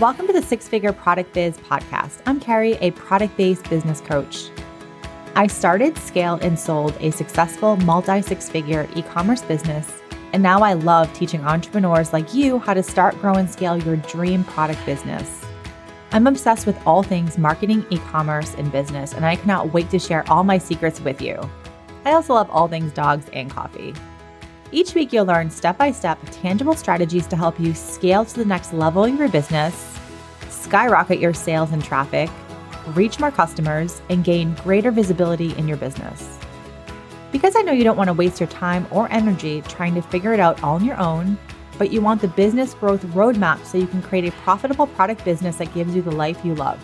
Welcome 0.00 0.28
to 0.28 0.32
the 0.32 0.40
Six 0.40 0.66
Figure 0.66 0.94
Product 0.94 1.30
Biz 1.34 1.58
podcast. 1.58 2.22
I'm 2.24 2.40
Kerrie, 2.40 2.78
a 2.80 2.90
product 2.92 3.36
based 3.36 3.68
business 3.68 4.00
coach. 4.00 4.48
I 5.36 5.46
started, 5.46 5.98
scaled, 5.98 6.42
and 6.42 6.58
sold 6.58 6.96
a 7.00 7.10
successful 7.10 7.76
multi 7.76 8.22
six 8.22 8.48
figure 8.48 8.88
e 8.96 9.02
commerce 9.02 9.42
business, 9.42 9.92
and 10.32 10.42
now 10.42 10.62
I 10.62 10.72
love 10.72 11.12
teaching 11.12 11.44
entrepreneurs 11.44 12.14
like 12.14 12.32
you 12.32 12.60
how 12.60 12.72
to 12.72 12.82
start, 12.82 13.20
grow, 13.20 13.34
and 13.34 13.50
scale 13.50 13.76
your 13.76 13.96
dream 13.96 14.42
product 14.44 14.86
business. 14.86 15.44
I'm 16.12 16.26
obsessed 16.26 16.66
with 16.66 16.80
all 16.86 17.02
things 17.02 17.36
marketing, 17.36 17.84
e 17.90 17.98
commerce, 17.98 18.54
and 18.54 18.72
business, 18.72 19.12
and 19.12 19.26
I 19.26 19.36
cannot 19.36 19.74
wait 19.74 19.90
to 19.90 19.98
share 19.98 20.24
all 20.30 20.44
my 20.44 20.56
secrets 20.56 21.02
with 21.02 21.20
you. 21.20 21.38
I 22.06 22.12
also 22.12 22.32
love 22.32 22.48
all 22.48 22.68
things 22.68 22.90
dogs 22.92 23.26
and 23.34 23.50
coffee. 23.50 23.92
Each 24.72 24.94
week, 24.94 25.12
you'll 25.12 25.26
learn 25.26 25.50
step 25.50 25.76
by 25.76 25.92
step 25.92 26.18
tangible 26.30 26.74
strategies 26.74 27.26
to 27.26 27.36
help 27.36 27.60
you 27.60 27.74
scale 27.74 28.24
to 28.24 28.34
the 28.34 28.46
next 28.46 28.72
level 28.72 29.04
of 29.04 29.18
your 29.18 29.28
business 29.28 29.89
skyrocket 30.70 31.18
your 31.18 31.34
sales 31.34 31.72
and 31.72 31.82
traffic, 31.82 32.30
reach 32.94 33.18
more 33.18 33.32
customers, 33.32 34.00
and 34.08 34.22
gain 34.22 34.54
greater 34.62 34.92
visibility 34.92 35.52
in 35.58 35.66
your 35.66 35.76
business. 35.76 36.38
Because 37.32 37.56
I 37.56 37.62
know 37.62 37.72
you 37.72 37.82
don't 37.82 37.96
want 37.96 38.06
to 38.06 38.14
waste 38.14 38.38
your 38.38 38.48
time 38.48 38.86
or 38.92 39.10
energy 39.10 39.62
trying 39.62 39.96
to 39.96 40.00
figure 40.00 40.32
it 40.32 40.38
out 40.38 40.62
all 40.62 40.76
on 40.76 40.84
your 40.84 41.00
own, 41.00 41.36
but 41.76 41.90
you 41.90 42.00
want 42.00 42.20
the 42.20 42.28
business 42.28 42.72
growth 42.74 43.02
roadmap 43.06 43.64
so 43.64 43.78
you 43.78 43.88
can 43.88 44.00
create 44.00 44.26
a 44.26 44.36
profitable 44.42 44.86
product 44.86 45.24
business 45.24 45.56
that 45.56 45.74
gives 45.74 45.96
you 45.96 46.02
the 46.02 46.12
life 46.12 46.38
you 46.44 46.54
love. 46.54 46.78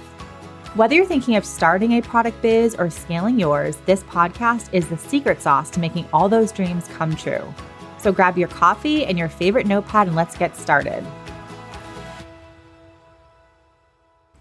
Whether 0.74 0.96
you're 0.96 1.06
thinking 1.06 1.36
of 1.36 1.44
starting 1.44 1.92
a 1.92 2.02
product 2.02 2.42
biz 2.42 2.74
or 2.74 2.90
scaling 2.90 3.38
yours, 3.38 3.76
this 3.86 4.02
podcast 4.02 4.68
is 4.72 4.88
the 4.88 4.98
secret 4.98 5.40
sauce 5.40 5.70
to 5.70 5.80
making 5.80 6.08
all 6.12 6.28
those 6.28 6.50
dreams 6.50 6.88
come 6.96 7.14
true. 7.14 7.54
So 7.98 8.10
grab 8.10 8.36
your 8.36 8.48
coffee 8.48 9.06
and 9.06 9.16
your 9.16 9.28
favorite 9.28 9.66
notepad 9.68 10.08
and 10.08 10.16
let's 10.16 10.36
get 10.36 10.56
started. 10.56 11.06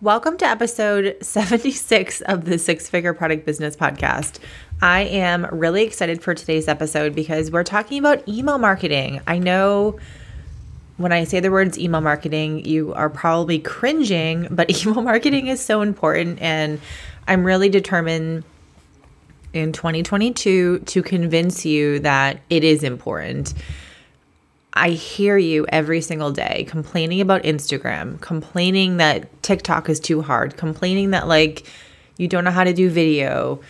Welcome 0.05 0.37
to 0.37 0.45
episode 0.45 1.17
76 1.21 2.21
of 2.21 2.45
the 2.45 2.59
Six 2.59 2.87
Figure 2.87 3.15
Product 3.15 3.43
Business 3.43 3.75
Podcast. 3.75 4.37
I 4.79 5.01
am 5.01 5.47
really 5.51 5.81
excited 5.81 6.21
for 6.21 6.35
today's 6.35 6.67
episode 6.67 7.15
because 7.15 7.49
we're 7.49 7.63
talking 7.63 7.97
about 7.97 8.29
email 8.29 8.59
marketing. 8.59 9.21
I 9.25 9.39
know 9.39 9.99
when 10.97 11.11
I 11.11 11.23
say 11.23 11.39
the 11.39 11.49
words 11.49 11.79
email 11.79 12.01
marketing, 12.01 12.65
you 12.65 12.93
are 12.93 13.09
probably 13.09 13.57
cringing, 13.57 14.47
but 14.51 14.69
email 14.85 15.01
marketing 15.01 15.47
is 15.47 15.59
so 15.59 15.81
important. 15.81 16.39
And 16.39 16.79
I'm 17.27 17.43
really 17.43 17.69
determined 17.69 18.43
in 19.53 19.73
2022 19.73 20.81
to 20.85 21.01
convince 21.01 21.65
you 21.65 21.97
that 22.01 22.41
it 22.51 22.63
is 22.63 22.83
important. 22.83 23.55
I 24.75 24.89
hear 24.89 25.37
you 25.37 25.65
every 25.69 26.01
single 26.01 26.31
day 26.31 26.65
complaining 26.67 27.21
about 27.21 27.43
Instagram, 27.43 28.19
complaining 28.19 28.97
that 28.97 29.41
TikTok 29.41 29.89
is 29.89 29.99
too 29.99 30.21
hard, 30.21 30.57
complaining 30.57 31.11
that 31.11 31.27
like 31.27 31.65
you 32.17 32.27
don't 32.27 32.43
know 32.43 32.51
how 32.51 32.63
to 32.63 32.73
do 32.73 32.89
video, 32.89 33.61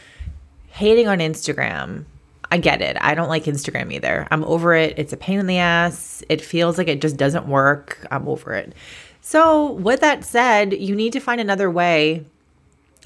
hating 0.68 1.08
on 1.08 1.20
Instagram. 1.20 2.06
I 2.52 2.58
get 2.58 2.82
it. 2.82 2.98
I 3.02 3.16
don't 3.16 3.30
like 3.30 3.46
Instagram 3.46 3.92
either. 3.92 4.28
I'm 4.32 4.44
over 4.44 4.74
it. 4.76 4.98
It's 4.98 5.14
a 5.14 5.18
pain 5.18 5.40
in 5.40 5.48
the 5.48 5.58
ass. 5.58 6.24
It 6.30 6.42
feels 6.42 6.78
like 6.78 6.88
it 6.88 7.02
just 7.02 7.18
doesn't 7.18 7.48
work. 7.48 8.06
I'm 8.12 8.28
over 8.28 8.54
it. 8.54 8.74
So, 9.22 9.72
with 9.72 10.02
that 10.02 10.24
said, 10.24 10.74
you 10.74 10.96
need 10.96 11.14
to 11.14 11.20
find 11.20 11.42
another 11.42 11.72
way 11.72 12.24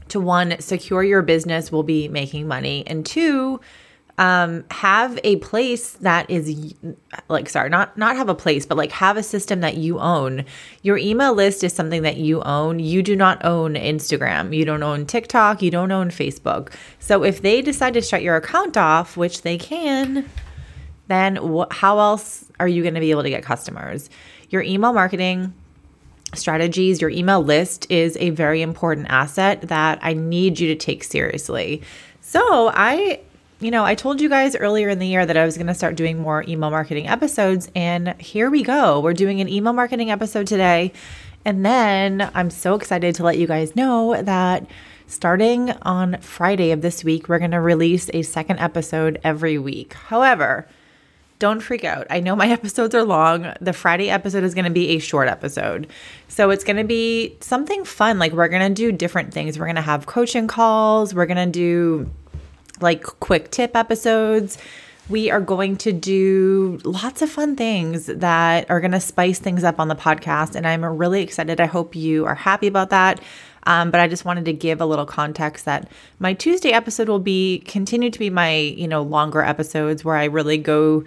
to 0.09 0.19
one, 0.19 0.59
secure 0.59 1.03
your 1.03 1.21
business 1.21 1.71
will 1.71 1.83
be 1.83 2.07
making 2.07 2.47
money, 2.47 2.83
and 2.85 3.05
two, 3.05 3.61
um, 4.19 4.65
have 4.69 5.17
a 5.23 5.37
place 5.37 5.93
that 5.93 6.29
is 6.29 6.75
like 7.29 7.47
sorry 7.49 7.69
not 7.69 7.97
not 7.97 8.17
have 8.17 8.27
a 8.27 8.35
place 8.35 8.65
but 8.65 8.77
like 8.77 8.91
have 8.91 9.15
a 9.15 9.23
system 9.23 9.61
that 9.61 9.77
you 9.77 9.97
own. 9.97 10.43
Your 10.83 10.97
email 10.97 11.33
list 11.33 11.63
is 11.63 11.71
something 11.71 12.01
that 12.01 12.17
you 12.17 12.41
own. 12.41 12.79
You 12.79 13.01
do 13.01 13.15
not 13.15 13.43
own 13.45 13.75
instagram. 13.75 14.53
You 14.53 14.65
don't 14.65 14.83
own 14.83 15.05
tiktok. 15.05 15.61
You 15.61 15.71
don't 15.71 15.91
own 15.91 16.09
facebook. 16.09 16.73
So 16.99 17.23
if 17.23 17.41
they 17.41 17.61
decide 17.61 17.93
to 17.93 18.01
shut 18.01 18.21
your 18.21 18.35
account 18.35 18.75
off 18.75 19.15
which 19.15 19.43
they 19.43 19.57
can 19.57 20.29
then 21.07 21.37
wh- 21.37 21.71
how 21.71 21.97
else 21.97 22.45
are 22.59 22.67
you 22.67 22.83
going 22.83 22.95
to 22.95 22.99
be 22.99 23.11
able 23.11 23.23
to 23.23 23.29
get 23.29 23.41
customers? 23.41 24.09
Your 24.49 24.61
email 24.61 24.91
marketing 24.91 25.53
strategies, 26.35 26.99
your 26.99 27.09
email 27.09 27.41
list 27.41 27.89
is 27.89 28.17
a 28.19 28.31
very 28.31 28.61
important 28.61 29.07
asset 29.09 29.61
that 29.61 29.97
I 30.01 30.13
need 30.13 30.59
you 30.59 30.67
to 30.67 30.75
take 30.75 31.05
seriously. 31.05 31.81
So, 32.21 32.69
I 32.75 33.21
you 33.61 33.71
know, 33.71 33.83
I 33.83 33.95
told 33.95 34.21
you 34.21 34.29
guys 34.29 34.55
earlier 34.55 34.87
in 34.87 34.99
the 34.99 35.07
year 35.07 35.25
that 35.25 35.35
I 35.35 35.43
was 35.45 35.57
going 35.57 35.67
to 35.67 35.73
start 35.73 35.95
doing 35.95 36.21
more 36.21 36.45
email 36.47 36.69
marketing 36.69 37.07
episodes, 37.07 37.69
and 37.75 38.19
here 38.19 38.49
we 38.49 38.63
go. 38.63 39.01
We're 39.01 39.13
doing 39.13 39.41
an 39.41 39.49
email 39.49 39.73
marketing 39.73 40.11
episode 40.11 40.47
today. 40.47 40.93
And 41.43 41.65
then 41.65 42.29
I'm 42.33 42.49
so 42.49 42.75
excited 42.75 43.15
to 43.15 43.23
let 43.23 43.37
you 43.37 43.47
guys 43.47 43.75
know 43.75 44.21
that 44.21 44.65
starting 45.07 45.71
on 45.81 46.19
Friday 46.21 46.71
of 46.71 46.81
this 46.81 47.03
week, 47.03 47.27
we're 47.27 47.39
going 47.39 47.51
to 47.51 47.59
release 47.59 48.09
a 48.13 48.21
second 48.21 48.59
episode 48.59 49.19
every 49.23 49.57
week. 49.57 49.93
However, 49.93 50.67
don't 51.39 51.61
freak 51.61 51.83
out. 51.83 52.07
I 52.09 52.19
know 52.19 52.35
my 52.35 52.47
episodes 52.51 52.93
are 52.95 53.03
long. 53.03 53.53
The 53.59 53.73
Friday 53.73 54.09
episode 54.09 54.43
is 54.43 54.53
going 54.53 54.65
to 54.65 54.71
be 54.71 54.89
a 54.89 54.99
short 54.99 55.27
episode. 55.27 55.87
So 56.27 56.49
it's 56.49 56.63
going 56.63 56.77
to 56.77 56.83
be 56.83 57.37
something 57.39 57.83
fun. 57.83 58.19
Like 58.19 58.33
we're 58.33 58.49
going 58.49 58.67
to 58.67 58.73
do 58.73 58.91
different 58.91 59.33
things. 59.33 59.57
We're 59.57 59.65
going 59.65 59.75
to 59.77 59.81
have 59.81 60.05
coaching 60.05 60.47
calls. 60.47 61.13
We're 61.13 61.25
going 61.25 61.51
to 61.51 61.51
do 61.51 62.11
like 62.81 63.03
quick 63.03 63.51
tip 63.51 63.75
episodes. 63.75 64.57
We 65.09 65.31
are 65.31 65.41
going 65.41 65.77
to 65.77 65.91
do 65.91 66.79
lots 66.83 67.21
of 67.21 67.29
fun 67.31 67.55
things 67.55 68.05
that 68.05 68.69
are 68.69 68.79
going 68.79 68.91
to 68.91 68.99
spice 68.99 69.39
things 69.39 69.63
up 69.63 69.79
on 69.79 69.87
the 69.87 69.95
podcast. 69.95 70.55
And 70.55 70.67
I'm 70.67 70.85
really 70.85 71.23
excited. 71.23 71.59
I 71.59 71.65
hope 71.65 71.95
you 71.95 72.25
are 72.25 72.35
happy 72.35 72.67
about 72.67 72.91
that. 72.91 73.19
Um, 73.63 73.91
but 73.91 73.99
I 73.99 74.07
just 74.07 74.23
wanted 74.23 74.45
to 74.45 74.53
give 74.53 74.81
a 74.81 74.85
little 74.85 75.05
context 75.05 75.65
that 75.65 75.89
my 76.19 76.33
Tuesday 76.33 76.71
episode 76.71 77.09
will 77.09 77.19
be 77.19 77.59
continue 77.67 78.09
to 78.09 78.19
be 78.19 78.29
my, 78.29 78.55
you 78.55 78.87
know, 78.87 79.01
longer 79.01 79.41
episodes 79.41 80.05
where 80.05 80.15
I 80.15 80.25
really 80.25 80.57
go 80.57 81.03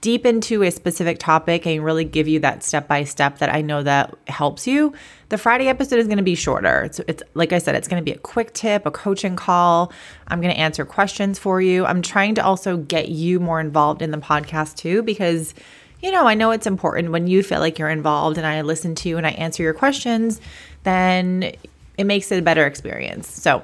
deep 0.00 0.24
into 0.24 0.62
a 0.62 0.70
specific 0.70 1.18
topic 1.18 1.66
and 1.66 1.84
really 1.84 2.04
give 2.04 2.26
you 2.26 2.40
that 2.40 2.62
step 2.62 2.88
by 2.88 3.04
step 3.04 3.38
that 3.38 3.52
I 3.52 3.60
know 3.60 3.82
that 3.82 4.14
helps 4.28 4.66
you. 4.66 4.94
The 5.28 5.38
Friday 5.38 5.68
episode 5.68 5.98
is 5.98 6.06
going 6.06 6.16
to 6.16 6.22
be 6.22 6.34
shorter. 6.34 6.82
It's, 6.82 7.00
it's 7.00 7.22
like 7.34 7.52
I 7.52 7.58
said, 7.58 7.74
it's 7.74 7.86
going 7.86 8.02
to 8.02 8.04
be 8.04 8.16
a 8.16 8.18
quick 8.18 8.54
tip, 8.54 8.86
a 8.86 8.90
coaching 8.90 9.36
call. 9.36 9.92
I'm 10.28 10.40
going 10.40 10.54
to 10.54 10.58
answer 10.58 10.84
questions 10.84 11.38
for 11.38 11.60
you. 11.60 11.84
I'm 11.84 12.02
trying 12.02 12.34
to 12.36 12.44
also 12.44 12.78
get 12.78 13.10
you 13.10 13.40
more 13.40 13.60
involved 13.60 14.00
in 14.00 14.10
the 14.10 14.18
podcast 14.18 14.76
too, 14.76 15.02
because, 15.02 15.54
you 16.00 16.10
know, 16.10 16.26
I 16.26 16.34
know 16.34 16.50
it's 16.50 16.66
important 16.66 17.12
when 17.12 17.26
you 17.26 17.42
feel 17.42 17.60
like 17.60 17.78
you're 17.78 17.90
involved 17.90 18.38
and 18.38 18.46
I 18.46 18.62
listen 18.62 18.94
to 18.96 19.08
you 19.08 19.18
and 19.18 19.26
I 19.26 19.30
answer 19.30 19.62
your 19.62 19.74
questions, 19.74 20.40
then 20.84 21.52
it 21.98 22.04
makes 22.04 22.32
it 22.32 22.38
a 22.38 22.42
better 22.42 22.66
experience. 22.66 23.28
So 23.28 23.62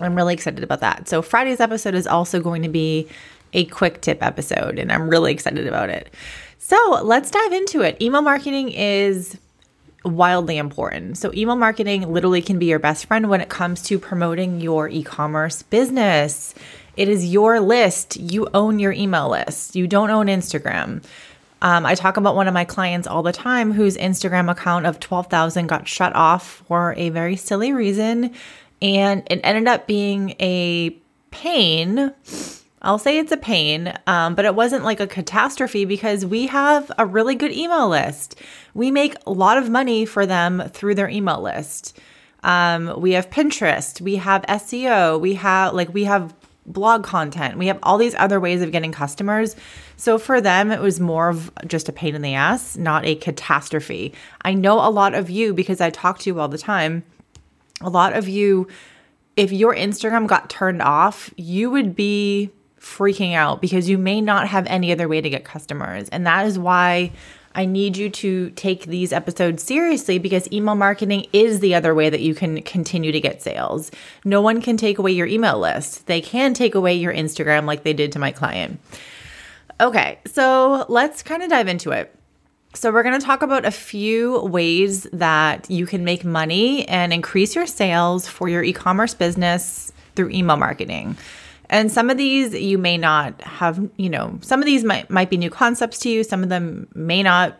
I'm 0.00 0.14
really 0.14 0.34
excited 0.34 0.62
about 0.62 0.80
that. 0.80 1.08
So 1.08 1.22
Friday's 1.22 1.58
episode 1.58 1.94
is 1.94 2.06
also 2.06 2.40
going 2.40 2.62
to 2.62 2.68
be 2.68 3.08
a 3.52 3.64
quick 3.66 4.00
tip 4.00 4.22
episode, 4.22 4.78
and 4.78 4.92
I'm 4.92 5.08
really 5.08 5.32
excited 5.32 5.66
about 5.66 5.90
it. 5.90 6.12
So 6.58 7.00
let's 7.02 7.30
dive 7.30 7.52
into 7.52 7.82
it. 7.82 8.00
Email 8.00 8.22
marketing 8.22 8.70
is 8.70 9.38
wildly 10.04 10.56
important. 10.58 11.18
So, 11.18 11.32
email 11.34 11.56
marketing 11.56 12.12
literally 12.12 12.42
can 12.42 12.58
be 12.58 12.66
your 12.66 12.78
best 12.78 13.06
friend 13.06 13.28
when 13.28 13.40
it 13.40 13.48
comes 13.48 13.82
to 13.84 13.98
promoting 13.98 14.60
your 14.60 14.88
e 14.88 15.02
commerce 15.02 15.62
business. 15.62 16.54
It 16.96 17.08
is 17.08 17.26
your 17.26 17.60
list. 17.60 18.16
You 18.16 18.48
own 18.54 18.78
your 18.78 18.92
email 18.92 19.28
list, 19.30 19.76
you 19.76 19.86
don't 19.86 20.10
own 20.10 20.26
Instagram. 20.26 21.04
Um, 21.60 21.84
I 21.84 21.96
talk 21.96 22.16
about 22.16 22.36
one 22.36 22.46
of 22.46 22.54
my 22.54 22.64
clients 22.64 23.08
all 23.08 23.22
the 23.22 23.32
time 23.32 23.72
whose 23.72 23.96
Instagram 23.96 24.48
account 24.48 24.86
of 24.86 25.00
12,000 25.00 25.66
got 25.66 25.88
shut 25.88 26.14
off 26.14 26.62
for 26.68 26.94
a 26.96 27.08
very 27.08 27.34
silly 27.34 27.72
reason. 27.72 28.32
And 28.80 29.24
it 29.28 29.40
ended 29.42 29.66
up 29.66 29.88
being 29.88 30.36
a 30.38 30.90
pain 31.32 32.12
I'll 32.88 32.98
say 32.98 33.18
it's 33.18 33.32
a 33.32 33.36
pain, 33.36 33.92
um, 34.06 34.34
but 34.34 34.46
it 34.46 34.54
wasn't 34.54 34.82
like 34.82 34.98
a 34.98 35.06
catastrophe 35.06 35.84
because 35.84 36.24
we 36.24 36.46
have 36.46 36.90
a 36.96 37.04
really 37.04 37.34
good 37.34 37.52
email 37.52 37.86
list. 37.86 38.40
We 38.72 38.90
make 38.90 39.14
a 39.26 39.30
lot 39.30 39.58
of 39.58 39.68
money 39.68 40.06
for 40.06 40.24
them 40.24 40.62
through 40.70 40.94
their 40.94 41.10
email 41.10 41.42
list. 41.42 41.98
Um, 42.42 42.98
we 42.98 43.12
have 43.12 43.28
Pinterest, 43.28 44.00
we 44.00 44.16
have 44.16 44.40
SEO, 44.48 45.20
we 45.20 45.34
have 45.34 45.74
like 45.74 45.92
we 45.92 46.04
have 46.04 46.34
blog 46.64 47.04
content, 47.04 47.58
we 47.58 47.66
have 47.66 47.78
all 47.82 47.98
these 47.98 48.14
other 48.14 48.40
ways 48.40 48.62
of 48.62 48.72
getting 48.72 48.92
customers. 48.92 49.54
So 49.98 50.16
for 50.16 50.40
them, 50.40 50.70
it 50.70 50.80
was 50.80 50.98
more 50.98 51.28
of 51.28 51.50
just 51.66 51.90
a 51.90 51.92
pain 51.92 52.14
in 52.14 52.22
the 52.22 52.32
ass, 52.32 52.78
not 52.78 53.04
a 53.04 53.16
catastrophe. 53.16 54.14
I 54.46 54.54
know 54.54 54.76
a 54.76 54.88
lot 54.88 55.12
of 55.12 55.28
you 55.28 55.52
because 55.52 55.82
I 55.82 55.90
talk 55.90 56.20
to 56.20 56.30
you 56.30 56.40
all 56.40 56.48
the 56.48 56.56
time. 56.56 57.04
A 57.82 57.90
lot 57.90 58.14
of 58.14 58.28
you, 58.28 58.66
if 59.36 59.52
your 59.52 59.74
Instagram 59.74 60.26
got 60.26 60.48
turned 60.48 60.80
off, 60.80 61.34
you 61.36 61.70
would 61.70 61.94
be 61.94 62.50
freaking 62.80 63.34
out 63.34 63.60
because 63.60 63.88
you 63.88 63.98
may 63.98 64.20
not 64.20 64.48
have 64.48 64.66
any 64.66 64.92
other 64.92 65.08
way 65.08 65.20
to 65.20 65.30
get 65.30 65.44
customers. 65.44 66.08
And 66.10 66.26
that 66.26 66.46
is 66.46 66.58
why 66.58 67.12
I 67.54 67.64
need 67.64 67.96
you 67.96 68.08
to 68.10 68.50
take 68.50 68.86
these 68.86 69.12
episodes 69.12 69.62
seriously 69.62 70.18
because 70.18 70.50
email 70.52 70.74
marketing 70.74 71.26
is 71.32 71.60
the 71.60 71.74
other 71.74 71.94
way 71.94 72.08
that 72.08 72.20
you 72.20 72.34
can 72.34 72.62
continue 72.62 73.10
to 73.10 73.20
get 73.20 73.42
sales. 73.42 73.90
No 74.24 74.40
one 74.40 74.62
can 74.62 74.76
take 74.76 74.98
away 74.98 75.12
your 75.12 75.26
email 75.26 75.58
list, 75.58 76.06
they 76.06 76.20
can 76.20 76.54
take 76.54 76.74
away 76.74 76.94
your 76.94 77.12
Instagram 77.12 77.64
like 77.64 77.82
they 77.82 77.92
did 77.92 78.12
to 78.12 78.18
my 78.18 78.30
client. 78.30 78.80
Okay, 79.80 80.18
so 80.26 80.86
let's 80.88 81.22
kind 81.22 81.42
of 81.42 81.50
dive 81.50 81.68
into 81.68 81.90
it. 81.90 82.14
So, 82.74 82.92
we're 82.92 83.02
going 83.02 83.18
to 83.18 83.24
talk 83.24 83.42
about 83.42 83.64
a 83.64 83.70
few 83.70 84.40
ways 84.40 85.04
that 85.12 85.70
you 85.70 85.86
can 85.86 86.04
make 86.04 86.22
money 86.22 86.86
and 86.86 87.12
increase 87.12 87.54
your 87.56 87.66
sales 87.66 88.28
for 88.28 88.48
your 88.48 88.62
e 88.62 88.72
commerce 88.72 89.14
business 89.14 89.90
through 90.14 90.30
email 90.30 90.56
marketing. 90.56 91.16
And 91.70 91.92
some 91.92 92.10
of 92.10 92.16
these 92.16 92.54
you 92.54 92.78
may 92.78 92.96
not 92.96 93.40
have, 93.42 93.88
you 93.96 94.08
know, 94.08 94.38
some 94.40 94.60
of 94.60 94.66
these 94.66 94.84
might, 94.84 95.10
might 95.10 95.30
be 95.30 95.36
new 95.36 95.50
concepts 95.50 95.98
to 96.00 96.08
you, 96.08 96.24
some 96.24 96.42
of 96.42 96.48
them 96.48 96.88
may 96.94 97.22
not. 97.22 97.58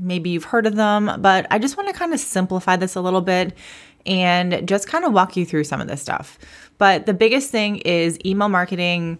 Maybe 0.00 0.30
you've 0.30 0.44
heard 0.44 0.66
of 0.66 0.76
them, 0.76 1.10
but 1.20 1.46
I 1.50 1.58
just 1.58 1.76
want 1.76 1.88
to 1.88 1.94
kind 1.94 2.12
of 2.12 2.20
simplify 2.20 2.76
this 2.76 2.94
a 2.94 3.00
little 3.00 3.22
bit 3.22 3.56
and 4.06 4.68
just 4.68 4.86
kind 4.86 5.04
of 5.04 5.12
walk 5.12 5.36
you 5.36 5.44
through 5.44 5.64
some 5.64 5.80
of 5.80 5.88
this 5.88 6.00
stuff. 6.00 6.38
But 6.76 7.06
the 7.06 7.14
biggest 7.14 7.50
thing 7.50 7.78
is 7.78 8.18
email 8.24 8.48
marketing 8.48 9.18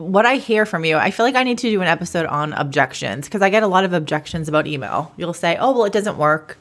what 0.00 0.24
I 0.24 0.36
hear 0.36 0.64
from 0.64 0.86
you, 0.86 0.96
I 0.96 1.10
feel 1.10 1.26
like 1.26 1.34
I 1.34 1.42
need 1.42 1.58
to 1.58 1.70
do 1.70 1.82
an 1.82 1.86
episode 1.86 2.24
on 2.24 2.54
objections 2.54 3.26
because 3.26 3.42
I 3.42 3.50
get 3.50 3.62
a 3.62 3.66
lot 3.66 3.84
of 3.84 3.92
objections 3.92 4.48
about 4.48 4.66
email. 4.66 5.12
You'll 5.18 5.34
say, 5.34 5.58
oh, 5.60 5.72
well, 5.72 5.84
it 5.84 5.92
doesn't 5.92 6.16
work. 6.16 6.58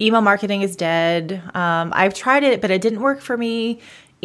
Email 0.00 0.22
marketing 0.22 0.62
is 0.62 0.74
dead. 0.74 1.42
Um, 1.54 1.92
I've 1.94 2.14
tried 2.14 2.44
it, 2.44 2.62
but 2.62 2.70
it 2.70 2.80
didn't 2.80 3.00
work 3.00 3.20
for 3.20 3.36
me. 3.36 3.80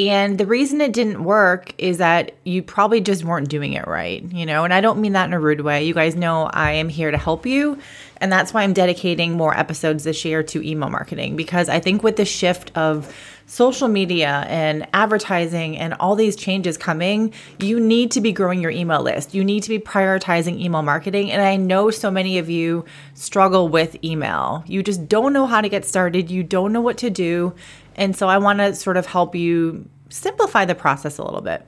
And 0.10 0.38
the 0.38 0.48
reason 0.48 0.82
it 0.82 0.94
didn't 0.94 1.24
work 1.24 1.74
is 1.78 2.00
that 2.00 2.34
you 2.44 2.64
probably 2.64 3.02
just 3.02 3.24
weren't 3.24 3.50
doing 3.50 3.74
it 3.74 3.86
right, 3.86 4.24
you 4.32 4.48
know? 4.48 4.64
And 4.64 4.74
I 4.74 4.82
don't 4.82 5.00
mean 5.00 5.14
that 5.14 5.26
in 5.26 5.34
a 5.34 5.40
rude 5.40 5.62
way. 5.62 5.84
You 5.84 5.94
guys 5.94 6.16
know 6.16 6.46
I 6.46 6.72
am 6.74 6.90
here 6.90 7.12
to 7.12 7.18
help 7.18 7.46
you. 7.46 7.78
And 8.18 8.32
that's 8.32 8.54
why 8.54 8.64
I'm 8.64 8.74
dedicating 8.74 9.34
more 9.34 9.56
episodes 9.58 10.04
this 10.04 10.26
year 10.26 10.42
to 10.44 10.68
email 10.68 10.90
marketing 10.90 11.36
because 11.36 11.70
I 11.70 11.80
think 11.80 12.02
with 12.02 12.16
the 12.16 12.26
shift 12.26 12.76
of 12.76 13.14
social 13.52 13.90
media 13.90 14.46
and 14.48 14.88
advertising 14.94 15.78
and 15.78 15.94
all 15.96 16.16
these 16.16 16.38
changes 16.38 16.78
coming, 16.78 17.34
you 17.60 17.82
need 17.82 18.10
to 18.10 18.22
be 18.22 18.32
growing 18.32 18.62
your 18.62 18.72
email 18.72 19.02
list. 19.02 19.34
You 19.34 19.44
need 19.44 19.62
to 19.64 19.70
be 19.70 19.78
prioritizing 19.78 20.58
email 20.58 20.82
marketing. 20.82 21.34
And 21.34 21.42
I 21.42 21.58
know 21.58 21.92
so 21.92 22.10
many 22.10 22.38
of 22.38 22.50
you 22.50 22.86
struggle 23.14 23.68
with 23.68 24.02
email. 24.06 24.64
You 24.68 24.82
just 24.82 25.10
don't 25.10 25.34
know 25.34 25.48
how 25.48 25.60
to 25.60 25.68
get 25.68 25.84
started, 25.84 26.32
you 26.32 26.44
don't 26.44 26.72
know 26.72 26.80
what 26.80 26.98
to 27.00 27.10
do. 27.10 27.54
And 27.98 28.16
so 28.16 28.30
I 28.30 28.38
want 28.38 28.60
to 28.60 28.74
sort 28.74 28.96
of 28.96 29.06
help 29.06 29.36
you 29.36 29.86
simplify 30.08 30.64
the 30.64 30.74
process 30.74 31.18
a 31.18 31.24
little 31.24 31.42
bit. 31.42 31.68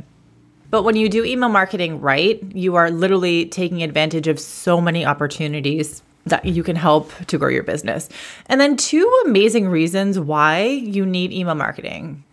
But 0.69 0.83
when 0.83 0.95
you 0.95 1.09
do 1.09 1.25
email 1.25 1.49
marketing 1.49 1.99
right, 1.99 2.41
you 2.55 2.75
are 2.75 2.91
literally 2.91 3.47
taking 3.47 3.83
advantage 3.83 4.29
of 4.29 4.39
so 4.39 4.79
many 4.79 5.05
opportunities 5.05 6.01
that 6.25 6.45
you 6.45 6.63
can 6.63 6.75
help 6.75 7.11
to 7.27 7.37
grow 7.37 7.49
your 7.49 7.63
business. 7.63 8.09
And 8.47 8.59
then 8.59 8.77
two 8.77 9.09
amazing 9.25 9.67
reasons 9.67 10.19
why 10.19 10.63
you 10.63 11.05
need 11.05 11.33
email 11.33 11.55
marketing. 11.55 12.23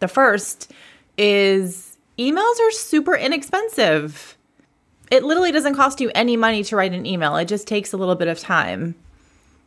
The 0.00 0.08
first 0.08 0.72
is 1.18 1.96
emails 2.18 2.60
are 2.60 2.70
super 2.70 3.14
inexpensive. 3.14 4.36
It 5.10 5.24
literally 5.24 5.52
doesn't 5.52 5.74
cost 5.74 6.00
you 6.00 6.10
any 6.14 6.36
money 6.36 6.64
to 6.64 6.76
write 6.76 6.92
an 6.92 7.06
email. 7.06 7.36
It 7.36 7.46
just 7.46 7.68
takes 7.68 7.92
a 7.92 7.96
little 7.96 8.16
bit 8.16 8.28
of 8.28 8.38
time. 8.38 8.94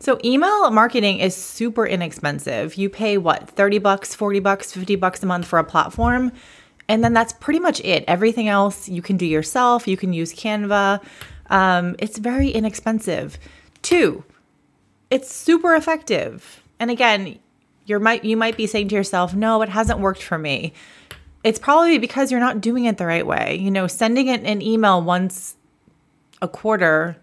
So 0.01 0.17
email 0.23 0.69
marketing 0.71 1.19
is 1.19 1.35
super 1.35 1.85
inexpensive. 1.85 2.75
You 2.75 2.89
pay 2.89 3.17
what, 3.17 3.49
30 3.49 3.79
bucks, 3.79 4.15
40 4.15 4.39
bucks, 4.39 4.71
50 4.71 4.95
bucks 4.95 5.21
a 5.23 5.25
month 5.25 5.45
for 5.45 5.59
a 5.59 5.63
platform, 5.63 6.31
and 6.87 7.03
then 7.03 7.13
that's 7.13 7.33
pretty 7.33 7.59
much 7.59 7.81
it. 7.81 8.05
Everything 8.07 8.47
else 8.47 8.87
you 8.87 9.01
can 9.01 9.17
do 9.17 9.25
yourself. 9.25 9.87
You 9.87 9.97
can 9.97 10.13
use 10.13 10.33
Canva. 10.33 11.01
Um, 11.49 11.95
it's 11.99 12.17
very 12.17 12.49
inexpensive. 12.49 13.37
Two, 13.81 14.23
it's 15.09 15.33
super 15.33 15.75
effective. 15.75 16.61
And 16.79 16.91
again, 16.91 17.39
you 17.85 17.99
might 17.99 18.23
you 18.23 18.37
might 18.37 18.57
be 18.57 18.67
saying 18.67 18.89
to 18.89 18.95
yourself, 18.95 19.33
"No, 19.33 19.61
it 19.61 19.69
hasn't 19.69 19.99
worked 19.99 20.23
for 20.23 20.37
me." 20.37 20.73
It's 21.43 21.59
probably 21.59 21.97
because 21.97 22.31
you're 22.31 22.39
not 22.39 22.61
doing 22.61 22.85
it 22.85 22.97
the 22.97 23.05
right 23.05 23.25
way. 23.25 23.57
You 23.59 23.71
know, 23.71 23.87
sending 23.87 24.27
it 24.27 24.43
an 24.43 24.61
email 24.61 25.01
once 25.01 25.55
a 26.41 26.47
quarter 26.47 27.17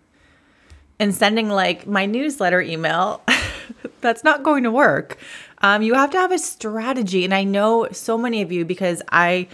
and 0.99 1.14
sending 1.14 1.49
like 1.49 1.87
my 1.87 2.06
newsletter 2.06 2.61
email, 2.61 3.23
that's 4.00 4.25
not 4.25 4.43
going 4.43 4.64
to 4.64 4.70
work. 4.70 5.19
Um, 5.62 5.82
you 5.82 5.94
have 5.94 6.11
to 6.11 6.19
have 6.19 6.32
a 6.32 6.38
strategy. 6.38 7.25
And 7.25 7.34
I 7.34 7.44
know 7.44 7.88
so 7.93 8.19
many 8.19 8.43
of 8.43 8.52
you 8.52 8.64
because 8.64 9.02
I, 9.11 9.49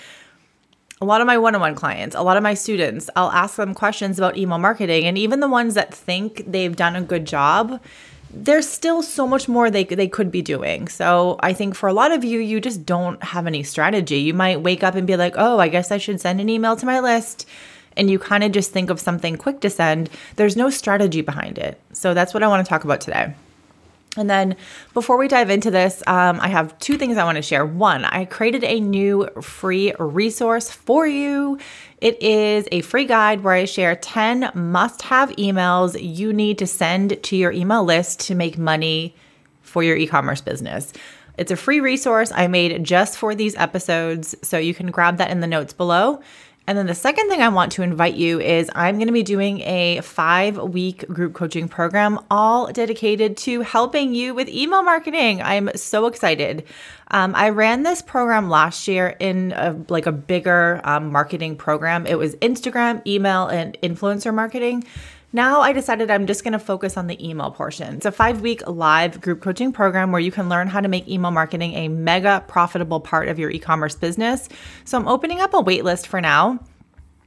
a 1.02 1.04
lot 1.04 1.20
of 1.20 1.26
my 1.26 1.36
one 1.36 1.56
on 1.56 1.60
one 1.60 1.74
clients, 1.74 2.14
a 2.14 2.22
lot 2.22 2.36
of 2.36 2.44
my 2.44 2.54
students, 2.54 3.10
I'll 3.16 3.32
ask 3.32 3.56
them 3.56 3.74
questions 3.74 4.18
about 4.18 4.36
email 4.36 4.58
marketing. 4.58 5.04
And 5.04 5.18
even 5.18 5.40
the 5.40 5.48
ones 5.48 5.74
that 5.74 5.92
think 5.92 6.44
they've 6.46 6.76
done 6.76 6.94
a 6.94 7.02
good 7.02 7.26
job, 7.26 7.80
there's 8.30 8.68
still 8.68 9.02
so 9.02 9.26
much 9.26 9.48
more 9.48 9.68
they, 9.68 9.82
they 9.82 10.06
could 10.06 10.30
be 10.30 10.42
doing. 10.42 10.86
So 10.86 11.40
I 11.40 11.54
think 11.54 11.74
for 11.74 11.88
a 11.88 11.92
lot 11.92 12.12
of 12.12 12.22
you, 12.22 12.38
you 12.38 12.60
just 12.60 12.86
don't 12.86 13.20
have 13.20 13.48
any 13.48 13.64
strategy. 13.64 14.18
You 14.18 14.32
might 14.32 14.60
wake 14.60 14.84
up 14.84 14.94
and 14.94 15.04
be 15.04 15.16
like, 15.16 15.34
oh, 15.36 15.58
I 15.58 15.66
guess 15.66 15.90
I 15.90 15.98
should 15.98 16.20
send 16.20 16.40
an 16.40 16.48
email 16.48 16.76
to 16.76 16.86
my 16.86 17.00
list 17.00 17.48
and 17.96 18.08
you 18.08 18.20
kind 18.20 18.44
of 18.44 18.52
just 18.52 18.70
think 18.70 18.88
of 18.88 19.00
something 19.00 19.36
quick 19.36 19.60
to 19.62 19.70
send, 19.70 20.08
there's 20.36 20.56
no 20.56 20.70
strategy 20.70 21.20
behind 21.20 21.58
it. 21.58 21.80
So 21.92 22.14
that's 22.14 22.32
what 22.32 22.44
I 22.44 22.46
want 22.46 22.64
to 22.64 22.70
talk 22.70 22.84
about 22.84 23.00
today. 23.00 23.34
And 24.16 24.28
then 24.28 24.56
before 24.92 25.16
we 25.16 25.26
dive 25.26 25.48
into 25.48 25.70
this, 25.70 26.02
um, 26.06 26.38
I 26.40 26.48
have 26.48 26.78
two 26.78 26.98
things 26.98 27.16
I 27.16 27.24
want 27.24 27.36
to 27.36 27.42
share. 27.42 27.64
One, 27.64 28.04
I 28.04 28.26
created 28.26 28.62
a 28.62 28.78
new 28.78 29.26
free 29.40 29.94
resource 29.98 30.70
for 30.70 31.06
you. 31.06 31.58
It 31.98 32.22
is 32.22 32.68
a 32.70 32.82
free 32.82 33.06
guide 33.06 33.42
where 33.42 33.54
I 33.54 33.64
share 33.64 33.96
10 33.96 34.50
must 34.54 35.02
have 35.02 35.30
emails 35.30 35.96
you 35.98 36.32
need 36.32 36.58
to 36.58 36.66
send 36.66 37.22
to 37.22 37.36
your 37.36 37.52
email 37.52 37.84
list 37.84 38.20
to 38.22 38.34
make 38.34 38.58
money 38.58 39.14
for 39.62 39.82
your 39.82 39.96
e 39.96 40.06
commerce 40.06 40.42
business. 40.42 40.92
It's 41.38 41.50
a 41.50 41.56
free 41.56 41.80
resource 41.80 42.30
I 42.34 42.46
made 42.48 42.84
just 42.84 43.16
for 43.16 43.34
these 43.34 43.56
episodes, 43.56 44.34
so 44.42 44.58
you 44.58 44.74
can 44.74 44.90
grab 44.90 45.16
that 45.16 45.30
in 45.30 45.40
the 45.40 45.46
notes 45.46 45.72
below. 45.72 46.20
And 46.66 46.78
then 46.78 46.86
the 46.86 46.94
second 46.94 47.28
thing 47.28 47.42
I 47.42 47.48
want 47.48 47.72
to 47.72 47.82
invite 47.82 48.14
you 48.14 48.40
is 48.40 48.70
I'm 48.74 48.96
going 48.96 49.08
to 49.08 49.12
be 49.12 49.24
doing 49.24 49.60
a 49.62 50.00
five 50.02 50.56
week 50.58 51.06
group 51.08 51.34
coaching 51.34 51.68
program, 51.68 52.20
all 52.30 52.70
dedicated 52.70 53.36
to 53.38 53.62
helping 53.62 54.14
you 54.14 54.32
with 54.34 54.48
email 54.48 54.82
marketing. 54.82 55.42
I'm 55.42 55.70
so 55.74 56.06
excited. 56.06 56.64
Um, 57.10 57.34
I 57.34 57.50
ran 57.50 57.82
this 57.82 58.00
program 58.00 58.48
last 58.48 58.86
year 58.86 59.16
in 59.18 59.52
a, 59.52 59.76
like 59.88 60.06
a 60.06 60.12
bigger 60.12 60.80
um, 60.84 61.10
marketing 61.10 61.56
program. 61.56 62.06
It 62.06 62.16
was 62.16 62.36
Instagram, 62.36 63.04
email, 63.06 63.48
and 63.48 63.76
influencer 63.82 64.32
marketing. 64.32 64.84
Now 65.34 65.62
I 65.62 65.72
decided 65.72 66.10
I'm 66.10 66.26
just 66.26 66.44
going 66.44 66.52
to 66.52 66.58
focus 66.58 66.98
on 66.98 67.06
the 67.06 67.26
email 67.26 67.50
portion. 67.50 67.94
It's 67.94 68.04
a 68.04 68.12
five 68.12 68.42
week 68.42 68.66
live 68.66 69.18
group 69.22 69.40
coaching 69.40 69.72
program 69.72 70.12
where 70.12 70.20
you 70.20 70.30
can 70.30 70.50
learn 70.50 70.68
how 70.68 70.82
to 70.82 70.88
make 70.88 71.08
email 71.08 71.30
marketing 71.30 71.72
a 71.72 71.88
mega 71.88 72.44
profitable 72.48 73.00
part 73.00 73.28
of 73.28 73.38
your 73.38 73.50
e 73.50 73.58
commerce 73.58 73.94
business. 73.94 74.50
So 74.84 74.98
I'm 74.98 75.08
opening 75.08 75.40
up 75.40 75.54
a 75.54 75.62
waitlist 75.62 76.06
for 76.06 76.20
now. 76.20 76.60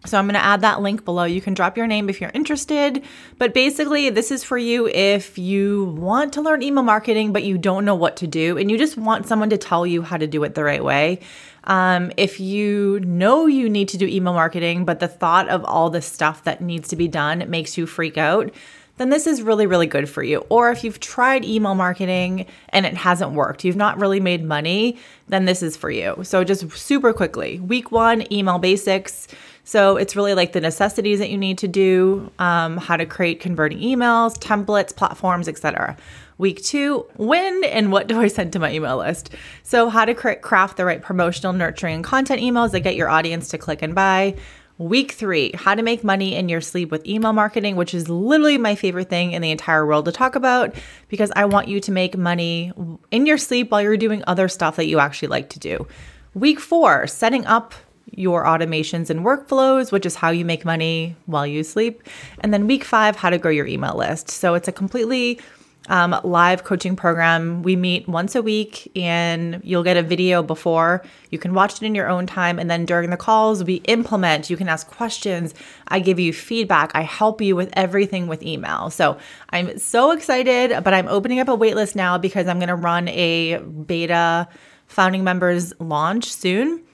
So 0.05 0.17
I'm 0.17 0.25
going 0.25 0.35
to 0.35 0.43
add 0.43 0.61
that 0.61 0.81
link 0.81 1.05
below. 1.05 1.23
You 1.23 1.41
can 1.41 1.53
drop 1.53 1.77
your 1.77 1.87
name 1.87 2.09
if 2.09 2.21
you're 2.21 2.31
interested. 2.33 3.03
But 3.37 3.53
basically, 3.53 4.09
this 4.09 4.31
is 4.31 4.43
for 4.43 4.57
you 4.57 4.87
if 4.87 5.37
you 5.37 5.85
want 5.97 6.33
to 6.33 6.41
learn 6.41 6.61
email 6.61 6.83
marketing, 6.83 7.33
but 7.33 7.43
you 7.43 7.57
don't 7.57 7.85
know 7.85 7.95
what 7.95 8.17
to 8.17 8.27
do 8.27 8.57
and 8.57 8.69
you 8.69 8.77
just 8.77 8.97
want 8.97 9.27
someone 9.27 9.49
to 9.49 9.57
tell 9.57 9.85
you 9.85 10.01
how 10.01 10.17
to 10.17 10.27
do 10.27 10.43
it 10.43 10.55
the 10.55 10.63
right 10.63 10.83
way. 10.83 11.19
Um, 11.65 12.11
if 12.17 12.39
you 12.39 12.99
know 13.01 13.47
you 13.47 13.69
need 13.69 13.89
to 13.89 13.97
do 13.97 14.05
email 14.05 14.33
marketing, 14.33 14.85
but 14.85 14.99
the 14.99 15.07
thought 15.07 15.49
of 15.49 15.65
all 15.65 15.89
the 15.89 16.01
stuff 16.01 16.43
that 16.43 16.61
needs 16.61 16.89
to 16.89 16.95
be 16.95 17.07
done 17.07 17.49
makes 17.49 17.77
you 17.77 17.87
freak 17.87 18.17
out, 18.17 18.51
then 18.97 19.09
this 19.09 19.27
is 19.27 19.41
really, 19.41 19.67
really 19.67 19.87
good 19.87 20.07
for 20.07 20.23
you. 20.23 20.45
Or 20.49 20.71
if 20.71 20.83
you've 20.83 20.99
tried 20.99 21.43
email 21.43 21.75
marketing 21.75 22.45
and 22.69 22.85
it 22.85 22.95
hasn't 22.95 23.31
worked, 23.31 23.65
you've 23.65 23.75
not 23.75 23.99
really 23.99 24.19
made 24.19 24.43
money, 24.43 24.97
then 25.27 25.45
this 25.45 25.61
is 25.61 25.75
for 25.75 25.89
you. 25.89 26.19
So, 26.23 26.43
just 26.43 26.71
super 26.71 27.11
quickly 27.11 27.59
week 27.59 27.91
one, 27.91 28.31
email 28.31 28.57
basics. 28.57 29.27
So, 29.67 29.97
it's 29.97 30.15
really 30.15 30.35
like 30.35 30.53
the 30.53 30.61
necessities 30.61 31.17
that 31.19 31.31
you 31.31 31.37
need 31.37 31.57
to 31.57 31.67
do, 31.67 32.31
um, 32.37 32.77
how 32.77 32.97
to 32.97 33.05
create 33.05 33.39
converting 33.39 33.79
emails, 33.79 34.37
templates, 34.37 34.95
platforms, 34.95 35.47
etc. 35.47 35.97
Week 36.37 36.63
two, 36.63 37.07
when 37.15 37.63
and 37.63 37.91
what 37.91 38.07
do 38.07 38.19
I 38.19 38.27
send 38.27 38.53
to 38.53 38.59
my 38.59 38.71
email 38.71 38.97
list? 38.97 39.31
So, 39.63 39.89
how 39.89 40.05
to 40.05 40.13
craft 40.13 40.77
the 40.77 40.85
right 40.85 41.01
promotional, 41.01 41.51
nurturing, 41.51 41.95
and 41.95 42.03
content 42.03 42.41
emails 42.41 42.71
that 42.71 42.81
get 42.81 42.95
your 42.95 43.09
audience 43.09 43.47
to 43.49 43.57
click 43.57 43.81
and 43.81 43.95
buy. 43.95 44.35
Week 44.77 45.13
three, 45.13 45.51
how 45.55 45.73
to 45.73 45.81
make 45.81 46.03
money 46.03 46.35
in 46.35 46.49
your 46.49 46.59
sleep 46.59 46.91
with 46.91 47.05
email 47.07 47.31
marketing, 47.31 47.77
which 47.77 47.93
is 47.93 48.09
literally 48.09 48.57
my 48.57 48.75
favorite 48.75 49.09
thing 49.09 49.31
in 49.31 49.41
the 49.41 49.49
entire 49.49 49.85
world 49.85 50.03
to 50.03 50.11
talk 50.11 50.35
about 50.35 50.75
because 51.07 51.31
I 51.33 51.45
want 51.45 51.69
you 51.69 51.79
to 51.79 51.91
make 51.93 52.17
money 52.17 52.73
in 53.09 53.25
your 53.25 53.37
sleep 53.37 53.71
while 53.71 53.81
you're 53.81 53.95
doing 53.95 54.21
other 54.27 54.49
stuff 54.49 54.75
that 54.75 54.87
you 54.87 54.99
actually 54.99 55.29
like 55.29 55.49
to 55.51 55.59
do. 55.59 55.87
Week 56.33 56.59
four, 56.59 57.07
setting 57.07 57.45
up 57.45 57.73
your 58.11 58.43
automations 58.45 59.09
and 59.09 59.21
workflows, 59.21 59.91
which 59.91 60.05
is 60.05 60.15
how 60.15 60.29
you 60.29 60.45
make 60.45 60.65
money 60.65 61.15
while 61.25 61.45
you 61.45 61.63
sleep. 61.63 62.03
And 62.39 62.53
then 62.53 62.67
week 62.67 62.83
five, 62.83 63.15
how 63.15 63.29
to 63.29 63.37
grow 63.37 63.51
your 63.51 63.67
email 63.67 63.95
list. 63.95 64.29
So 64.29 64.53
it's 64.53 64.67
a 64.67 64.71
completely 64.71 65.39
um, 65.87 66.19
live 66.23 66.63
coaching 66.63 66.95
program. 66.95 67.61
We 67.61 67.75
meet 67.75 68.07
once 68.07 68.35
a 68.35 68.41
week 68.41 68.91
and 68.95 69.61
you'll 69.63 69.83
get 69.83 69.97
a 69.97 70.01
video 70.01 70.41
before. 70.41 71.03
You 71.29 71.37
can 71.37 71.53
watch 71.53 71.75
it 71.75 71.83
in 71.83 71.93
your 71.93 72.09
own 72.09 72.25
time. 72.25 72.57
And 72.57 72.69
then 72.69 72.85
during 72.85 73.09
the 73.09 73.17
calls, 73.17 73.63
we 73.63 73.75
implement. 73.85 74.49
You 74.49 74.57
can 74.57 74.67
ask 74.67 74.87
questions. 74.87 75.53
I 75.87 75.99
give 75.99 76.19
you 76.19 76.33
feedback. 76.33 76.91
I 76.95 77.01
help 77.01 77.41
you 77.41 77.55
with 77.55 77.69
everything 77.73 78.27
with 78.27 78.41
email. 78.41 78.89
So 78.89 79.17
I'm 79.51 79.77
so 79.77 80.11
excited, 80.11 80.83
but 80.83 80.93
I'm 80.93 81.07
opening 81.07 81.39
up 81.39 81.49
a 81.49 81.57
waitlist 81.57 81.95
now 81.95 82.17
because 82.17 82.47
I'm 82.47 82.57
going 82.57 82.69
to 82.69 82.75
run 82.75 83.07
a 83.09 83.59
beta 83.59 84.47
founding 84.87 85.23
members 85.23 85.73
launch 85.79 86.31
soon. 86.31 86.84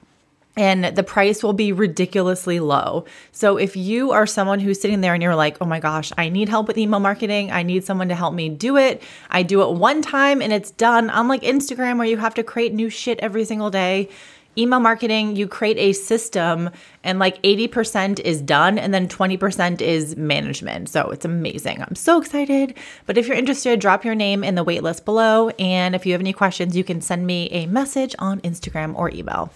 And 0.57 0.83
the 0.83 1.03
price 1.03 1.43
will 1.43 1.53
be 1.53 1.71
ridiculously 1.71 2.59
low. 2.59 3.05
So 3.31 3.57
if 3.57 3.75
you 3.77 4.11
are 4.11 4.27
someone 4.27 4.59
who's 4.59 4.81
sitting 4.81 5.01
there 5.01 5.13
and 5.13 5.23
you're 5.23 5.35
like, 5.35 5.57
"Oh 5.61 5.65
my 5.65 5.79
gosh, 5.79 6.11
I 6.17 6.29
need 6.29 6.49
help 6.49 6.67
with 6.67 6.77
email 6.77 6.99
marketing. 6.99 7.51
I 7.51 7.63
need 7.63 7.85
someone 7.85 8.09
to 8.09 8.15
help 8.15 8.33
me 8.33 8.49
do 8.49 8.77
it." 8.77 9.01
I 9.29 9.43
do 9.43 9.61
it 9.61 9.73
one 9.73 10.01
time 10.01 10.41
and 10.41 10.51
it's 10.51 10.71
done. 10.71 11.09
Unlike 11.09 11.43
Instagram 11.43 11.97
where 11.97 12.07
you 12.07 12.17
have 12.17 12.33
to 12.35 12.43
create 12.43 12.73
new 12.73 12.89
shit 12.89 13.19
every 13.19 13.45
single 13.45 13.69
day, 13.69 14.09
email 14.57 14.79
marketing, 14.79 15.35
you 15.35 15.47
create 15.47 15.77
a 15.77 15.93
system 15.93 16.69
and 17.03 17.19
like 17.19 17.41
80% 17.43 18.19
is 18.19 18.41
done 18.41 18.77
and 18.77 18.93
then 18.93 19.07
20% 19.07 19.81
is 19.81 20.17
management. 20.17 20.89
So 20.89 21.09
it's 21.09 21.25
amazing. 21.25 21.81
I'm 21.81 21.95
so 21.95 22.19
excited. 22.19 22.75
But 23.05 23.17
if 23.17 23.27
you're 23.27 23.37
interested, 23.37 23.79
drop 23.79 24.03
your 24.03 24.15
name 24.15 24.43
in 24.43 24.55
the 24.55 24.65
waitlist 24.65 25.05
below 25.05 25.49
and 25.51 25.95
if 25.95 26.05
you 26.05 26.11
have 26.11 26.21
any 26.21 26.33
questions, 26.33 26.75
you 26.75 26.83
can 26.83 27.01
send 27.01 27.25
me 27.25 27.47
a 27.49 27.65
message 27.67 28.15
on 28.19 28.41
Instagram 28.41 28.93
or 28.95 29.09
email. 29.11 29.51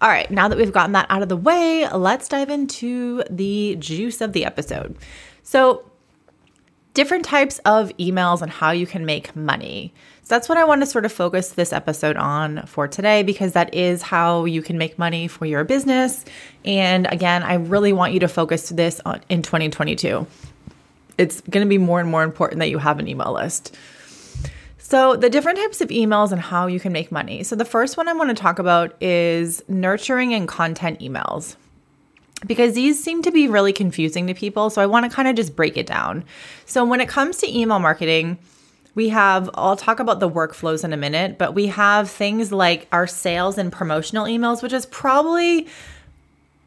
All 0.00 0.08
right, 0.08 0.30
now 0.30 0.46
that 0.46 0.56
we've 0.56 0.72
gotten 0.72 0.92
that 0.92 1.06
out 1.10 1.22
of 1.22 1.28
the 1.28 1.36
way, 1.36 1.88
let's 1.88 2.28
dive 2.28 2.50
into 2.50 3.24
the 3.28 3.76
juice 3.80 4.20
of 4.20 4.32
the 4.32 4.44
episode. 4.44 4.96
So, 5.42 5.90
different 6.94 7.24
types 7.24 7.58
of 7.64 7.90
emails 7.96 8.40
and 8.40 8.50
how 8.50 8.70
you 8.70 8.86
can 8.86 9.04
make 9.04 9.34
money. 9.34 9.92
So, 10.22 10.36
that's 10.36 10.48
what 10.48 10.56
I 10.56 10.62
want 10.62 10.82
to 10.82 10.86
sort 10.86 11.04
of 11.04 11.10
focus 11.10 11.50
this 11.50 11.72
episode 11.72 12.16
on 12.16 12.64
for 12.66 12.86
today 12.86 13.24
because 13.24 13.54
that 13.54 13.74
is 13.74 14.02
how 14.02 14.44
you 14.44 14.62
can 14.62 14.78
make 14.78 15.00
money 15.00 15.26
for 15.26 15.46
your 15.46 15.64
business. 15.64 16.24
And 16.64 17.08
again, 17.10 17.42
I 17.42 17.54
really 17.54 17.92
want 17.92 18.12
you 18.12 18.20
to 18.20 18.28
focus 18.28 18.68
this 18.68 19.00
on 19.04 19.20
in 19.28 19.42
2022. 19.42 20.24
It's 21.18 21.40
going 21.40 21.66
to 21.66 21.68
be 21.68 21.78
more 21.78 21.98
and 21.98 22.08
more 22.08 22.22
important 22.22 22.60
that 22.60 22.70
you 22.70 22.78
have 22.78 23.00
an 23.00 23.08
email 23.08 23.32
list. 23.32 23.76
So, 24.88 25.16
the 25.16 25.28
different 25.28 25.58
types 25.58 25.82
of 25.82 25.90
emails 25.90 26.32
and 26.32 26.40
how 26.40 26.66
you 26.66 26.80
can 26.80 26.94
make 26.94 27.12
money. 27.12 27.42
So, 27.42 27.54
the 27.54 27.66
first 27.66 27.98
one 27.98 28.08
I 28.08 28.14
want 28.14 28.30
to 28.30 28.34
talk 28.34 28.58
about 28.58 28.96
is 29.02 29.62
nurturing 29.68 30.32
and 30.32 30.48
content 30.48 31.00
emails 31.00 31.56
because 32.46 32.72
these 32.72 33.04
seem 33.04 33.20
to 33.20 33.30
be 33.30 33.48
really 33.48 33.74
confusing 33.74 34.26
to 34.28 34.32
people. 34.32 34.70
So, 34.70 34.80
I 34.80 34.86
want 34.86 35.04
to 35.04 35.14
kind 35.14 35.28
of 35.28 35.36
just 35.36 35.54
break 35.54 35.76
it 35.76 35.86
down. 35.86 36.24
So, 36.64 36.86
when 36.86 37.02
it 37.02 37.08
comes 37.10 37.36
to 37.36 37.54
email 37.54 37.78
marketing, 37.80 38.38
we 38.94 39.10
have, 39.10 39.50
I'll 39.52 39.76
talk 39.76 40.00
about 40.00 40.20
the 40.20 40.30
workflows 40.30 40.84
in 40.84 40.94
a 40.94 40.96
minute, 40.96 41.36
but 41.36 41.52
we 41.52 41.66
have 41.66 42.08
things 42.08 42.50
like 42.50 42.88
our 42.90 43.06
sales 43.06 43.58
and 43.58 43.70
promotional 43.70 44.24
emails, 44.24 44.62
which 44.62 44.72
is 44.72 44.86
probably 44.86 45.68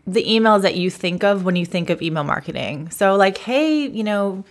the 0.06 0.24
emails 0.26 0.62
that 0.62 0.76
you 0.76 0.92
think 0.92 1.24
of 1.24 1.44
when 1.44 1.56
you 1.56 1.66
think 1.66 1.90
of 1.90 2.04
email 2.04 2.24
marketing. 2.24 2.92
So, 2.92 3.16
like, 3.16 3.40
hey, 3.40 3.88
you 3.88 4.04
know, 4.04 4.44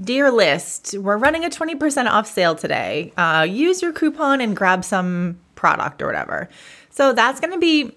Dear 0.00 0.32
list, 0.32 0.96
we're 0.98 1.16
running 1.16 1.44
a 1.44 1.48
20% 1.48 2.06
off 2.06 2.26
sale 2.26 2.56
today. 2.56 3.12
Uh, 3.16 3.46
use 3.48 3.80
your 3.80 3.92
coupon 3.92 4.40
and 4.40 4.56
grab 4.56 4.84
some 4.84 5.38
product 5.54 6.02
or 6.02 6.06
whatever. 6.06 6.48
So 6.90 7.12
that's 7.12 7.38
going 7.38 7.52
to 7.52 7.60
be 7.60 7.96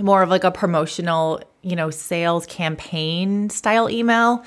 more 0.00 0.22
of 0.22 0.28
like 0.28 0.42
a 0.42 0.50
promotional, 0.50 1.40
you 1.62 1.76
know, 1.76 1.90
sales 1.90 2.46
campaign 2.46 3.48
style 3.48 3.88
email. 3.88 4.44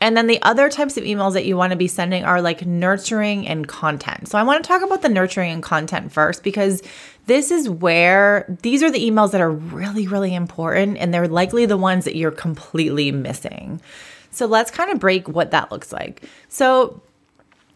And 0.00 0.16
then 0.16 0.28
the 0.28 0.40
other 0.42 0.68
types 0.68 0.96
of 0.96 1.02
emails 1.02 1.32
that 1.32 1.46
you 1.46 1.56
want 1.56 1.72
to 1.72 1.76
be 1.76 1.88
sending 1.88 2.24
are 2.24 2.40
like 2.40 2.64
nurturing 2.64 3.48
and 3.48 3.66
content. 3.66 4.28
So 4.28 4.38
I 4.38 4.44
want 4.44 4.62
to 4.62 4.68
talk 4.68 4.82
about 4.82 5.02
the 5.02 5.08
nurturing 5.08 5.50
and 5.50 5.62
content 5.62 6.12
first 6.12 6.44
because 6.44 6.82
this 7.26 7.50
is 7.50 7.68
where 7.68 8.44
these 8.62 8.84
are 8.84 8.90
the 8.90 9.10
emails 9.10 9.32
that 9.32 9.40
are 9.40 9.50
really, 9.50 10.06
really 10.06 10.34
important 10.34 10.98
and 10.98 11.12
they're 11.12 11.26
likely 11.26 11.66
the 11.66 11.78
ones 11.78 12.04
that 12.04 12.14
you're 12.14 12.30
completely 12.30 13.10
missing. 13.10 13.80
So 14.34 14.46
let's 14.46 14.70
kind 14.70 14.90
of 14.90 14.98
break 14.98 15.28
what 15.28 15.50
that 15.52 15.70
looks 15.70 15.92
like. 15.92 16.22
So 16.48 17.00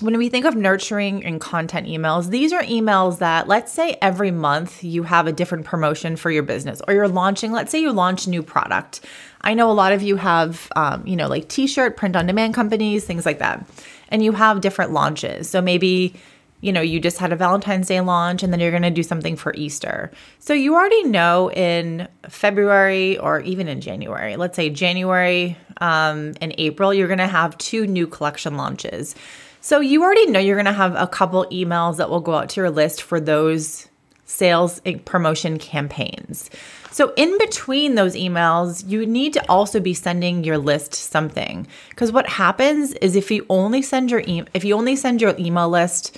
when 0.01 0.17
we 0.17 0.29
think 0.29 0.45
of 0.45 0.55
nurturing 0.55 1.25
and 1.25 1.41
content 1.41 1.89
emails, 1.89 2.31
these 2.31 2.53
are 2.53 2.63
emails 2.63 3.19
that, 3.19 3.49
let's 3.49 3.73
say, 3.73 3.97
every 4.01 4.31
month 4.31 4.85
you 4.85 5.03
have 5.03 5.27
a 5.27 5.33
different 5.33 5.65
promotion 5.65 6.15
for 6.15 6.31
your 6.31 6.45
business, 6.45 6.81
or 6.87 6.95
you're 6.95 7.09
launching, 7.09 7.51
let's 7.51 7.73
say 7.73 7.81
you 7.81 7.91
launch 7.93 8.27
a 8.27 8.31
new 8.31 8.43
product. 8.43 9.01
I 9.41 9.55
know 9.55 9.69
a 9.71 9.73
lot 9.73 9.93
of 9.93 10.03
you 10.03 10.17
have, 10.17 10.71
um, 10.77 11.05
you 11.07 11.17
know, 11.17 11.27
like 11.27 11.49
t 11.49 11.67
shirt, 11.67 11.97
print 11.97 12.15
on 12.15 12.27
demand 12.27 12.55
companies, 12.55 13.05
things 13.05 13.27
like 13.27 13.41
that. 13.41 13.67
And 14.09 14.23
you 14.23 14.33
have 14.33 14.61
different 14.61 14.93
launches. 14.93 15.51
So 15.51 15.61
maybe 15.61 16.15
you 16.61 16.73
know, 16.73 16.81
you 16.81 17.01
just 17.01 17.19
had 17.19 17.33
a 17.33 17.37
Valentine's 17.37 17.87
Day 17.87 18.01
launch 18.01 18.43
and 18.43 18.53
then 18.53 18.61
you're 18.61 18.71
going 18.71 18.83
to 18.83 18.91
do 18.91 19.03
something 19.03 19.37
for 19.37 19.55
Easter. 19.55 20.11
So 20.41 20.55
you 20.55 20.75
already 20.75 21.05
know 21.05 21.51
in 21.53 22.09
February 22.29 23.17
or 23.19 23.41
even 23.41 23.69
in 23.69 23.81
January, 23.81 24.37
let's 24.37 24.57
say 24.57 24.69
January 24.69 25.57
um, 25.81 26.35
and 26.41 26.55
April, 26.59 26.93
you're 26.93 27.07
going 27.07 27.19
to 27.19 27.27
have 27.29 27.57
two 27.59 27.87
new 27.87 28.07
collection 28.07 28.57
launches. 28.57 29.15
So 29.61 29.81
you 29.81 30.03
already 30.03 30.27
know 30.27 30.41
you're 30.41 30.57
going 30.57 30.67
to 30.67 30.73
have 30.73 30.95
a 30.97 31.07
couple 31.07 31.45
emails 31.47 31.97
that 31.99 32.11
will 32.11 32.21
go 32.21 32.35
out 32.35 32.49
to 32.51 32.61
your 32.61 32.71
list 32.71 33.03
for 33.03 33.21
those 33.21 33.89
sales 34.25 34.81
promotion 35.05 35.59
campaigns. 35.59 36.51
So, 36.99 37.13
in 37.15 37.39
between 37.39 37.95
those 37.95 38.17
emails, 38.17 38.85
you 38.85 39.07
need 39.07 39.33
to 39.35 39.49
also 39.49 39.79
be 39.79 39.95
sending 39.95 40.43
your 40.43 40.59
list 40.59 40.95
something. 40.95 41.69
Because 41.91 42.11
what 42.11 42.29
happens 42.29 42.93
is 42.95 43.15
if 43.15 43.31
you 43.31 43.47
only 43.49 43.83
send 43.83 44.11
your 44.11 44.25
e- 44.27 44.43
if 44.53 44.65
you 44.65 44.75
only 44.75 44.97
send 44.97 45.23
your 45.23 45.37
email 45.39 45.69
list 45.69 46.17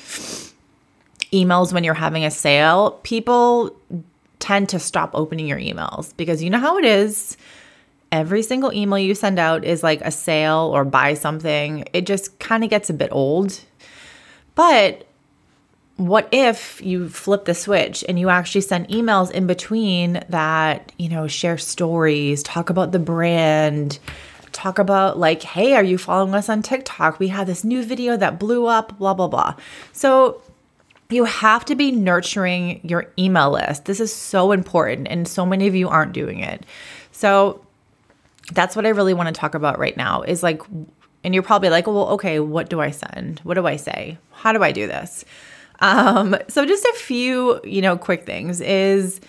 emails 1.34 1.74
when 1.74 1.84
you're 1.84 1.92
having 1.92 2.24
a 2.24 2.30
sale, 2.30 2.92
people 3.02 3.76
tend 4.38 4.70
to 4.70 4.78
stop 4.78 5.10
opening 5.12 5.46
your 5.46 5.58
emails 5.58 6.16
because 6.16 6.42
you 6.42 6.48
know 6.48 6.58
how 6.58 6.78
it 6.78 6.86
is. 6.86 7.36
Every 8.10 8.42
single 8.42 8.72
email 8.72 8.98
you 8.98 9.14
send 9.14 9.38
out 9.38 9.66
is 9.66 9.82
like 9.82 10.00
a 10.00 10.10
sale 10.10 10.70
or 10.72 10.86
buy 10.86 11.12
something. 11.12 11.84
It 11.92 12.06
just 12.06 12.38
kind 12.38 12.64
of 12.64 12.70
gets 12.70 12.88
a 12.88 12.94
bit 12.94 13.10
old. 13.12 13.60
But 14.54 15.04
what 16.00 16.28
if 16.32 16.80
you 16.80 17.10
flip 17.10 17.44
the 17.44 17.54
switch 17.54 18.02
and 18.08 18.18
you 18.18 18.30
actually 18.30 18.62
send 18.62 18.88
emails 18.88 19.30
in 19.30 19.46
between 19.46 20.24
that, 20.30 20.92
you 20.98 21.10
know, 21.10 21.26
share 21.26 21.58
stories, 21.58 22.42
talk 22.42 22.70
about 22.70 22.92
the 22.92 22.98
brand, 22.98 23.98
talk 24.52 24.78
about 24.78 25.18
like, 25.18 25.42
hey, 25.42 25.74
are 25.74 25.82
you 25.82 25.98
following 25.98 26.34
us 26.34 26.48
on 26.48 26.62
TikTok? 26.62 27.18
We 27.18 27.28
have 27.28 27.46
this 27.46 27.64
new 27.64 27.84
video 27.84 28.16
that 28.16 28.38
blew 28.38 28.64
up, 28.64 28.96
blah, 28.98 29.12
blah, 29.12 29.28
blah. 29.28 29.56
So 29.92 30.40
you 31.10 31.24
have 31.26 31.66
to 31.66 31.74
be 31.74 31.92
nurturing 31.92 32.80
your 32.82 33.12
email 33.18 33.50
list. 33.50 33.84
This 33.84 34.00
is 34.00 34.10
so 34.10 34.52
important, 34.52 35.06
and 35.10 35.28
so 35.28 35.44
many 35.44 35.66
of 35.66 35.74
you 35.74 35.90
aren't 35.90 36.14
doing 36.14 36.40
it. 36.40 36.64
So 37.12 37.62
that's 38.52 38.74
what 38.74 38.86
I 38.86 38.90
really 38.90 39.12
want 39.12 39.26
to 39.26 39.38
talk 39.38 39.54
about 39.54 39.78
right 39.78 39.96
now 39.98 40.22
is 40.22 40.42
like, 40.42 40.62
and 41.22 41.34
you're 41.34 41.42
probably 41.42 41.68
like, 41.68 41.86
well, 41.86 42.08
okay, 42.10 42.40
what 42.40 42.70
do 42.70 42.80
I 42.80 42.90
send? 42.90 43.40
What 43.40 43.54
do 43.54 43.66
I 43.66 43.76
say? 43.76 44.16
How 44.32 44.54
do 44.54 44.62
I 44.62 44.72
do 44.72 44.86
this? 44.86 45.26
Um, 45.80 46.36
so 46.48 46.64
just 46.66 46.84
a 46.84 46.94
few, 46.94 47.60
you 47.64 47.82
know, 47.82 47.96
quick 47.96 48.26
things 48.26 48.60
is 48.60 49.20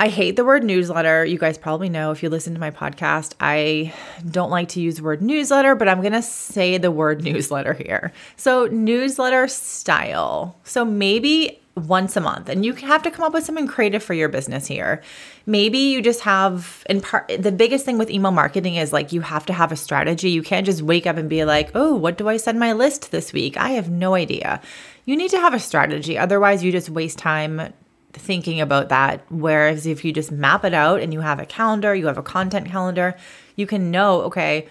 I 0.00 0.08
hate 0.08 0.36
the 0.36 0.44
word 0.44 0.62
newsletter. 0.62 1.24
You 1.24 1.38
guys 1.38 1.58
probably 1.58 1.88
know 1.88 2.12
if 2.12 2.22
you 2.22 2.28
listen 2.28 2.54
to 2.54 2.60
my 2.60 2.70
podcast, 2.70 3.34
I 3.40 3.92
don't 4.30 4.50
like 4.50 4.68
to 4.70 4.80
use 4.80 4.96
the 4.96 5.02
word 5.02 5.20
newsletter, 5.20 5.74
but 5.74 5.88
I'm 5.88 6.00
going 6.00 6.12
to 6.12 6.22
say 6.22 6.78
the 6.78 6.92
word 6.92 7.24
newsletter 7.24 7.72
here. 7.72 8.12
So, 8.36 8.66
newsletter 8.66 9.48
style. 9.48 10.56
So, 10.62 10.84
maybe 10.84 11.60
once 11.86 12.16
a 12.16 12.20
month 12.20 12.48
and 12.48 12.64
you 12.64 12.72
have 12.74 13.02
to 13.02 13.10
come 13.10 13.24
up 13.24 13.32
with 13.32 13.44
something 13.44 13.66
creative 13.66 14.02
for 14.02 14.14
your 14.14 14.28
business 14.28 14.66
here 14.66 15.00
maybe 15.46 15.78
you 15.78 16.02
just 16.02 16.20
have 16.20 16.82
in 16.88 17.00
part 17.00 17.30
the 17.38 17.52
biggest 17.52 17.84
thing 17.84 17.98
with 17.98 18.10
email 18.10 18.32
marketing 18.32 18.74
is 18.74 18.92
like 18.92 19.12
you 19.12 19.20
have 19.20 19.46
to 19.46 19.52
have 19.52 19.70
a 19.70 19.76
strategy 19.76 20.30
you 20.30 20.42
can't 20.42 20.66
just 20.66 20.82
wake 20.82 21.06
up 21.06 21.16
and 21.16 21.28
be 21.28 21.44
like 21.44 21.70
oh 21.74 21.94
what 21.94 22.18
do 22.18 22.28
i 22.28 22.36
send 22.36 22.58
my 22.58 22.72
list 22.72 23.10
this 23.12 23.32
week 23.32 23.56
i 23.56 23.70
have 23.70 23.88
no 23.88 24.14
idea 24.14 24.60
you 25.08 25.16
need 25.16 25.30
to 25.30 25.40
have 25.40 25.54
a 25.54 25.58
strategy 25.58 26.18
otherwise 26.18 26.62
you 26.62 26.70
just 26.70 26.90
waste 26.90 27.18
time 27.18 27.72
thinking 28.12 28.60
about 28.60 28.90
that 28.90 29.24
whereas 29.30 29.86
if 29.86 30.04
you 30.04 30.12
just 30.12 30.30
map 30.30 30.64
it 30.64 30.74
out 30.74 31.00
and 31.00 31.12
you 31.14 31.20
have 31.20 31.40
a 31.40 31.46
calendar 31.46 31.94
you 31.94 32.06
have 32.06 32.18
a 32.18 32.22
content 32.22 32.66
calendar 32.68 33.16
you 33.56 33.66
can 33.66 33.90
know 33.90 34.20
okay 34.22 34.68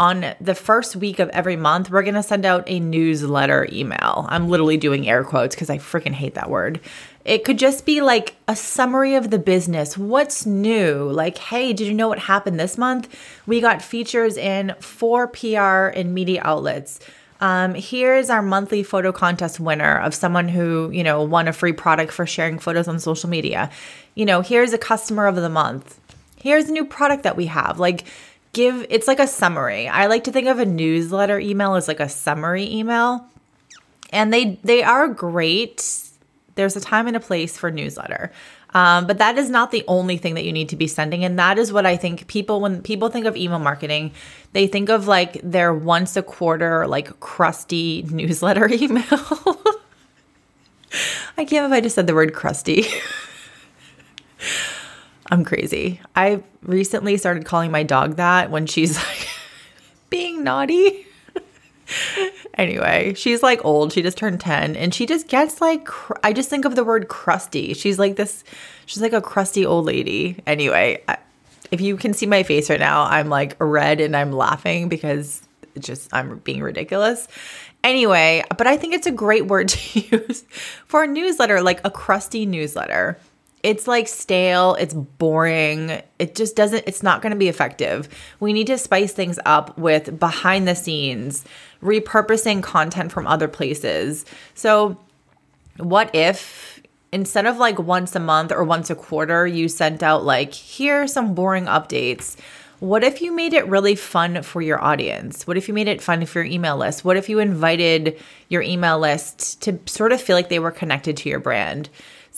on 0.00 0.34
the 0.40 0.54
first 0.54 0.96
week 0.96 1.18
of 1.18 1.28
every 1.28 1.56
month, 1.56 1.90
we're 1.90 2.02
going 2.02 2.14
to 2.14 2.22
send 2.22 2.46
out 2.46 2.64
a 2.66 2.80
newsletter 2.80 3.68
email. 3.70 4.24
I'm 4.30 4.48
literally 4.48 4.78
doing 4.78 5.06
air 5.06 5.22
quotes 5.24 5.54
because 5.54 5.68
I 5.68 5.76
freaking 5.76 6.14
hate 6.14 6.36
that 6.36 6.48
word. 6.48 6.80
It 7.26 7.44
could 7.44 7.58
just 7.58 7.84
be 7.84 8.00
like 8.00 8.34
a 8.48 8.56
summary 8.56 9.14
of 9.14 9.30
the 9.30 9.38
business. 9.38 9.98
What's 9.98 10.46
new? 10.46 11.10
Like, 11.12 11.36
hey, 11.36 11.74
did 11.74 11.86
you 11.86 11.92
know 11.92 12.08
what 12.08 12.18
happened 12.18 12.58
this 12.58 12.78
month? 12.78 13.14
We 13.46 13.60
got 13.60 13.82
features 13.82 14.38
in 14.38 14.74
four 14.80 15.26
PR 15.26 15.88
and 15.94 16.14
media 16.14 16.40
outlets. 16.46 16.98
Um, 17.40 17.74
here's 17.74 18.28
our 18.28 18.42
monthly 18.42 18.82
photo 18.82 19.12
contest 19.12 19.58
winner 19.58 19.98
of 19.98 20.14
someone 20.14 20.48
who, 20.48 20.90
you 20.90 21.02
know, 21.02 21.22
won 21.22 21.48
a 21.48 21.52
free 21.52 21.72
product 21.72 22.12
for 22.12 22.26
sharing 22.26 22.58
photos 22.58 22.86
on 22.86 23.00
social 23.00 23.30
media. 23.30 23.70
You 24.14 24.26
know, 24.26 24.42
here's 24.42 24.72
a 24.72 24.78
customer 24.78 25.26
of 25.26 25.36
the 25.36 25.48
month. 25.48 25.98
Here's 26.36 26.68
a 26.68 26.72
new 26.72 26.84
product 26.84 27.22
that 27.22 27.36
we 27.36 27.46
have. 27.46 27.78
Like, 27.78 28.04
give 28.52 28.86
it's 28.90 29.08
like 29.08 29.20
a 29.20 29.26
summary. 29.26 29.88
I 29.88 30.06
like 30.06 30.24
to 30.24 30.32
think 30.32 30.48
of 30.48 30.58
a 30.58 30.66
newsletter 30.66 31.38
email 31.38 31.74
as 31.74 31.88
like 31.88 32.00
a 32.00 32.08
summary 32.08 32.70
email. 32.70 33.26
And 34.12 34.32
they 34.32 34.58
they 34.62 34.82
are 34.82 35.08
great. 35.08 36.10
There's 36.56 36.76
a 36.76 36.80
time 36.80 37.06
and 37.06 37.16
a 37.16 37.20
place 37.20 37.56
for 37.56 37.70
newsletter. 37.70 38.32
Um, 38.72 39.06
but 39.06 39.18
that 39.18 39.36
is 39.36 39.50
not 39.50 39.70
the 39.70 39.84
only 39.88 40.16
thing 40.16 40.34
that 40.34 40.44
you 40.44 40.52
need 40.52 40.68
to 40.68 40.76
be 40.76 40.86
sending. 40.86 41.24
And 41.24 41.38
that 41.38 41.58
is 41.58 41.72
what 41.72 41.86
I 41.86 41.96
think 41.96 42.26
people, 42.28 42.60
when 42.60 42.82
people 42.82 43.08
think 43.08 43.26
of 43.26 43.36
email 43.36 43.58
marketing, 43.58 44.12
they 44.52 44.66
think 44.66 44.88
of 44.88 45.08
like 45.08 45.40
their 45.42 45.74
once 45.74 46.16
a 46.16 46.22
quarter, 46.22 46.86
like 46.86 47.18
crusty 47.20 48.06
newsletter 48.10 48.68
email. 48.72 49.04
I 51.36 51.44
can't 51.44 51.68
believe 51.68 51.72
I 51.72 51.80
just 51.80 51.94
said 51.94 52.06
the 52.06 52.14
word 52.14 52.34
crusty. 52.34 52.86
I'm 55.30 55.44
crazy. 55.44 56.00
I 56.16 56.42
recently 56.62 57.16
started 57.16 57.44
calling 57.44 57.70
my 57.70 57.84
dog 57.84 58.16
that 58.16 58.50
when 58.50 58.66
she's 58.66 58.96
like 59.06 59.28
being 60.10 60.42
naughty. 60.42 61.06
Anyway, 62.54 63.14
she's 63.14 63.42
like 63.42 63.64
old. 63.64 63.92
She 63.92 64.02
just 64.02 64.18
turned 64.18 64.40
10 64.40 64.76
and 64.76 64.94
she 64.94 65.06
just 65.06 65.28
gets 65.28 65.60
like, 65.60 65.84
cr- 65.84 66.14
I 66.22 66.32
just 66.32 66.48
think 66.48 66.64
of 66.64 66.76
the 66.76 66.84
word 66.84 67.08
crusty. 67.08 67.74
She's 67.74 67.98
like 67.98 68.16
this, 68.16 68.44
she's 68.86 69.02
like 69.02 69.12
a 69.12 69.20
crusty 69.20 69.64
old 69.64 69.86
lady. 69.86 70.42
Anyway, 70.46 71.02
I, 71.08 71.18
if 71.70 71.80
you 71.80 71.96
can 71.96 72.14
see 72.14 72.26
my 72.26 72.42
face 72.42 72.68
right 72.68 72.80
now, 72.80 73.04
I'm 73.04 73.28
like 73.28 73.56
red 73.58 74.00
and 74.00 74.16
I'm 74.16 74.32
laughing 74.32 74.88
because 74.88 75.42
it's 75.74 75.86
just, 75.86 76.12
I'm 76.12 76.38
being 76.38 76.62
ridiculous. 76.62 77.28
Anyway, 77.82 78.44
but 78.56 78.66
I 78.66 78.76
think 78.76 78.94
it's 78.94 79.06
a 79.06 79.12
great 79.12 79.46
word 79.46 79.68
to 79.70 80.00
use 80.00 80.44
for 80.86 81.04
a 81.04 81.06
newsletter, 81.06 81.62
like 81.62 81.80
a 81.84 81.90
crusty 81.90 82.46
newsletter 82.46 83.18
it's 83.62 83.86
like 83.86 84.08
stale, 84.08 84.74
it's 84.76 84.94
boring. 84.94 86.02
It 86.18 86.34
just 86.34 86.56
doesn't 86.56 86.84
it's 86.86 87.02
not 87.02 87.22
going 87.22 87.32
to 87.32 87.38
be 87.38 87.48
effective. 87.48 88.08
We 88.40 88.52
need 88.52 88.66
to 88.68 88.78
spice 88.78 89.12
things 89.12 89.38
up 89.44 89.76
with 89.78 90.18
behind 90.18 90.66
the 90.66 90.74
scenes, 90.74 91.44
repurposing 91.82 92.62
content 92.62 93.12
from 93.12 93.26
other 93.26 93.48
places. 93.48 94.24
So, 94.54 94.98
what 95.76 96.14
if 96.14 96.80
instead 97.12 97.46
of 97.46 97.58
like 97.58 97.78
once 97.78 98.14
a 98.14 98.20
month 98.20 98.52
or 98.52 98.64
once 98.64 98.88
a 98.88 98.94
quarter 98.94 99.46
you 99.46 99.68
sent 99.68 100.02
out 100.02 100.24
like 100.24 100.52
here 100.54 101.02
are 101.02 101.08
some 101.08 101.34
boring 101.34 101.66
updates? 101.66 102.36
What 102.78 103.04
if 103.04 103.20
you 103.20 103.30
made 103.30 103.52
it 103.52 103.66
really 103.66 103.94
fun 103.94 104.42
for 104.42 104.62
your 104.62 104.82
audience? 104.82 105.46
What 105.46 105.58
if 105.58 105.68
you 105.68 105.74
made 105.74 105.86
it 105.86 106.00
fun 106.00 106.24
for 106.24 106.38
your 106.42 106.50
email 106.50 106.78
list? 106.78 107.04
What 107.04 107.18
if 107.18 107.28
you 107.28 107.38
invited 107.38 108.18
your 108.48 108.62
email 108.62 108.98
list 108.98 109.60
to 109.62 109.78
sort 109.84 110.12
of 110.12 110.22
feel 110.22 110.34
like 110.34 110.48
they 110.48 110.58
were 110.58 110.70
connected 110.70 111.18
to 111.18 111.28
your 111.28 111.40
brand? 111.40 111.90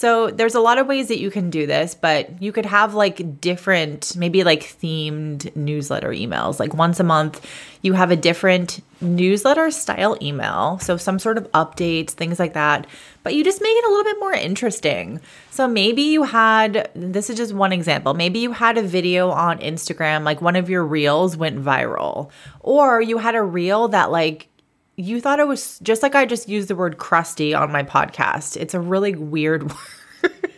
So 0.02 0.32
there's 0.32 0.56
a 0.56 0.60
lot 0.60 0.78
of 0.78 0.88
ways 0.88 1.06
that 1.06 1.20
you 1.20 1.30
can 1.30 1.48
do 1.48 1.64
this, 1.64 1.94
but 1.94 2.42
you 2.42 2.50
could 2.50 2.66
have 2.66 2.92
like 2.92 3.40
different, 3.40 4.16
maybe 4.16 4.42
like 4.42 4.62
themed 4.64 5.54
newsletter 5.54 6.08
emails. 6.08 6.58
Like 6.58 6.74
once 6.74 6.98
a 6.98 7.04
month, 7.04 7.46
you 7.82 7.92
have 7.92 8.10
a 8.10 8.16
different 8.16 8.80
newsletter 9.00 9.70
style 9.70 10.18
email. 10.20 10.80
So 10.80 10.96
some 10.96 11.20
sort 11.20 11.38
of 11.38 11.48
updates, 11.52 12.10
things 12.10 12.40
like 12.40 12.54
that. 12.54 12.88
But 13.22 13.36
you 13.36 13.44
just 13.44 13.62
make 13.62 13.76
it 13.76 13.84
a 13.84 13.88
little 13.90 14.02
bit 14.02 14.18
more 14.18 14.32
interesting. 14.32 15.20
So 15.50 15.68
maybe 15.68 16.02
you 16.02 16.24
had, 16.24 16.90
this 16.96 17.30
is 17.30 17.36
just 17.36 17.52
one 17.52 17.72
example, 17.72 18.12
maybe 18.12 18.40
you 18.40 18.50
had 18.50 18.78
a 18.78 18.82
video 18.82 19.30
on 19.30 19.60
Instagram, 19.60 20.24
like 20.24 20.42
one 20.42 20.56
of 20.56 20.68
your 20.68 20.84
reels 20.84 21.36
went 21.36 21.62
viral, 21.62 22.32
or 22.58 23.00
you 23.00 23.18
had 23.18 23.36
a 23.36 23.42
reel 23.44 23.86
that 23.86 24.10
like 24.10 24.48
you 24.96 25.20
thought 25.20 25.40
it 25.40 25.48
was 25.48 25.78
just 25.80 26.02
like 26.02 26.14
I 26.14 26.26
just 26.26 26.48
used 26.48 26.68
the 26.68 26.76
word 26.76 26.98
crusty 26.98 27.54
on 27.54 27.72
my 27.72 27.82
podcast. 27.82 28.56
It's 28.56 28.74
a 28.74 28.80
really 28.80 29.14
weird 29.14 29.62
word. 30.22 30.50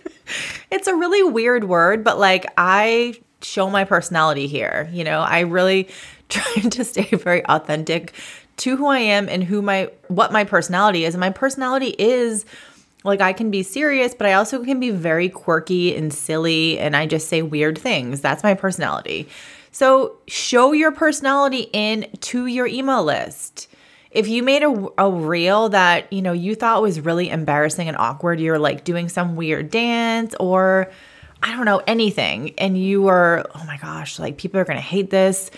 it's 0.70 0.86
a 0.86 0.94
really 0.94 1.22
weird 1.22 1.64
word, 1.64 2.02
but 2.02 2.18
like 2.18 2.46
I 2.56 3.14
show 3.42 3.70
my 3.70 3.84
personality 3.84 4.46
here. 4.46 4.88
You 4.92 5.04
know, 5.04 5.20
I 5.20 5.40
really 5.40 5.88
try 6.28 6.62
to 6.62 6.84
stay 6.84 7.04
very 7.04 7.44
authentic 7.46 8.14
to 8.56 8.76
who 8.76 8.86
I 8.86 8.98
am 8.98 9.28
and 9.28 9.44
who 9.44 9.62
my 9.62 9.90
what 10.08 10.32
my 10.32 10.44
personality 10.44 11.04
is. 11.04 11.14
And 11.14 11.20
my 11.20 11.30
personality 11.30 11.94
is 11.98 12.44
like 13.04 13.20
I 13.20 13.32
can 13.32 13.50
be 13.50 13.62
serious, 13.62 14.14
but 14.14 14.26
I 14.26 14.32
also 14.32 14.64
can 14.64 14.80
be 14.80 14.90
very 14.90 15.28
quirky 15.28 15.94
and 15.94 16.12
silly 16.12 16.78
and 16.78 16.96
I 16.96 17.06
just 17.06 17.28
say 17.28 17.42
weird 17.42 17.78
things. 17.78 18.20
That's 18.20 18.42
my 18.42 18.54
personality. 18.54 19.28
So 19.70 20.16
show 20.26 20.72
your 20.72 20.92
personality 20.92 21.68
in 21.72 22.08
to 22.20 22.46
your 22.46 22.66
email 22.66 23.04
list 23.04 23.68
if 24.14 24.28
you 24.28 24.44
made 24.44 24.62
a, 24.62 24.88
a 24.96 25.10
reel 25.10 25.68
that 25.70 26.10
you 26.12 26.22
know 26.22 26.32
you 26.32 26.54
thought 26.54 26.80
was 26.80 27.00
really 27.00 27.28
embarrassing 27.28 27.88
and 27.88 27.96
awkward 27.96 28.40
you're 28.40 28.58
like 28.58 28.84
doing 28.84 29.08
some 29.08 29.36
weird 29.36 29.70
dance 29.70 30.34
or 30.40 30.90
i 31.42 31.54
don't 31.54 31.66
know 31.66 31.82
anything 31.86 32.54
and 32.56 32.78
you 32.78 33.02
were 33.02 33.44
oh 33.54 33.64
my 33.66 33.76
gosh 33.76 34.18
like 34.18 34.38
people 34.38 34.58
are 34.58 34.64
going 34.64 34.76
to 34.76 34.82
hate 34.82 35.10
this. 35.10 35.50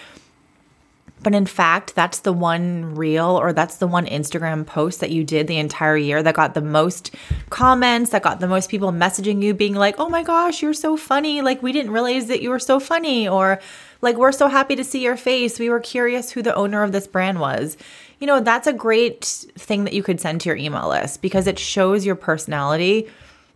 But 1.22 1.34
in 1.34 1.46
fact 1.46 1.96
that's 1.96 2.20
the 2.20 2.32
one 2.32 2.94
reel 2.94 3.40
or 3.40 3.52
that's 3.52 3.76
the 3.76 3.86
one 3.88 4.06
instagram 4.06 4.64
post 4.64 5.00
that 5.00 5.10
you 5.10 5.24
did 5.24 5.48
the 5.48 5.56
entire 5.56 5.96
year 5.96 6.22
that 6.22 6.36
got 6.36 6.54
the 6.54 6.60
most 6.60 7.14
comments 7.50 8.10
that 8.10 8.22
got 8.22 8.38
the 8.38 8.46
most 8.46 8.70
people 8.70 8.92
messaging 8.92 9.42
you 9.42 9.52
being 9.52 9.74
like 9.74 9.96
oh 9.98 10.08
my 10.08 10.22
gosh 10.22 10.62
you're 10.62 10.74
so 10.74 10.96
funny. 10.96 11.42
Like 11.42 11.62
we 11.62 11.72
didn't 11.72 11.90
realize 11.90 12.26
that 12.26 12.42
you 12.42 12.50
were 12.50 12.60
so 12.60 12.78
funny 12.78 13.26
or 13.26 13.58
like 14.02 14.16
we're 14.16 14.30
so 14.30 14.46
happy 14.46 14.76
to 14.76 14.84
see 14.84 15.02
your 15.02 15.16
face. 15.16 15.58
We 15.58 15.70
were 15.70 15.80
curious 15.80 16.30
who 16.30 16.42
the 16.42 16.54
owner 16.54 16.84
of 16.84 16.92
this 16.92 17.08
brand 17.08 17.40
was 17.40 17.76
you 18.18 18.26
know, 18.26 18.40
that's 18.40 18.66
a 18.66 18.72
great 18.72 19.24
thing 19.24 19.84
that 19.84 19.92
you 19.92 20.02
could 20.02 20.20
send 20.20 20.40
to 20.40 20.48
your 20.48 20.56
email 20.56 20.88
list 20.88 21.22
because 21.22 21.46
it 21.46 21.58
shows 21.58 22.06
your 22.06 22.14
personality 22.14 23.08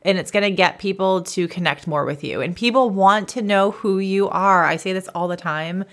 and 0.03 0.19
it's 0.19 0.31
going 0.31 0.43
to 0.43 0.51
get 0.51 0.79
people 0.79 1.23
to 1.23 1.49
connect 1.49 1.87
more 1.87 2.05
with 2.05 2.25
you. 2.25 2.41
And 2.41 2.57
people 2.57 2.91
want 2.91 3.29
to 3.31 3.43
know 3.43 3.71
who 3.73 3.99
you 3.99 4.29
are. 4.29 4.65
I 4.65 4.77
say 4.77 4.93
this 4.93 5.09
all 5.09 5.29
the 5.29 5.37
time. 5.37 5.85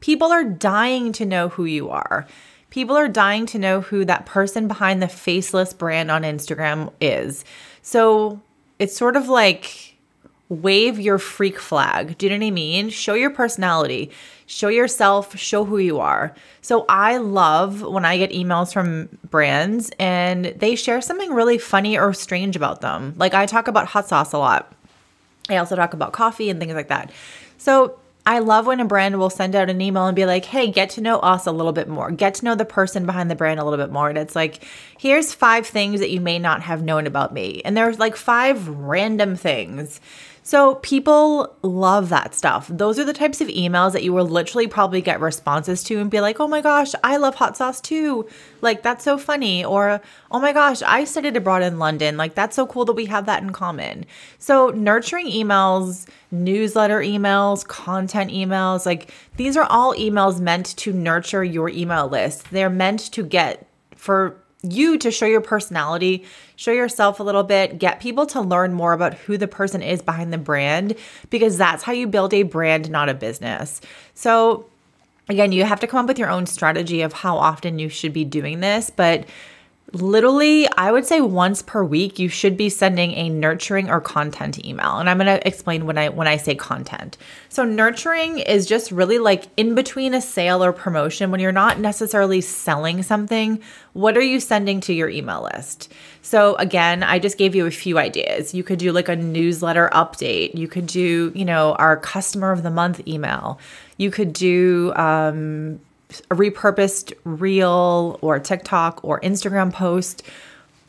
People 0.00 0.30
are 0.30 0.44
dying 0.44 1.12
to 1.12 1.26
know 1.26 1.48
who 1.48 1.64
you 1.64 1.88
are. 1.90 2.26
People 2.70 2.96
are 2.96 3.08
dying 3.08 3.46
to 3.46 3.58
know 3.58 3.80
who 3.80 4.04
that 4.04 4.26
person 4.26 4.68
behind 4.68 5.02
the 5.02 5.08
faceless 5.08 5.72
brand 5.72 6.10
on 6.10 6.22
Instagram 6.22 6.92
is. 7.00 7.44
So 7.82 8.40
it's 8.78 8.96
sort 8.96 9.16
of 9.16 9.28
like 9.28 9.96
wave 10.48 11.00
your 11.00 11.18
freak 11.18 11.58
flag. 11.58 12.18
Do 12.18 12.26
you 12.26 12.30
know 12.30 12.38
what 12.38 12.48
I 12.48 12.50
mean? 12.50 12.90
Show 12.90 13.14
your 13.14 13.30
personality 13.30 14.10
show 14.46 14.68
yourself, 14.68 15.36
show 15.36 15.64
who 15.64 15.78
you 15.78 15.98
are. 15.98 16.34
So 16.62 16.84
I 16.88 17.18
love 17.18 17.82
when 17.82 18.04
I 18.04 18.16
get 18.16 18.30
emails 18.30 18.72
from 18.72 19.08
brands 19.28 19.90
and 19.98 20.46
they 20.46 20.76
share 20.76 21.00
something 21.00 21.32
really 21.32 21.58
funny 21.58 21.98
or 21.98 22.12
strange 22.12 22.56
about 22.56 22.80
them. 22.80 23.14
Like 23.16 23.34
I 23.34 23.46
talk 23.46 23.68
about 23.68 23.86
hot 23.86 24.08
sauce 24.08 24.32
a 24.32 24.38
lot. 24.38 24.72
I 25.48 25.56
also 25.58 25.76
talk 25.76 25.94
about 25.94 26.12
coffee 26.12 26.50
and 26.50 26.58
things 26.58 26.74
like 26.74 26.88
that. 26.88 27.10
So 27.58 27.98
I 28.28 28.40
love 28.40 28.66
when 28.66 28.80
a 28.80 28.84
brand 28.84 29.18
will 29.20 29.30
send 29.30 29.54
out 29.54 29.70
an 29.70 29.80
email 29.80 30.06
and 30.06 30.16
be 30.16 30.26
like, 30.26 30.44
hey, 30.44 30.72
get 30.72 30.90
to 30.90 31.00
know 31.00 31.20
us 31.20 31.46
a 31.46 31.52
little 31.52 31.72
bit 31.72 31.86
more. 31.86 32.10
Get 32.10 32.34
to 32.34 32.44
know 32.44 32.56
the 32.56 32.64
person 32.64 33.06
behind 33.06 33.30
the 33.30 33.36
brand 33.36 33.60
a 33.60 33.64
little 33.64 33.78
bit 33.78 33.92
more. 33.92 34.08
And 34.08 34.18
it's 34.18 34.34
like, 34.34 34.64
here's 34.98 35.32
five 35.32 35.64
things 35.64 36.00
that 36.00 36.10
you 36.10 36.20
may 36.20 36.40
not 36.40 36.62
have 36.62 36.82
known 36.82 37.06
about 37.06 37.32
me. 37.32 37.62
And 37.64 37.76
there's 37.76 38.00
like 38.00 38.16
five 38.16 38.66
random 38.66 39.36
things. 39.36 40.00
So 40.46 40.76
people 40.76 41.56
love 41.62 42.08
that 42.10 42.32
stuff. 42.32 42.68
Those 42.68 43.00
are 43.00 43.04
the 43.04 43.12
types 43.12 43.40
of 43.40 43.48
emails 43.48 43.94
that 43.94 44.04
you 44.04 44.12
will 44.12 44.28
literally 44.28 44.68
probably 44.68 45.00
get 45.00 45.20
responses 45.20 45.82
to 45.82 45.98
and 45.98 46.08
be 46.08 46.20
like, 46.20 46.38
oh 46.38 46.46
my 46.46 46.60
gosh, 46.60 46.92
I 47.02 47.16
love 47.16 47.34
hot 47.34 47.56
sauce 47.56 47.80
too. 47.80 48.28
Like, 48.60 48.84
that's 48.84 49.02
so 49.02 49.18
funny. 49.18 49.64
Or, 49.64 50.00
oh 50.30 50.38
my 50.38 50.52
gosh, 50.52 50.82
I 50.82 51.02
studied 51.02 51.36
abroad 51.36 51.64
in 51.64 51.80
London. 51.80 52.16
Like, 52.16 52.36
that's 52.36 52.54
so 52.54 52.64
cool 52.64 52.84
that 52.84 52.92
we 52.92 53.06
have 53.06 53.26
that 53.26 53.42
in 53.42 53.50
common. 53.50 54.06
So, 54.38 54.68
nurturing 54.70 55.26
emails, 55.26 56.06
newsletter 56.30 57.00
emails, 57.00 57.66
content 57.66 58.30
emails, 58.30 58.86
like, 58.86 59.10
these 59.36 59.56
are 59.56 59.66
all 59.68 59.96
emails 59.96 60.38
meant 60.38 60.76
to 60.76 60.92
nurture 60.92 61.42
your 61.42 61.70
email 61.70 62.06
list. 62.06 62.52
They're 62.52 62.70
meant 62.70 63.00
to 63.14 63.24
get 63.24 63.66
for 63.96 64.40
you 64.72 64.98
to 64.98 65.10
show 65.10 65.26
your 65.26 65.40
personality, 65.40 66.24
show 66.56 66.72
yourself 66.72 67.20
a 67.20 67.22
little 67.22 67.42
bit, 67.42 67.78
get 67.78 68.00
people 68.00 68.26
to 68.26 68.40
learn 68.40 68.72
more 68.72 68.92
about 68.92 69.14
who 69.14 69.36
the 69.36 69.48
person 69.48 69.82
is 69.82 70.02
behind 70.02 70.32
the 70.32 70.38
brand, 70.38 70.94
because 71.30 71.56
that's 71.56 71.82
how 71.82 71.92
you 71.92 72.06
build 72.06 72.32
a 72.34 72.42
brand, 72.42 72.90
not 72.90 73.08
a 73.08 73.14
business. 73.14 73.80
So, 74.14 74.66
again, 75.28 75.52
you 75.52 75.64
have 75.64 75.80
to 75.80 75.86
come 75.86 76.00
up 76.00 76.08
with 76.08 76.18
your 76.18 76.30
own 76.30 76.46
strategy 76.46 77.02
of 77.02 77.12
how 77.12 77.36
often 77.36 77.78
you 77.78 77.88
should 77.88 78.12
be 78.12 78.24
doing 78.24 78.60
this, 78.60 78.90
but 78.90 79.26
literally 79.92 80.68
i 80.76 80.90
would 80.90 81.06
say 81.06 81.20
once 81.20 81.62
per 81.62 81.84
week 81.84 82.18
you 82.18 82.28
should 82.28 82.56
be 82.56 82.68
sending 82.68 83.12
a 83.12 83.28
nurturing 83.28 83.88
or 83.88 84.00
content 84.00 84.64
email. 84.64 84.98
And 84.98 85.08
i'm 85.08 85.18
going 85.18 85.26
to 85.26 85.46
explain 85.46 85.86
when 85.86 85.96
i 85.96 86.08
when 86.08 86.26
i 86.26 86.36
say 86.36 86.54
content. 86.56 87.16
So 87.48 87.64
nurturing 87.64 88.40
is 88.40 88.66
just 88.66 88.90
really 88.90 89.18
like 89.18 89.44
in 89.56 89.74
between 89.74 90.12
a 90.12 90.20
sale 90.20 90.62
or 90.62 90.72
promotion 90.72 91.30
when 91.30 91.40
you're 91.40 91.52
not 91.52 91.78
necessarily 91.78 92.40
selling 92.40 93.02
something 93.02 93.60
what 93.92 94.16
are 94.16 94.22
you 94.22 94.40
sending 94.40 94.80
to 94.80 94.92
your 94.92 95.08
email 95.08 95.48
list? 95.54 95.92
So 96.20 96.56
again 96.56 97.04
i 97.04 97.20
just 97.20 97.38
gave 97.38 97.54
you 97.54 97.66
a 97.66 97.70
few 97.70 97.96
ideas. 97.96 98.54
You 98.54 98.64
could 98.64 98.80
do 98.80 98.90
like 98.90 99.08
a 99.08 99.16
newsletter 99.16 99.88
update. 99.92 100.56
You 100.56 100.66
could 100.66 100.88
do 100.88 101.30
you 101.34 101.44
know 101.44 101.74
our 101.74 101.96
customer 101.96 102.50
of 102.50 102.64
the 102.64 102.70
month 102.70 103.06
email. 103.06 103.60
You 103.98 104.10
could 104.10 104.32
do 104.32 104.92
um, 104.96 105.80
a 106.30 106.34
repurposed 106.34 107.12
reel 107.24 108.18
or 108.22 108.38
TikTok 108.38 109.00
or 109.02 109.20
Instagram 109.20 109.72
post, 109.72 110.22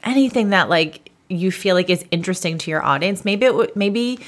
anything 0.03 0.49
that 0.49 0.69
like 0.69 1.11
you 1.29 1.51
feel 1.51 1.75
like 1.75 1.89
is 1.89 2.05
interesting 2.11 2.57
to 2.59 2.71
your 2.71 2.83
audience. 2.83 3.25
Maybe 3.25 3.45
it 3.45 3.55
would 3.55 3.75
maybe 3.75 4.19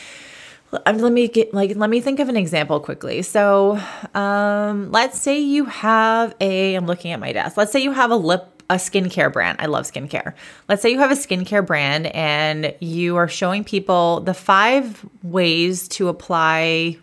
um, 0.85 0.97
let 0.99 1.11
me 1.11 1.27
get 1.27 1.53
like 1.53 1.75
let 1.75 1.89
me 1.89 2.01
think 2.01 2.19
of 2.19 2.29
an 2.29 2.37
example 2.37 2.79
quickly. 2.79 3.21
So, 3.21 3.79
um, 4.13 4.91
let's 4.91 5.19
say 5.19 5.39
you 5.39 5.65
have 5.65 6.35
a 6.41 6.75
I'm 6.75 6.85
looking 6.85 7.11
at 7.11 7.19
my 7.19 7.31
desk. 7.31 7.57
Let's 7.57 7.71
say 7.71 7.81
you 7.81 7.91
have 7.91 8.11
a 8.11 8.15
lip 8.15 8.59
a 8.69 8.75
skincare 8.75 9.33
brand. 9.33 9.59
I 9.59 9.65
love 9.65 9.85
skincare. 9.85 10.35
Let's 10.67 10.83
say 10.83 10.91
you 10.91 10.99
have 10.99 11.09
a 11.09 11.15
skincare 11.15 11.65
brand 11.65 12.05
and 12.07 12.75
you 12.79 13.15
are 13.15 13.27
showing 13.27 13.63
people 13.63 14.19
the 14.19 14.35
five 14.35 15.03
ways 15.23 15.87
to 15.89 16.07
apply 16.07 16.97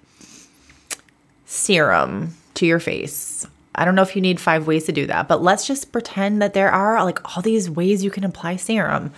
serum 1.44 2.34
to 2.54 2.66
your 2.66 2.78
face 2.78 3.46
I 3.76 3.84
don't 3.84 3.94
know 3.94 4.02
if 4.02 4.16
you 4.16 4.22
need 4.22 4.40
five 4.40 4.66
ways 4.66 4.84
to 4.86 4.92
do 4.92 5.06
that, 5.06 5.28
but 5.28 5.42
let's 5.42 5.66
just 5.66 5.92
pretend 5.92 6.42
that 6.42 6.54
there 6.54 6.70
are 6.70 7.04
like 7.04 7.36
all 7.36 7.42
these 7.42 7.70
ways 7.70 8.02
you 8.02 8.10
can 8.10 8.24
apply 8.24 8.56
serum. 8.56 9.12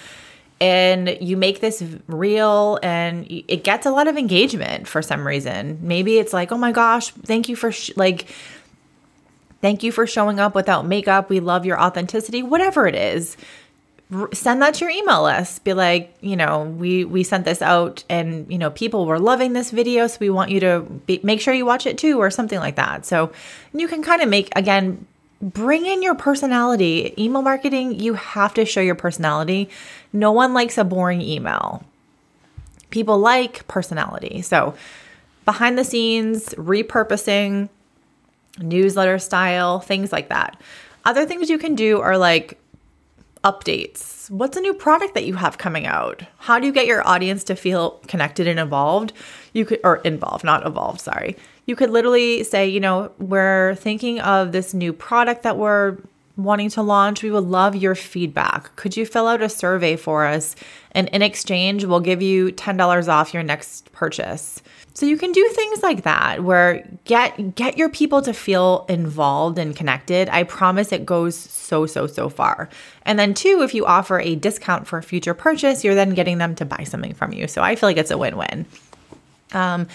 and 0.61 1.16
you 1.21 1.37
make 1.37 1.61
this 1.61 1.85
reel 2.09 2.81
and 2.83 3.25
it 3.31 3.62
gets 3.62 3.87
a 3.87 3.92
lot 3.92 4.09
of 4.09 4.16
engagement 4.16 4.88
for 4.88 5.03
some 5.03 5.25
reason. 5.25 5.79
Maybe 5.81 6.18
it's 6.18 6.33
like, 6.33 6.51
"Oh 6.51 6.59
my 6.59 6.73
gosh, 6.73 7.11
thank 7.12 7.49
you 7.49 7.55
for 7.55 7.73
like 7.94 8.27
thank 9.62 9.85
you 9.85 9.92
for 9.92 10.05
showing 10.05 10.40
up 10.40 10.57
without 10.57 10.85
makeup. 10.85 11.31
We 11.31 11.38
love 11.38 11.64
your 11.64 11.81
authenticity." 11.81 12.42
Whatever 12.42 12.88
it 12.88 12.97
is, 12.97 13.37
send 14.33 14.62
that 14.62 14.75
to 14.75 14.85
your 14.87 14.90
email 14.90 15.25
list. 15.25 15.64
Be 15.64 15.75
like, 15.75 16.16
you 16.21 16.37
know, 16.37 16.62
we 16.62 17.05
we 17.05 17.23
sent 17.23 17.44
this 17.44 17.61
out 17.61 18.05
and, 18.09 18.51
you 18.51 18.57
know, 18.57 18.71
people 18.71 19.05
were 19.05 19.18
loving 19.18 19.53
this 19.53 19.71
video, 19.71 20.07
so 20.07 20.16
we 20.21 20.31
want 20.31 20.51
you 20.51 20.61
to 20.61 20.81
be, 21.07 21.21
make 21.23 21.40
sure 21.40 21.53
you 21.53 21.66
watch 21.66 21.87
it 21.87 21.99
too 21.99 22.18
or 22.18 22.31
something 22.31 22.59
like 22.59 22.77
that. 22.77 23.05
So, 23.05 23.33
you 23.75 23.87
can 23.87 24.03
kind 24.03 24.23
of 24.23 24.29
make 24.29 24.51
again 24.57 25.07
bring 25.42 25.85
in 25.87 26.03
your 26.03 26.14
personality. 26.14 27.14
Email 27.18 27.42
marketing, 27.42 28.01
you 28.01 28.14
have 28.14 28.55
to 28.55 28.64
show 28.64 28.81
your 28.81 28.94
personality. 28.94 29.68
No 30.12 30.33
one 30.33 30.55
likes 30.55 30.79
a 30.79 30.85
boring 30.85 31.21
email. 31.21 31.85
People 32.90 33.18
like 33.18 33.68
personality. 33.68 34.40
So, 34.40 34.75
behind 35.44 35.77
the 35.77 35.85
scenes, 35.85 36.55
repurposing, 36.55 37.68
newsletter 38.59 39.18
style, 39.18 39.81
things 39.81 40.12
like 40.12 40.31
that. 40.31 40.59
Other 41.05 41.27
things 41.27 41.51
you 41.51 41.59
can 41.59 41.75
do 41.75 42.01
are 42.01 42.18
like 42.18 42.59
updates. 43.51 44.31
What's 44.31 44.57
a 44.57 44.61
new 44.61 44.75
product 44.75 45.15
that 45.15 45.25
you 45.25 45.35
have 45.35 45.59
coming 45.59 45.87
out? 45.87 46.23
How 46.39 46.59
do 46.59 46.67
you 46.67 46.73
get 46.73 46.87
your 46.87 47.07
audience 47.07 47.45
to 47.45 47.55
feel 47.57 48.01
connected 48.07 48.47
and 48.47 48.59
involved? 48.59 49.13
You 49.53 49.65
could, 49.65 49.81
or 49.83 49.97
involved, 49.99 50.45
not 50.45 50.67
evolved, 50.67 51.01
sorry 51.01 51.37
you 51.69 51.77
could 51.77 51.91
literally 51.91 52.43
say, 52.45 52.67
you 52.67 52.81
know, 52.81 53.13
we're 53.19 53.75
thinking 53.75 54.21
of 54.21 54.53
this 54.53 54.73
new 54.73 54.91
product 54.91 55.43
that 55.43 55.59
we're 55.59 55.99
wanting 56.38 56.70
to 56.70 56.83
launch. 56.83 57.22
We 57.22 57.31
would 57.31 57.44
love 57.44 57.77
your 57.77 57.94
feedback. 57.94 58.74
Could 58.77 58.96
you 58.96 59.05
fill 59.05 59.27
out 59.27 59.42
a 59.42 59.48
survey 59.48 59.96
for 59.96 60.24
us? 60.24 60.55
And 60.92 61.09
in 61.09 61.20
exchange, 61.20 61.85
we'll 61.85 62.01
give 62.01 62.22
you 62.22 62.53
$10 62.53 63.09
off 63.09 63.35
your 63.35 63.42
next 63.42 63.92
purchase. 63.92 64.62
So 64.94 65.07
you 65.07 65.16
can 65.16 65.33
do 65.33 65.48
things 65.53 65.83
like 65.83 66.03
that 66.03 66.42
where 66.42 66.88
get 67.05 67.55
get 67.55 67.79
your 67.79 67.88
people 67.88 68.20
to 68.22 68.33
feel 68.33 68.85
involved 68.88 69.57
and 69.57 69.77
connected. 69.77 70.29
I 70.29 70.42
promise 70.42 70.90
it 70.90 71.07
goes 71.07 71.37
so 71.37 71.87
so 71.87 72.09
so 72.09 72.29
far. 72.29 72.68
And 73.03 73.16
then 73.16 73.33
two, 73.33 73.62
if 73.62 73.74
you 73.74 73.87
offer 73.87 74.18
a 74.18 74.35
discount 74.35 74.88
for 74.88 74.98
a 74.98 75.03
future 75.03 75.35
purchase, 75.35 75.85
you're 75.85 75.94
then 75.94 76.14
getting 76.14 76.38
them 76.38 76.57
to 76.57 76.64
buy 76.64 76.83
something 76.83 77.14
from 77.14 77.33
you. 77.33 77.46
So 77.46 77.62
I 77.62 77.77
feel 77.77 77.88
like 77.88 77.96
it's 77.96 78.11
a 78.11 78.18
win-win. 78.18 78.66
Um, 79.53 79.87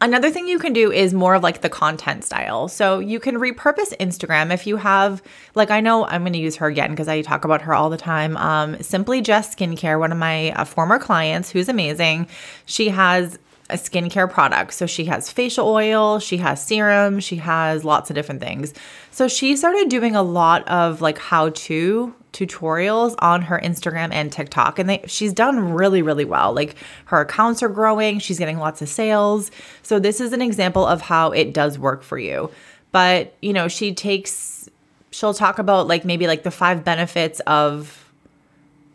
Another 0.00 0.30
thing 0.30 0.48
you 0.48 0.58
can 0.58 0.72
do 0.72 0.92
is 0.92 1.14
more 1.14 1.34
of 1.34 1.42
like 1.42 1.62
the 1.62 1.70
content 1.70 2.24
style. 2.24 2.68
So 2.68 2.98
you 2.98 3.18
can 3.18 3.36
repurpose 3.36 3.96
Instagram 3.98 4.52
if 4.52 4.66
you 4.66 4.76
have, 4.76 5.22
like, 5.54 5.70
I 5.70 5.80
know 5.80 6.04
I'm 6.04 6.22
going 6.22 6.34
to 6.34 6.38
use 6.38 6.56
her 6.56 6.66
again 6.66 6.90
because 6.90 7.08
I 7.08 7.22
talk 7.22 7.44
about 7.44 7.62
her 7.62 7.72
all 7.72 7.88
the 7.88 7.96
time. 7.96 8.36
Um, 8.36 8.82
Simply 8.82 9.22
Just 9.22 9.56
Skincare, 9.56 9.98
one 9.98 10.12
of 10.12 10.18
my 10.18 10.50
uh, 10.52 10.64
former 10.64 10.98
clients 10.98 11.50
who's 11.50 11.68
amazing. 11.68 12.26
She 12.66 12.88
has 12.90 13.38
a 13.70 13.74
skincare 13.74 14.30
product. 14.30 14.74
So 14.74 14.86
she 14.86 15.06
has 15.06 15.30
facial 15.30 15.68
oil, 15.68 16.18
she 16.18 16.36
has 16.38 16.64
serum, 16.64 17.18
she 17.20 17.36
has 17.36 17.84
lots 17.84 18.10
of 18.10 18.14
different 18.14 18.40
things. 18.40 18.74
So 19.10 19.26
she 19.26 19.56
started 19.56 19.88
doing 19.88 20.14
a 20.14 20.22
lot 20.22 20.66
of 20.68 21.00
like 21.00 21.18
how 21.18 21.50
to 21.50 22.14
tutorials 22.32 23.14
on 23.20 23.42
her 23.42 23.60
Instagram 23.62 24.12
and 24.12 24.32
TikTok 24.32 24.80
and 24.80 24.88
they 24.88 25.04
she's 25.06 25.32
done 25.32 25.72
really 25.72 26.02
really 26.02 26.24
well. 26.24 26.52
Like 26.52 26.74
her 27.06 27.20
accounts 27.20 27.62
are 27.62 27.68
growing, 27.68 28.18
she's 28.18 28.38
getting 28.38 28.58
lots 28.58 28.82
of 28.82 28.88
sales. 28.88 29.50
So 29.82 29.98
this 29.98 30.20
is 30.20 30.32
an 30.32 30.42
example 30.42 30.84
of 30.84 31.00
how 31.00 31.30
it 31.30 31.54
does 31.54 31.78
work 31.78 32.02
for 32.02 32.18
you. 32.18 32.50
But, 32.92 33.34
you 33.40 33.52
know, 33.52 33.68
she 33.68 33.94
takes 33.94 34.68
she'll 35.10 35.34
talk 35.34 35.58
about 35.58 35.86
like 35.86 36.04
maybe 36.04 36.26
like 36.26 36.42
the 36.42 36.50
five 36.50 36.84
benefits 36.84 37.40
of 37.40 38.03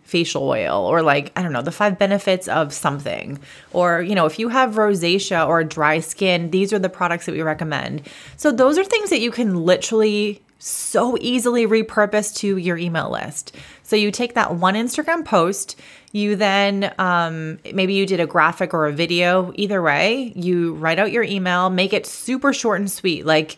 facial 0.10 0.44
oil 0.44 0.86
or 0.86 1.02
like 1.02 1.32
I 1.36 1.42
don't 1.42 1.54
know, 1.54 1.62
the 1.62 1.72
five 1.72 1.98
benefits 2.00 2.48
of 2.48 2.74
something. 2.74 3.40
Or, 3.72 4.02
you 4.02 4.16
know, 4.16 4.26
if 4.26 4.40
you 4.40 4.50
have 4.50 4.76
rosacea 4.76 5.48
or 5.48 5.64
dry 5.64 6.00
skin, 6.00 6.52
these 6.52 6.74
are 6.74 6.80
the 6.80 6.90
products 6.90 7.26
that 7.28 7.34
we 7.34 7.42
recommend. 7.42 8.02
So 8.36 8.52
those 8.52 8.78
are 8.78 8.84
things 8.84 9.10
that 9.12 9.22
you 9.22 9.32
can 9.32 9.56
literally 9.66 10.42
so 10.60 11.18
easily 11.22 11.66
repurpose 11.66 12.36
to 12.38 12.58
your 12.58 12.78
email 12.78 13.10
list. 13.10 13.56
So 13.84 13.96
you 13.96 14.12
take 14.12 14.34
that 14.34 14.56
one 14.56 14.76
Instagram 14.76 15.24
post, 15.24 15.80
you 16.12 16.36
then 16.36 16.94
um, 17.00 17.60
maybe 17.74 17.94
you 17.94 18.06
did 18.06 18.20
a 18.20 18.28
graphic 18.28 18.74
or 18.74 18.88
a 18.88 18.92
video, 18.92 19.54
either 19.56 19.82
way, 19.82 20.34
you 20.36 20.74
write 20.74 21.00
out 21.00 21.12
your 21.12 21.24
email, 21.24 21.70
make 21.70 21.94
it 21.94 22.06
super 22.06 22.52
short 22.52 22.82
and 22.82 22.92
sweet. 22.92 23.26
Like, 23.26 23.58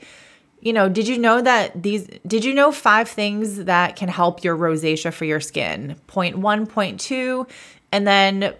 you 0.61 0.73
know, 0.73 0.87
did 0.87 1.07
you 1.07 1.17
know 1.17 1.41
that 1.41 1.81
these, 1.81 2.07
did 2.25 2.45
you 2.45 2.53
know 2.53 2.71
five 2.71 3.09
things 3.09 3.65
that 3.65 3.95
can 3.95 4.09
help 4.09 4.43
your 4.43 4.55
rosacea 4.55 5.11
for 5.11 5.25
your 5.25 5.39
skin? 5.39 5.95
Point 6.07 6.37
one, 6.37 6.65
point 6.65 6.99
two, 6.99 7.47
and 7.91 8.07
then 8.07 8.53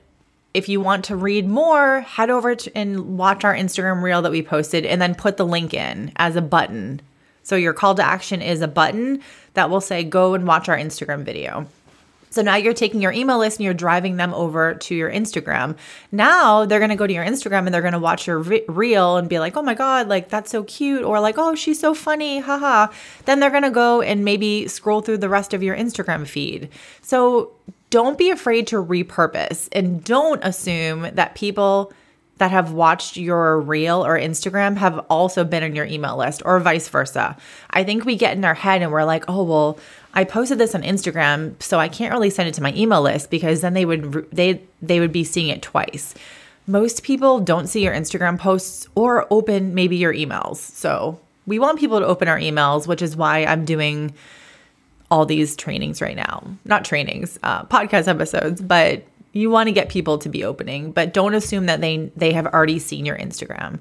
if 0.53 0.67
you 0.67 0.81
want 0.81 1.05
to 1.05 1.15
read 1.15 1.47
more, 1.47 2.01
head 2.01 2.29
over 2.29 2.55
to, 2.55 2.77
and 2.77 3.17
watch 3.17 3.45
our 3.45 3.55
Instagram 3.55 4.01
reel 4.01 4.21
that 4.23 4.31
we 4.31 4.41
posted 4.41 4.85
and 4.85 5.01
then 5.01 5.15
put 5.15 5.37
the 5.37 5.45
link 5.45 5.73
in 5.73 6.11
as 6.17 6.35
a 6.35 6.41
button 6.41 7.01
so 7.43 7.55
your 7.55 7.73
call 7.73 7.95
to 7.95 8.03
action 8.03 8.41
is 8.41 8.61
a 8.61 8.67
button 8.67 9.21
that 9.53 9.69
will 9.69 9.81
say, 9.81 10.03
go 10.03 10.33
and 10.33 10.47
watch 10.47 10.69
our 10.69 10.77
Instagram 10.77 11.23
video. 11.23 11.67
So 12.31 12.41
now 12.41 12.55
you're 12.55 12.73
taking 12.73 13.01
your 13.01 13.11
email 13.11 13.37
list 13.37 13.59
and 13.59 13.65
you're 13.65 13.73
driving 13.73 14.17
them 14.17 14.33
over 14.33 14.73
to 14.73 14.95
your 14.95 15.11
Instagram. 15.11 15.77
Now 16.11 16.65
they're 16.65 16.79
going 16.79 16.89
to 16.89 16.95
go 16.95 17.05
to 17.05 17.13
your 17.13 17.25
Instagram 17.25 17.65
and 17.65 17.73
they're 17.73 17.81
going 17.81 17.93
to 17.93 17.99
watch 17.99 18.25
your 18.25 18.39
re- 18.39 18.65
reel 18.67 19.17
and 19.17 19.29
be 19.29 19.37
like, 19.37 19.55
oh 19.55 19.61
my 19.61 19.73
God, 19.73 20.07
like 20.07 20.29
that's 20.29 20.49
so 20.49 20.63
cute. 20.63 21.03
Or 21.03 21.19
like, 21.19 21.37
oh, 21.37 21.53
she's 21.55 21.79
so 21.79 21.93
funny. 21.93 22.39
Haha. 22.39 22.87
Then 23.25 23.39
they're 23.39 23.49
going 23.51 23.63
to 23.63 23.69
go 23.69 24.01
and 24.01 24.25
maybe 24.25 24.67
scroll 24.67 25.01
through 25.01 25.19
the 25.19 25.29
rest 25.29 25.53
of 25.53 25.61
your 25.61 25.75
Instagram 25.75 26.25
feed. 26.25 26.69
So 27.01 27.51
don't 27.89 28.17
be 28.17 28.29
afraid 28.29 28.65
to 28.67 28.83
repurpose 28.83 29.67
and 29.73 30.03
don't 30.03 30.43
assume 30.43 31.09
that 31.13 31.35
people 31.35 31.91
that 32.41 32.49
have 32.49 32.71
watched 32.71 33.17
your 33.17 33.62
reel 33.62 34.04
or 34.04 34.17
Instagram 34.17 34.75
have 34.77 34.97
also 35.12 35.43
been 35.43 35.62
on 35.62 35.75
your 35.75 35.86
email 35.86 36.17
list 36.17 36.41
or 36.43 36.60
vice 36.60 36.89
versa. 36.89 37.38
I 37.69 37.84
think 37.84 38.04
we 38.04 38.15
get 38.15 38.36
in 38.36 38.43
our 38.43 38.56
head 38.56 38.82
and 38.82 38.91
we're 38.91 39.04
like, 39.04 39.25
"Oh, 39.27 39.43
well, 39.43 39.77
I 40.15 40.23
posted 40.23 40.58
this 40.58 40.73
on 40.73 40.82
Instagram, 40.82 41.62
so 41.62 41.80
I 41.80 41.88
can't 41.88 42.12
really 42.12 42.32
send 42.32 42.49
it 42.49 42.56
to 42.56 42.63
my 42.63 42.73
email 42.73 43.04
list 43.04 43.30
because 43.30 43.62
then 43.62 43.75
they 43.75 43.86
would 43.86 44.27
they 44.32 44.60
they 44.82 44.99
would 44.99 45.12
be 45.12 45.23
seeing 45.23 45.49
it 45.49 45.62
twice." 45.62 46.15
Most 46.65 47.04
people 47.04 47.39
don't 47.39 47.67
see 47.67 47.84
your 47.84 47.93
Instagram 47.93 48.39
posts 48.39 48.88
or 48.95 49.27
open 49.30 49.75
maybe 49.75 49.97
your 49.97 50.13
emails. 50.13 50.58
So, 50.58 51.19
we 51.45 51.60
want 51.60 51.80
people 51.80 51.99
to 51.99 52.08
open 52.08 52.27
our 52.27 52.39
emails, 52.39 52.88
which 52.88 53.04
is 53.04 53.15
why 53.15 53.45
I'm 53.45 53.65
doing 53.65 54.15
all 55.12 55.27
these 55.27 55.56
trainings 55.56 56.01
right 56.01 56.15
now. 56.15 56.43
Not 56.65 56.86
trainings, 56.86 57.38
uh, 57.43 57.65
podcast 57.65 58.08
episodes, 58.08 58.62
but 58.62 59.04
you 59.33 59.49
want 59.49 59.67
to 59.67 59.71
get 59.71 59.89
people 59.89 60.17
to 60.19 60.29
be 60.29 60.43
opening, 60.43 60.91
but 60.91 61.13
don't 61.13 61.33
assume 61.33 61.65
that 61.67 61.81
they 61.81 62.11
they 62.15 62.33
have 62.33 62.47
already 62.47 62.79
seen 62.79 63.05
your 63.05 63.17
Instagram. 63.17 63.79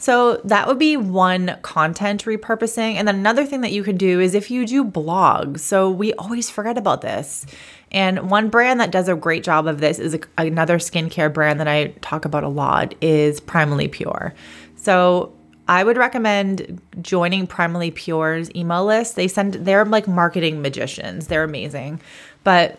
So 0.00 0.36
that 0.44 0.68
would 0.68 0.78
be 0.78 0.96
one 0.96 1.58
content 1.62 2.24
repurposing. 2.24 2.94
And 2.94 3.08
then 3.08 3.16
another 3.16 3.44
thing 3.44 3.62
that 3.62 3.72
you 3.72 3.82
could 3.82 3.98
do 3.98 4.20
is 4.20 4.34
if 4.34 4.48
you 4.48 4.64
do 4.64 4.84
blogs. 4.84 5.58
So 5.58 5.90
we 5.90 6.12
always 6.14 6.48
forget 6.48 6.78
about 6.78 7.00
this. 7.00 7.44
And 7.90 8.30
one 8.30 8.48
brand 8.48 8.78
that 8.78 8.92
does 8.92 9.08
a 9.08 9.16
great 9.16 9.42
job 9.42 9.66
of 9.66 9.80
this 9.80 9.98
is 9.98 10.16
another 10.36 10.78
skincare 10.78 11.32
brand 11.32 11.58
that 11.58 11.66
I 11.66 11.88
talk 12.00 12.24
about 12.24 12.44
a 12.44 12.48
lot 12.48 12.94
is 13.00 13.40
Primally 13.40 13.90
Pure. 13.90 14.34
So 14.76 15.32
I 15.66 15.82
would 15.82 15.96
recommend 15.96 16.80
joining 17.02 17.46
Primally 17.48 17.92
Pure's 17.92 18.54
email 18.54 18.84
list. 18.84 19.16
They 19.16 19.26
send 19.26 19.54
they're 19.54 19.84
like 19.84 20.06
marketing 20.06 20.62
magicians. 20.62 21.26
They're 21.26 21.44
amazing. 21.44 22.00
But 22.44 22.78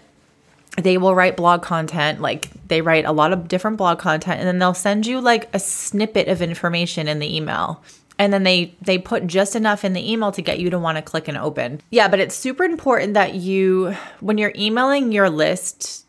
they 0.80 0.98
will 0.98 1.16
write 1.16 1.38
blog 1.38 1.62
content 1.62 2.22
like 2.22 2.50
they 2.68 2.82
write 2.82 3.06
a 3.06 3.12
lot 3.12 3.34
of 3.34 3.48
different 3.48 3.78
blog 3.78 4.00
content 4.00 4.40
and 4.40 4.48
then 4.48 4.60
they'll 4.60 4.74
send 4.74 5.06
you 5.06 5.20
like 5.22 5.50
a 5.54 5.60
snippet 5.60 6.28
of 6.28 6.42
information 6.42 7.08
in 7.08 7.20
the 7.20 7.36
email. 7.36 7.84
And 8.18 8.34
then 8.34 8.44
they 8.44 8.76
they 8.82 8.98
put 8.98 9.28
just 9.28 9.56
enough 9.56 9.86
in 9.86 9.94
the 9.94 10.12
email 10.12 10.32
to 10.34 10.42
get 10.42 10.60
you 10.60 10.70
to 10.70 10.80
want 10.80 10.98
to 10.98 11.02
click 11.02 11.28
and 11.28 11.38
open. 11.38 11.82
Yeah 11.90 12.08
but 12.08 12.20
it's 12.20 12.36
super 12.36 12.64
important 12.64 13.14
that 13.14 13.36
you 13.36 13.96
when 14.20 14.38
you're 14.38 14.54
emailing 14.56 15.12
your 15.12 15.30
list 15.30 16.06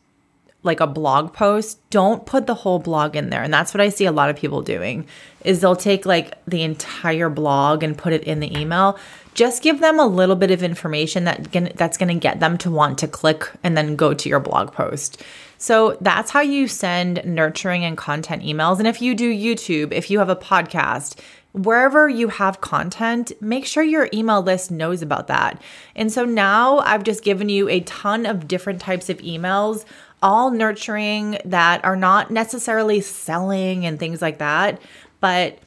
like 0.62 0.80
a 0.80 0.86
blog 0.86 1.32
post 1.32 1.78
don't 1.90 2.26
put 2.26 2.46
the 2.46 2.54
whole 2.54 2.78
blog 2.78 3.16
in 3.16 3.30
there 3.30 3.42
and 3.42 3.52
that's 3.52 3.72
what 3.72 3.80
i 3.80 3.88
see 3.88 4.04
a 4.04 4.12
lot 4.12 4.30
of 4.30 4.36
people 4.36 4.62
doing 4.62 5.06
is 5.44 5.60
they'll 5.60 5.76
take 5.76 6.04
like 6.04 6.34
the 6.46 6.62
entire 6.62 7.30
blog 7.30 7.82
and 7.82 7.96
put 7.96 8.12
it 8.12 8.24
in 8.24 8.40
the 8.40 8.58
email 8.58 8.98
just 9.34 9.62
give 9.62 9.80
them 9.80 9.98
a 9.98 10.06
little 10.06 10.36
bit 10.36 10.50
of 10.50 10.62
information 10.62 11.24
that 11.24 11.52
that's 11.76 11.96
going 11.96 12.08
to 12.08 12.14
get 12.14 12.40
them 12.40 12.58
to 12.58 12.70
want 12.70 12.98
to 12.98 13.08
click 13.08 13.50
and 13.62 13.76
then 13.76 13.96
go 13.96 14.12
to 14.12 14.28
your 14.28 14.40
blog 14.40 14.72
post. 14.72 15.22
So 15.56 15.96
that's 16.00 16.30
how 16.30 16.40
you 16.40 16.66
send 16.66 17.22
nurturing 17.24 17.84
and 17.84 17.96
content 17.96 18.42
emails. 18.42 18.78
And 18.78 18.88
if 18.88 19.00
you 19.00 19.14
do 19.14 19.32
YouTube, 19.32 19.92
if 19.92 20.10
you 20.10 20.18
have 20.18 20.28
a 20.28 20.36
podcast, 20.36 21.20
wherever 21.52 22.08
you 22.08 22.28
have 22.28 22.60
content, 22.60 23.32
make 23.40 23.66
sure 23.66 23.82
your 23.82 24.08
email 24.12 24.42
list 24.42 24.70
knows 24.70 25.02
about 25.02 25.26
that. 25.28 25.60
And 25.94 26.12
so 26.12 26.24
now 26.24 26.78
I've 26.78 27.04
just 27.04 27.22
given 27.22 27.48
you 27.48 27.68
a 27.68 27.80
ton 27.80 28.26
of 28.26 28.48
different 28.48 28.80
types 28.80 29.08
of 29.08 29.18
emails, 29.18 29.84
all 30.22 30.50
nurturing 30.50 31.38
that 31.44 31.85
are 31.85 31.96
not 31.96 32.30
necessarily 32.30 33.00
selling 33.00 33.87
and 33.87 33.98
things 33.98 34.20
like 34.20 34.38
that, 34.38 34.80
but 35.20 35.59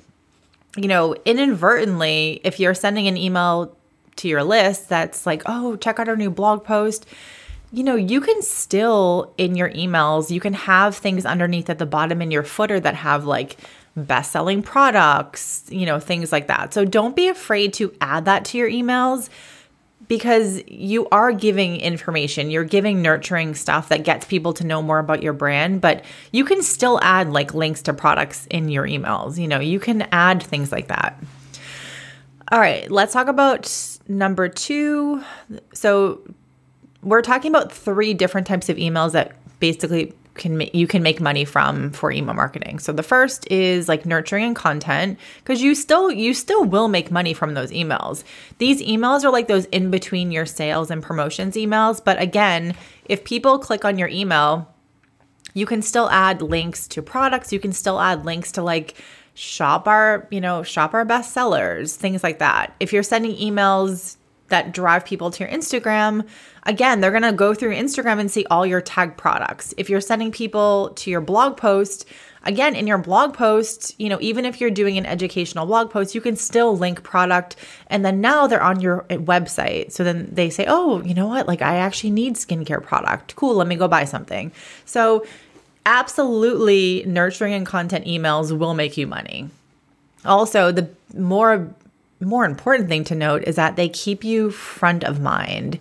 you 0.76 0.88
know, 0.88 1.16
inadvertently, 1.26 2.42
if 2.44 2.60
you're 2.60 2.74
sending 2.74 3.08
an 3.08 3.18
email 3.18 3.76
to 4.16 4.28
your 4.28 4.44
list 4.44 4.89
that's 4.89 5.26
like, 5.26 5.44
oh, 5.46 5.76
check 5.76 6.00
out 6.00 6.10
our 6.10 6.16
new 6.16 6.32
blog 6.32 6.63
post, 6.63 7.06
you 7.72 7.84
know, 7.84 7.96
you 7.96 8.22
can 8.22 8.42
still 8.42 9.34
in 9.38 9.56
your 9.56 9.70
emails, 9.72 10.30
you 10.30 10.39
can 10.39 10.54
have 10.54 10.96
things 10.96 11.26
underneath 11.26 11.70
at 11.70 11.80
the 11.80 11.86
bottom 11.86 12.22
in 12.22 12.32
your 12.32 12.44
footer 12.44 12.80
that 12.80 12.96
have 12.96 13.26
like 13.26 13.58
best 13.96 14.32
selling 14.32 14.62
products, 14.63 15.63
you 15.70 15.86
know, 15.86 16.00
things 16.00 16.32
like 16.32 16.48
that. 16.48 16.74
So 16.74 16.86
don't 16.86 17.16
be 17.16 17.28
afraid 17.28 17.74
to 17.74 17.94
add 18.02 18.26
that 18.26 18.46
to 18.46 18.58
your 18.58 18.70
emails 18.70 19.30
because 20.15 20.62
you 20.67 21.08
are 21.10 21.32
giving 21.32 21.78
information, 21.78 22.52
you're 22.52 22.63
giving 22.63 23.02
nurturing 23.02 23.56
stuff 23.56 23.89
that 23.89 24.04
gets 24.04 24.26
people 24.28 24.54
to 24.54 24.63
know 24.63 24.80
more 24.80 24.99
about 24.99 25.23
your 25.23 25.34
brand, 25.34 25.82
but 25.82 26.06
you 26.32 26.45
can 26.45 26.62
still 26.62 26.99
add 27.02 27.32
like 27.32 27.56
links 27.56 27.82
to 27.82 27.95
products 27.95 28.45
in 28.52 28.69
your 28.69 28.86
emails. 28.86 29.39
You 29.39 29.47
know, 29.47 29.60
you 29.60 29.80
can 29.80 30.04
add 30.12 30.43
things 30.43 30.71
like 30.71 30.88
that. 30.89 31.19
All 32.52 32.60
right, 32.60 32.91
let's 32.91 33.12
talk 33.12 33.28
about 33.28 33.67
number 34.08 34.47
two. 34.47 35.23
So, 35.73 36.21
we're 37.02 37.23
talking 37.23 37.52
about 37.52 37.71
three 37.71 38.13
different 38.13 38.45
types 38.45 38.69
of 38.69 38.78
emails 38.78 39.13
that 39.13 39.36
basically 39.60 40.13
can 40.36 40.58
make 40.58 40.74
you 40.74 40.88
can 40.88 41.04
make 41.04 41.22
money 41.22 41.46
from 41.46 41.91
for 41.91 42.12
email 42.12 42.34
marketing. 42.34 42.80
So 42.80 42.91
the 42.91 43.04
first 43.04 43.50
is 43.52 43.88
like 43.88 44.06
nurturing 44.06 44.43
and 44.46 44.56
content 44.56 45.19
because 45.38 45.62
you 45.62 45.76
still 45.76 46.12
you 46.12 46.34
still 46.34 46.63
will 46.65 46.88
make 46.88 47.12
money 47.12 47.34
from 47.34 47.54
those 47.54 47.72
emails. 47.72 48.24
These 48.58 48.82
emails 48.82 49.24
are 49.24 49.32
like 49.32 49.48
those 49.48 49.65
in 49.65 49.91
between 49.91 50.32
your 50.32 50.46
sales 50.46 50.89
and 50.89 51.04
promotions 51.04 51.56
emails, 51.56 52.04
but 52.04 52.22
again, 52.22 52.76
if 53.06 53.24
people 53.24 53.60
click 53.60 53.86
on 53.86 53.98
your 53.98 54.08
email, 54.08 54.74
you 55.54 55.65
can 55.65 55.82
still 55.82 56.10
add 56.10 56.41
links 56.41 56.88
to 56.89 57.02
products, 57.02 57.54
you 57.54 57.60
can 57.60 57.72
still 57.72 58.00
add 58.00 58.26
links 58.26 58.52
to 58.54 58.63
like 58.63 58.96
shop 59.36 59.88
our, 59.88 60.28
you 60.32 60.41
know, 60.41 60.63
shop 60.63 60.93
our 60.93 61.06
best 61.06 61.34
sellers, 61.34 61.96
things 61.96 62.24
like 62.24 62.39
that. 62.39 62.76
If 62.80 62.93
you're 62.93 63.04
sending 63.04 63.36
emails 63.36 64.17
that 64.49 64.73
drive 64.73 65.06
people 65.06 65.32
to 65.32 65.43
your 65.43 65.51
Instagram, 65.51 66.27
again, 66.63 67.01
they're 67.01 67.12
going 67.12 67.23
to 67.23 67.34
go 67.34 67.53
through 67.53 67.75
Instagram 67.75 68.19
and 68.19 68.29
see 68.29 68.45
all 68.51 68.65
your 68.65 68.82
tag 68.82 69.17
products. 69.17 69.73
If 69.77 69.89
you're 69.89 70.01
sending 70.01 70.32
people 70.32 70.91
to 70.95 71.10
your 71.10 71.21
blog 71.21 71.58
post, 71.58 72.06
again, 72.43 72.75
in 72.75 72.88
your 72.88 72.97
blog 72.97 73.34
post, 73.34 73.95
you 73.99 74.10
know, 74.10 74.17
even 74.21 74.45
if 74.45 74.60
you're 74.60 74.69
doing 74.69 74.97
an 74.97 75.06
educational 75.06 75.65
blog 75.65 75.89
post, 75.89 76.13
you 76.13 76.21
can 76.21 76.36
still 76.36 76.77
link 76.77 77.03
product 77.03 77.56
and 77.88 78.06
then 78.06 78.21
now 78.21 78.47
they're 78.47 78.62
on 78.62 78.82
your 78.82 79.06
eh, 79.10 79.17
website. 79.17 79.91
So 79.91 80.03
then 80.03 80.29
they 80.32 80.49
say, 80.49 80.65
"Oh, 80.67 81.01
you 81.03 81.13
know 81.13 81.27
what? 81.27 81.47
Like 81.47 81.62
I 81.62 81.77
actually 81.77 82.12
need 82.12 82.36
skincare 82.36 82.84
product. 82.84 83.36
Cool, 83.36 83.56
let 83.56 83.67
me 83.67 83.75
go 83.75 83.88
buy 83.88 84.06
something." 84.06 84.51
So 84.86 85.25
absolutely 85.86 87.03
nurturing 87.06 87.53
and 87.53 87.65
content 87.65 88.06
emails 88.06 88.58
will 88.58 88.73
make 88.73 88.97
you 88.97 89.08
money. 89.08 89.49
Also, 90.25 90.71
the 90.71 90.89
more 91.13 91.73
more 92.26 92.46
important 92.46 92.90
thing 92.90 93.04
to 93.06 93.16
note 93.16 93.44
is 93.44 93.56
that 93.56 93.76
they 93.76 93.90
keep 93.90 94.24
you 94.24 94.52
front 94.52 95.04
of 95.04 95.20
mind. 95.22 95.80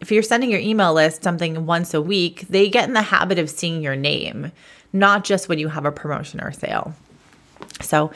If 0.00 0.12
you're 0.12 0.22
sending 0.22 0.50
your 0.50 0.60
email 0.60 0.92
list 0.92 1.22
something 1.22 1.66
once 1.66 1.94
a 1.94 2.02
week, 2.02 2.42
they 2.48 2.68
get 2.68 2.88
in 2.88 2.94
the 2.94 3.02
habit 3.02 3.38
of 3.38 3.50
seeing 3.50 3.82
your 3.82 3.96
name, 3.96 4.52
not 4.92 5.24
just 5.24 5.48
when 5.48 5.58
you 5.58 5.68
have 5.68 5.84
a 5.84 5.92
promotion 5.92 6.40
or 6.40 6.52
sale. 6.52 6.94
So, 7.80 8.12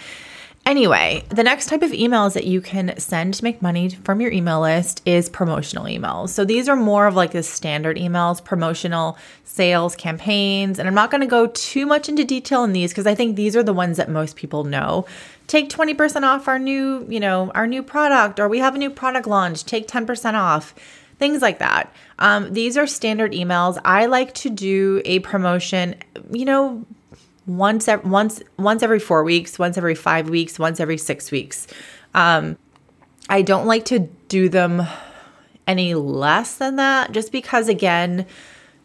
Anyway, 0.64 1.24
the 1.28 1.42
next 1.42 1.66
type 1.66 1.82
of 1.82 1.90
emails 1.90 2.34
that 2.34 2.46
you 2.46 2.60
can 2.60 2.96
send 2.96 3.34
to 3.34 3.42
make 3.42 3.60
money 3.60 3.88
from 3.88 4.20
your 4.20 4.30
email 4.30 4.60
list 4.60 5.02
is 5.04 5.28
promotional 5.28 5.86
emails. 5.86 6.28
So 6.28 6.44
these 6.44 6.68
are 6.68 6.76
more 6.76 7.08
of 7.08 7.16
like 7.16 7.32
the 7.32 7.42
standard 7.42 7.96
emails, 7.96 8.42
promotional 8.42 9.18
sales 9.42 9.96
campaigns. 9.96 10.78
And 10.78 10.86
I'm 10.86 10.94
not 10.94 11.10
going 11.10 11.20
to 11.20 11.26
go 11.26 11.48
too 11.48 11.84
much 11.84 12.08
into 12.08 12.24
detail 12.24 12.62
in 12.62 12.72
these 12.72 12.92
because 12.92 13.08
I 13.08 13.14
think 13.14 13.34
these 13.34 13.56
are 13.56 13.64
the 13.64 13.72
ones 13.72 13.96
that 13.96 14.08
most 14.08 14.36
people 14.36 14.62
know. 14.62 15.04
Take 15.48 15.68
20% 15.68 16.22
off 16.22 16.46
our 16.46 16.60
new, 16.60 17.06
you 17.08 17.18
know, 17.18 17.50
our 17.56 17.66
new 17.66 17.82
product, 17.82 18.38
or 18.38 18.48
we 18.48 18.60
have 18.60 18.76
a 18.76 18.78
new 18.78 18.90
product 18.90 19.26
launch, 19.26 19.64
take 19.64 19.88
10% 19.88 20.34
off 20.34 20.74
things 21.18 21.42
like 21.42 21.58
that. 21.58 21.92
Um, 22.18 22.52
these 22.52 22.76
are 22.76 22.86
standard 22.86 23.32
emails. 23.32 23.80
I 23.84 24.06
like 24.06 24.32
to 24.34 24.50
do 24.50 25.02
a 25.04 25.20
promotion, 25.20 25.96
you 26.32 26.44
know, 26.44 26.84
once 27.46 27.88
once 28.04 28.42
once 28.58 28.82
every 28.82 28.98
four 29.00 29.24
weeks, 29.24 29.58
once 29.58 29.76
every 29.76 29.94
five 29.94 30.28
weeks, 30.28 30.58
once 30.58 30.80
every 30.80 30.98
six 30.98 31.30
weeks. 31.30 31.66
Um, 32.14 32.56
I 33.28 33.42
don't 33.42 33.66
like 33.66 33.84
to 33.86 34.00
do 34.28 34.48
them 34.48 34.82
any 35.66 35.94
less 35.94 36.56
than 36.56 36.76
that, 36.76 37.12
just 37.12 37.32
because 37.32 37.68
again, 37.68 38.26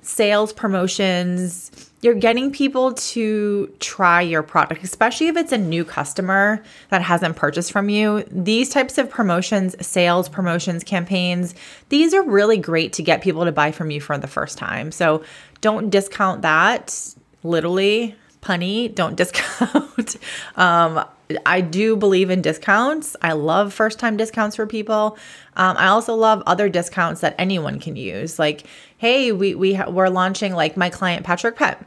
sales 0.02 0.54
promotions. 0.54 1.72
You're 2.02 2.14
getting 2.14 2.52
people 2.52 2.94
to 2.94 3.74
try 3.80 4.22
your 4.22 4.44
product, 4.44 4.84
especially 4.84 5.28
if 5.28 5.36
it's 5.36 5.52
a 5.52 5.58
new 5.58 5.84
customer 5.84 6.64
that 6.90 7.02
hasn't 7.02 7.36
purchased 7.36 7.72
from 7.72 7.90
you. 7.90 8.24
These 8.30 8.70
types 8.70 9.00
of 9.00 9.10
promotions, 9.10 9.76
sales 9.86 10.30
promotions, 10.30 10.84
campaigns, 10.84 11.56
these 11.90 12.14
are 12.14 12.22
really 12.22 12.58
great 12.58 12.94
to 12.94 13.04
get 13.04 13.24
people 13.24 13.46
to 13.46 13.52
buy 13.52 13.72
from 13.72 13.90
you 13.90 14.00
for 14.00 14.18
the 14.18 14.28
first 14.28 14.60
time. 14.60 14.92
So 14.92 15.24
don't 15.60 15.90
discount 15.90 16.44
that 16.44 17.16
literally 17.44 18.16
punny, 18.42 18.94
don't 18.94 19.16
discount. 19.16 20.16
um, 20.56 21.04
I 21.46 21.62
do 21.62 21.96
believe 21.98 22.30
in 22.30 22.42
discounts. 22.42 23.16
I 23.22 23.34
love 23.34 23.74
first 23.74 24.00
time 24.00 24.16
discounts 24.18 24.56
for 24.56 24.66
people. 24.66 25.18
Um, 25.56 25.76
I 25.78 25.88
also 25.88 26.16
love 26.16 26.42
other 26.46 26.70
discounts 26.70 27.22
that 27.22 27.36
anyone 27.38 27.80
can 27.80 27.96
use. 27.96 28.40
Like, 28.40 28.66
hey, 28.98 29.32
we 29.32 29.54
we 29.56 29.74
ha- 29.74 29.90
we're 29.90 30.10
launching 30.10 30.54
like 30.54 30.78
my 30.78 30.90
client 30.90 31.26
Patrick 31.26 31.58
Pet. 31.58 31.86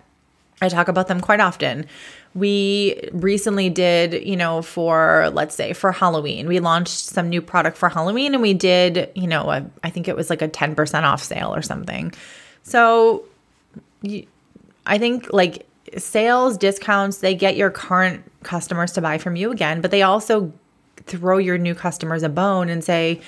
I 0.61 0.69
talk 0.69 0.89
about 0.89 1.09
them 1.09 1.21
quite 1.21 1.41
often. 1.41 1.87
We 2.35 3.09
recently 3.13 3.71
did, 3.71 4.27
you 4.27 4.37
know, 4.37 4.61
for 4.63 5.31
let's 5.33 5.55
say 5.55 5.73
for 5.73 5.91
Halloween, 5.91 6.47
we 6.47 6.61
launched 6.61 7.07
some 7.07 7.29
new 7.29 7.41
product 7.41 7.79
for 7.79 7.89
Halloween, 7.89 8.35
and 8.35 8.43
we 8.43 8.53
did, 8.55 9.11
you 9.15 9.27
know, 9.27 9.51
a, 9.51 9.65
I 9.83 9.91
think 9.91 10.07
it 10.07 10.17
was 10.17 10.29
like 10.29 10.43
a 10.43 10.49
ten 10.49 10.75
percent 10.75 11.07
off 11.07 11.23
sale 11.23 11.55
or 11.55 11.63
something. 11.63 12.13
So, 12.63 13.25
I 14.87 14.99
think 14.99 15.33
like 15.33 15.67
sales 15.99 16.57
discounts, 16.57 17.19
they 17.19 17.35
get 17.35 17.57
your 17.57 17.71
current 17.71 18.25
customers 18.43 18.93
to 18.93 19.01
buy 19.01 19.19
from 19.19 19.37
you 19.37 19.51
again, 19.51 19.81
but 19.81 19.91
they 19.91 20.03
also 20.03 20.53
throw 21.07 21.39
your 21.39 21.59
new 21.59 21.75
customers 21.75 22.23
a 22.23 22.29
bone 22.29 22.69
and 22.69 22.85
say, 22.85 23.21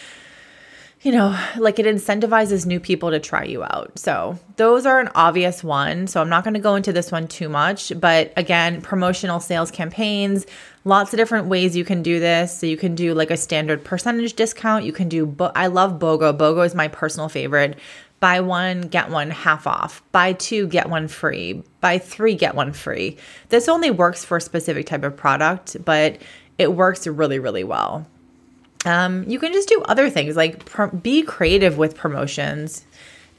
you 1.03 1.11
know, 1.11 1.37
like 1.57 1.81
it 1.81 1.87
incentivizes 1.87 2.65
new 2.65 2.79
people 2.79 3.11
to 3.11 3.19
try 3.19 3.43
you 3.43 3.65
out. 3.65 3.99
So, 3.99 4.39
those 4.57 4.87
are 4.87 5.01
an 5.01 5.09
obvious 5.17 5.65
one. 5.65 6.07
So, 6.07 6.21
I'm 6.21 6.29
not 6.29 6.45
going 6.45 6.55
to 6.55 6.61
go 6.61 6.77
into 6.77 6.93
this 6.93 7.11
one 7.11 7.27
too 7.27 7.49
much, 7.49 7.93
but 8.01 8.33
again, 8.37 8.81
promotional 8.81 9.41
sales 9.41 9.73
campaigns, 9.73 10.47
lots 10.85 11.13
of 11.13 11.17
different 11.17 11.49
ways 11.49 11.77
you 11.77 11.85
can 11.85 12.03
do 12.03 12.21
this. 12.21 12.57
So, 12.57 12.67
you 12.67 12.77
can 12.77 12.95
do 12.95 13.15
like 13.15 13.33
a 13.33 13.37
standard 13.37 13.85
percentage 13.85 14.35
discount. 14.35 14.85
You 14.85 14.93
can 14.93 15.09
do, 15.09 15.27
bo- 15.27 15.51
I 15.57 15.67
love 15.67 15.99
BOGO. 15.99 16.39
BOGO 16.39 16.65
is 16.65 16.75
my 16.75 16.87
personal 16.87 17.29
favorite 17.29 17.77
buy 18.23 18.39
one, 18.39 18.83
get 18.83 19.11
one 19.11 19.31
half 19.31 19.67
off, 19.67 20.01
buy 20.13 20.33
two, 20.33 20.69
get 20.69 20.89
one 20.89 21.09
free, 21.09 21.61
buy 21.81 21.99
three, 21.99 22.37
get 22.37 22.55
one 22.55 22.73
free. 22.73 23.17
This 23.49 23.69
only 23.69 23.91
works 23.91 24.25
for 24.25 24.37
a 24.37 24.41
specific 24.41 24.87
type 24.87 25.03
of 25.03 25.17
product, 25.17 25.85
but 25.85 26.19
it 26.57 26.73
works 26.73 27.05
really, 27.05 27.41
really 27.41 27.65
well. 27.65 28.07
Um, 28.85 29.29
you 29.29 29.41
can 29.41 29.53
just 29.53 29.69
do 29.69 29.83
other 29.89 30.09
things 30.09 30.37
like 30.37 30.65
pr- 30.65 30.87
be 30.87 31.23
creative 31.23 31.79
with 31.79 31.97
promotions. 31.97 32.87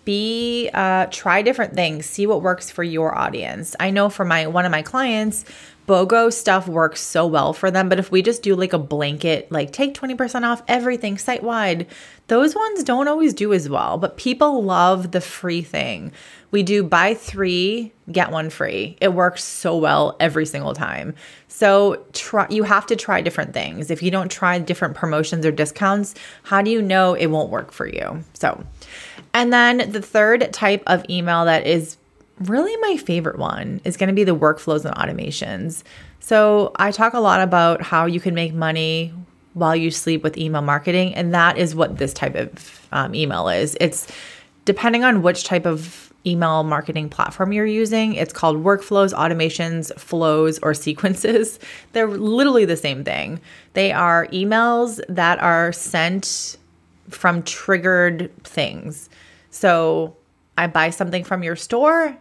Be 0.04 0.70
uh, 0.74 1.06
try 1.10 1.42
different 1.44 1.76
things. 1.76 2.06
See 2.06 2.28
what 2.28 2.42
works 2.42 2.70
for 2.70 2.84
your 2.84 3.18
audience. 3.18 3.78
I 3.80 3.90
know 3.90 4.10
for 4.10 4.26
my 4.26 4.48
one 4.48 4.66
of 4.66 4.72
my 4.72 4.82
clients 4.82 5.46
BOGO 5.88 6.32
stuff 6.32 6.68
works 6.68 7.02
so 7.02 7.28
well 7.28 7.54
for 7.54 7.70
them. 7.70 7.90
But 7.90 8.00
if 8.00 8.12
we 8.12 8.22
just 8.22 8.44
do 8.44 8.56
like 8.56 8.74
a 8.74 8.78
blanket, 8.78 9.52
like 9.52 9.72
take 9.72 9.94
20% 9.94 10.44
off 10.44 10.64
everything 10.68 11.18
site 11.18 11.44
wide, 11.44 11.88
those 12.28 12.56
ones 12.56 12.84
don't 12.84 13.08
always 13.08 13.34
do 13.34 13.54
as 13.54 13.68
well. 13.68 13.98
But 13.98 14.18
people 14.18 14.64
love 14.64 15.12
the 15.12 15.22
free 15.22 15.62
thing. 15.62 16.12
We 16.52 16.64
do 16.64 16.84
buy 16.84 17.16
three, 17.16 17.92
get 18.12 18.32
one 18.32 18.50
free. 18.50 18.96
It 19.02 19.14
works 19.14 19.44
so 19.44 19.76
well 19.78 20.16
every 20.20 20.46
single 20.46 20.74
time. 20.74 21.16
So 21.48 22.06
try, 22.14 22.48
you 22.50 22.64
have 22.64 22.86
to 22.88 22.96
try 22.96 23.22
different 23.22 23.54
things. 23.54 23.92
If 23.92 24.04
you 24.04 24.12
don't 24.12 24.32
try 24.32 24.60
different 24.60 24.96
promotions 24.96 25.46
or 25.46 25.52
discounts, 25.52 26.16
how 26.44 26.62
do 26.62 26.72
you 26.72 26.82
know 26.82 27.16
it 27.16 27.28
won't 27.28 27.50
work 27.50 27.72
for 27.72 27.88
you? 27.88 28.24
So, 28.34 28.64
and 29.34 29.52
then 29.52 29.92
the 29.92 30.02
third 30.02 30.54
type 30.54 30.84
of 30.88 31.04
email 31.10 31.46
that 31.46 31.66
is 31.66 31.98
really 32.40 32.76
my 32.78 32.98
favorite 32.98 33.38
one 33.38 33.82
is 33.84 33.98
going 33.98 34.08
to 34.08 34.14
be 34.14 34.24
the 34.24 34.36
workflows 34.36 34.86
and 34.86 34.96
automations. 34.96 35.84
So, 36.20 36.72
I 36.78 36.92
talk 36.92 37.14
a 37.14 37.20
lot 37.20 37.42
about 37.42 37.82
how 37.82 38.06
you 38.06 38.20
can 38.20 38.34
make 38.34 38.54
money 38.54 39.14
while 39.54 39.76
you 39.76 39.92
sleep 39.92 40.24
with 40.24 40.38
email 40.38 40.62
marketing, 40.62 41.14
and 41.14 41.34
that 41.34 41.58
is 41.58 41.76
what 41.76 41.98
this 41.98 42.14
type 42.14 42.36
of 42.36 42.88
um, 42.92 43.14
email 43.14 43.50
is. 43.50 43.78
It's 43.80 44.08
depending 44.66 45.04
on 45.04 45.22
which 45.22 45.44
type 45.44 45.66
of 45.66 46.12
email 46.26 46.64
marketing 46.64 47.10
platform 47.10 47.52
you're 47.52 47.66
using, 47.66 48.14
it's 48.14 48.32
called 48.32 48.64
workflows, 48.64 49.14
automations, 49.14 49.94
flows, 50.00 50.58
or 50.60 50.74
sequences. 50.74 51.60
They're 51.92 52.08
literally 52.08 52.66
the 52.66 52.78
same 52.78 53.04
thing. 53.04 53.42
They 53.74 53.92
are 53.92 54.28
emails 54.28 55.02
that 55.10 55.40
are 55.40 55.74
sent 55.74 56.58
from 57.10 57.44
triggered 57.44 58.32
things. 58.44 59.10
So, 59.50 60.16
I 60.58 60.68
buy 60.68 60.92
something 60.92 61.24
from 61.24 61.44
your 61.44 61.56
store 61.56 62.16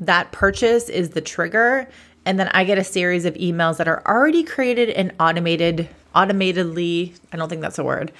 that 0.00 0.32
purchase 0.32 0.88
is 0.88 1.10
the 1.10 1.20
trigger 1.20 1.88
and 2.24 2.38
then 2.40 2.48
I 2.48 2.64
get 2.64 2.78
a 2.78 2.84
series 2.84 3.24
of 3.24 3.34
emails 3.34 3.76
that 3.76 3.88
are 3.88 4.02
already 4.06 4.42
created 4.42 4.90
and 4.90 5.12
automated 5.20 5.88
automatedly 6.14 7.16
I 7.32 7.36
don't 7.36 7.48
think 7.48 7.62
that's 7.62 7.78
a 7.78 7.84
word 7.84 8.12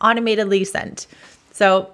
automatedly 0.00 0.66
sent. 0.66 1.06
So 1.52 1.90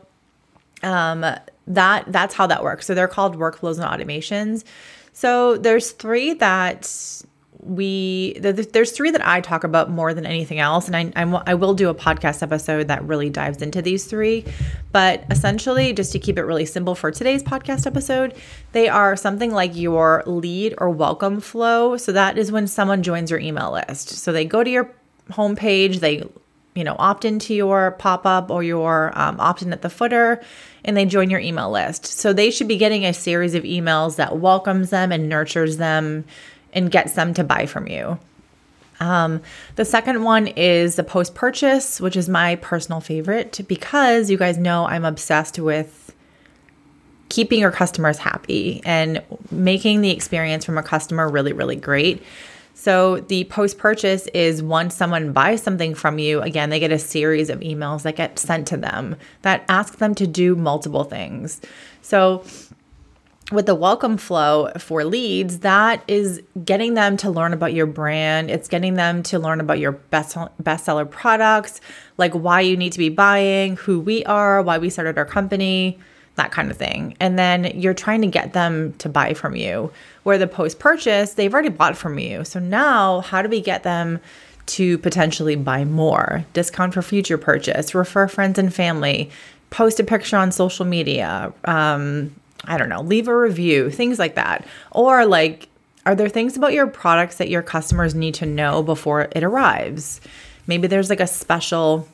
Um, 0.83 1.21
that 1.67 2.05
that's 2.09 2.35
how 2.35 2.47
that 2.47 2.63
works. 2.63 2.87
So 2.87 2.95
they're 2.95 3.07
called 3.07 3.37
workflows 3.37 3.79
and 3.79 3.85
automations. 3.85 4.65
So 5.13 5.59
there's 5.59 5.91
three 5.93 6.33
that 6.35 6.91
we 7.63 8.37
there's 8.41 8.93
three 8.93 9.11
that 9.11 9.27
I 9.27 9.41
talk 9.41 9.65
about 9.65 9.91
more 9.91 10.15
than 10.15 10.25
anything 10.25 10.59
else, 10.59 10.89
and 10.89 10.97
I, 10.97 11.23
I, 11.23 11.43
I 11.47 11.55
will 11.55 11.75
do 11.75 11.89
a 11.89 11.95
podcast 11.95 12.43
episode 12.43 12.89
that 12.89 13.05
really 13.05 13.29
dives 13.29 13.61
into 13.61 13.83
these 13.83 14.07
three. 14.07 14.45
But 14.93 15.25
essentially, 15.31 15.93
just 15.93 16.13
to 16.13 16.19
keep 16.19 16.39
it 16.39 16.43
really 16.43 16.65
simple 16.65 16.95
for 16.95 17.11
today's 17.11 17.43
podcast 17.43 17.87
episode, 17.87 18.35
they 18.73 18.89
are 18.89 19.15
something 19.15 19.53
like 19.53 19.77
your 19.77 20.23
lead 20.27 20.75
or 20.79 20.91
welcome 20.91 21.41
flow. 21.41 21.97
So 21.97 22.13
that 22.13 22.39
is 22.39 22.51
when 22.51 22.67
someone 22.67 23.03
joins 23.03 23.31
your 23.31 23.41
email 23.41 23.73
list. 23.73 24.09
So 24.11 24.33
they 24.33 24.45
go 24.45 24.65
to 24.65 24.71
your 24.71 24.91
homepage, 25.31 26.01
they 26.01 26.25
you 26.75 26.85
know 26.85 26.97
opt 26.99 27.25
into 27.25 27.55
your 27.55 27.91
pop 27.93 28.25
up 28.25 28.51
or 28.51 28.63
your 28.63 29.13
um, 29.19 29.39
opt 29.41 29.63
in 29.63 29.73
at 29.73 29.83
the 29.83 29.91
footer 29.91 30.41
and 30.85 30.97
they 30.97 31.05
join 31.05 31.29
your 31.29 31.41
email 31.41 31.71
list. 31.71 32.07
So 32.07 32.33
they 32.33 32.51
should 32.51 32.69
be 32.69 32.77
getting 32.77 33.05
a 33.05 33.13
series 33.13 33.55
of 33.55 33.65
emails 33.65 34.17
that 34.17 34.39
welcomes 34.39 34.91
them 34.91 35.13
and 35.13 35.29
nurtures 35.29 35.77
them 35.77 36.25
and 36.73 36.91
gets 36.91 37.13
them 37.13 37.35
to 37.35 37.45
buy 37.45 37.67
from 37.67 37.87
you. 37.87 38.19
Um, 39.01 39.41
the 39.77 39.85
second 39.85 40.25
one 40.25 40.47
is 40.47 40.97
the 40.97 41.05
post 41.05 41.35
purchase, 41.35 42.01
which 42.01 42.17
is 42.17 42.29
my 42.29 42.57
personal 42.57 43.01
favorite 43.01 43.61
because 43.67 44.31
you 44.31 44.37
guys 44.37 44.59
know 44.59 44.87
I'm 44.87 45.07
obsessed 45.07 45.59
with 45.59 46.15
keeping 47.31 47.61
your 47.61 47.71
customers 47.71 48.19
happy 48.19 48.83
and 48.85 49.23
making 49.51 50.03
the 50.03 50.11
experience 50.11 50.65
from 50.65 50.77
a 50.77 50.83
customer 50.83 51.29
really, 51.29 51.53
really 51.53 51.77
great. 51.77 52.23
So, 52.75 53.21
the 53.21 53.45
post 53.45 53.77
purchase 53.77 54.27
is 54.29 54.63
once 54.63 54.95
someone 54.95 55.33
buys 55.33 55.63
something 55.63 55.95
from 55.95 56.19
you, 56.19 56.41
again, 56.41 56.71
they 56.71 56.81
get 56.81 56.91
a 56.91 56.99
series 56.99 57.51
of 57.51 57.61
emails 57.61 58.03
that 58.03 58.17
get 58.17 58.39
sent 58.39 58.67
to 58.69 58.79
them 58.79 59.17
that 59.43 59.65
ask 59.69 59.99
them 59.99 60.15
to 60.15 60.27
do 60.27 60.55
multiple 60.57 61.05
things. 61.05 61.61
So, 62.01 62.43
with 63.51 63.67
the 63.67 63.75
welcome 63.75 64.17
flow 64.17 64.71
for 64.79 65.05
leads, 65.05 65.61
that 65.61 66.05
is 66.07 66.43
getting 66.65 66.95
them 66.95 67.17
to 67.19 67.31
learn 67.31 67.53
about 67.53 67.73
your 67.73 67.87
brand. 67.87 68.51
It's 68.51 68.69
getting 68.69 68.95
them 68.95 69.23
to 69.25 69.39
learn 69.39 69.61
about 69.61 69.79
your 69.79 69.93
best 69.93 70.37
bestseller 70.63 71.11
products, 71.11 71.81
like 72.17 72.33
why 72.33 72.61
you 72.61 72.77
need 72.77 72.93
to 72.93 72.99
be 72.99 73.09
buying, 73.09 73.77
who 73.77 74.01
we 74.01 74.25
are, 74.25 74.63
why 74.63 74.79
we 74.79 74.91
started 74.91 75.19
our 75.19 75.25
company, 75.25 75.99
that 76.37 76.53
kind 76.53 76.71
of 76.71 76.77
thing. 76.77 77.17
And 77.19 77.39
then 77.39 77.65
you're 77.79 77.95
trying 77.95 78.21
to 78.23 78.29
get 78.29 78.53
them 78.53 78.93
to 78.95 79.09
buy 79.09 79.35
from 79.35 79.57
you. 79.57 79.93
Where 80.23 80.39
the 80.39 80.47
post 80.47 80.79
purchase, 80.79 81.35
they've 81.35 81.53
already 81.53 81.71
bought 81.71 81.97
from 81.97 82.19
you. 82.19 82.45
So 82.45 82.61
now, 82.61 83.21
how 83.21 83.43
do 83.43 83.49
we 83.49 83.61
get 83.61 83.83
them 83.83 84.21
to 84.67 84.99
potentially 84.99 85.57
buy 85.57 85.85
more? 85.85 86.45
Discount 86.53 86.95
for 86.95 87.03
future 87.03 87.39
purchase, 87.39 87.95
refer 87.95 88.29
friends 88.29 88.59
and 88.59 88.73
family, 88.73 89.31
post 89.71 89.99
a 89.99 90.05
picture 90.05 90.37
on 90.37 90.53
social 90.53 90.85
media, 90.85 91.53
um, 91.65 92.35
I 92.65 92.77
don't 92.79 92.89
know, 92.89 93.03
leave 93.03 93.29
a 93.29 93.37
review, 93.37 93.91
things 93.91 94.19
like 94.19 94.35
that. 94.35 94.67
Or 94.91 95.25
like, 95.27 95.69
are 96.07 96.15
there 96.15 96.29
things 96.29 96.57
about 96.57 96.73
your 96.73 96.87
products 96.87 97.37
that 97.37 97.49
your 97.49 97.63
customers 97.63 98.15
need 98.15 98.35
to 98.35 98.47
know 98.47 98.83
before 98.83 99.29
it 99.33 99.43
arrives? 99.43 100.21
Maybe 100.67 100.87
there's 100.87 101.11
like 101.11 101.21
a 101.21 101.27
special 101.27 102.07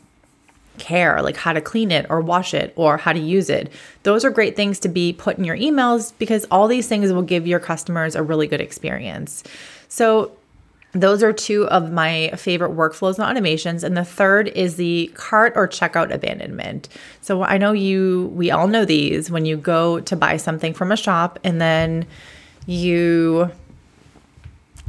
care, 0.78 1.22
like 1.22 1.37
how 1.37 1.52
to 1.52 1.61
clean 1.61 1.90
it 1.90 2.06
or 2.09 2.20
wash 2.20 2.54
it 2.54 2.72
or 2.76 2.96
how 2.96 3.12
to 3.12 3.18
use 3.18 3.50
it. 3.50 3.72
Those 4.02 4.24
are 4.24 4.30
great 4.30 4.56
things 4.56 4.78
to 4.80 4.88
be 4.88 5.12
put 5.12 5.38
in 5.38 5.44
your 5.44 5.56
emails 5.56 6.12
because 6.18 6.46
all 6.50 6.68
these 6.68 6.88
things 6.88 7.12
will 7.12 7.22
give 7.22 7.46
your 7.46 7.61
customers 7.61 8.14
a 8.14 8.22
really 8.22 8.46
good 8.46 8.61
experience. 8.61 9.42
So, 9.88 10.32
those 11.00 11.22
are 11.22 11.32
two 11.32 11.66
of 11.68 11.92
my 11.92 12.30
favorite 12.37 12.72
workflows 12.72 13.18
and 13.18 13.26
automations. 13.26 13.85
And 13.85 13.96
the 13.96 14.04
third 14.04 14.48
is 14.48 14.76
the 14.76 15.11
cart 15.14 15.52
or 15.56 15.68
checkout 15.68 16.12
abandonment. 16.12 16.88
So 17.20 17.42
I 17.42 17.59
know 17.59 17.72
you, 17.72 18.32
we 18.35 18.50
all 18.50 18.66
know 18.66 18.85
these 18.85 19.30
when 19.30 19.44
you 19.44 19.56
go 19.56 20.00
to 20.00 20.16
buy 20.16 20.37
something 20.37 20.74
from 20.74 20.92
a 20.92 20.96
shop 20.96 21.38
and 21.44 21.61
then 21.61 22.06
you 22.66 23.50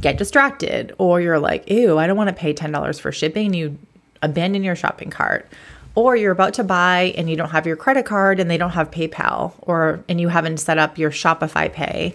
get 0.00 0.16
distracted 0.18 0.94
or 0.98 1.20
you're 1.20 1.38
like, 1.38 1.68
ew, 1.68 1.98
I 1.98 2.06
don't 2.06 2.16
want 2.16 2.28
to 2.28 2.34
pay 2.34 2.54
$10 2.54 3.00
for 3.00 3.12
shipping. 3.12 3.46
And 3.46 3.56
you 3.56 3.78
abandon 4.22 4.62
your 4.62 4.76
shopping 4.76 5.10
cart. 5.10 5.48
Or 5.94 6.14
you're 6.14 6.32
about 6.32 6.54
to 6.54 6.64
buy 6.64 7.12
and 7.16 7.28
you 7.28 7.34
don't 7.34 7.50
have 7.50 7.66
your 7.66 7.74
credit 7.74 8.06
card 8.06 8.38
and 8.38 8.48
they 8.48 8.56
don't 8.56 8.70
have 8.70 8.90
PayPal 8.90 9.52
or 9.62 10.04
and 10.08 10.20
you 10.20 10.28
haven't 10.28 10.58
set 10.58 10.78
up 10.78 10.96
your 10.96 11.10
Shopify 11.10 11.72
Pay 11.72 12.14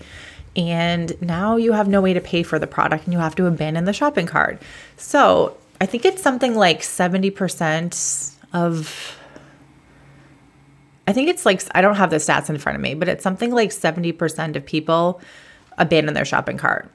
and 0.55 1.19
now 1.21 1.55
you 1.55 1.71
have 1.71 1.87
no 1.87 2.01
way 2.01 2.13
to 2.13 2.21
pay 2.21 2.43
for 2.43 2.59
the 2.59 2.67
product 2.67 3.05
and 3.05 3.13
you 3.13 3.19
have 3.19 3.35
to 3.35 3.47
abandon 3.47 3.85
the 3.85 3.93
shopping 3.93 4.27
cart. 4.27 4.61
So 4.97 5.57
I 5.81 5.85
think 5.85 6.05
it's 6.05 6.21
something 6.21 6.55
like 6.55 6.81
70% 6.81 8.35
of, 8.53 9.17
I 11.07 11.13
think 11.13 11.29
it's 11.29 11.45
like, 11.45 11.61
I 11.75 11.81
don't 11.81 11.95
have 11.95 12.11
the 12.11 12.17
stats 12.17 12.49
in 12.49 12.57
front 12.57 12.75
of 12.75 12.81
me, 12.81 12.93
but 12.93 13.09
it's 13.09 13.23
something 13.23 13.51
like 13.51 13.71
70% 13.71 14.55
of 14.55 14.65
people 14.65 15.21
abandon 15.77 16.13
their 16.13 16.25
shopping 16.25 16.57
cart. 16.57 16.89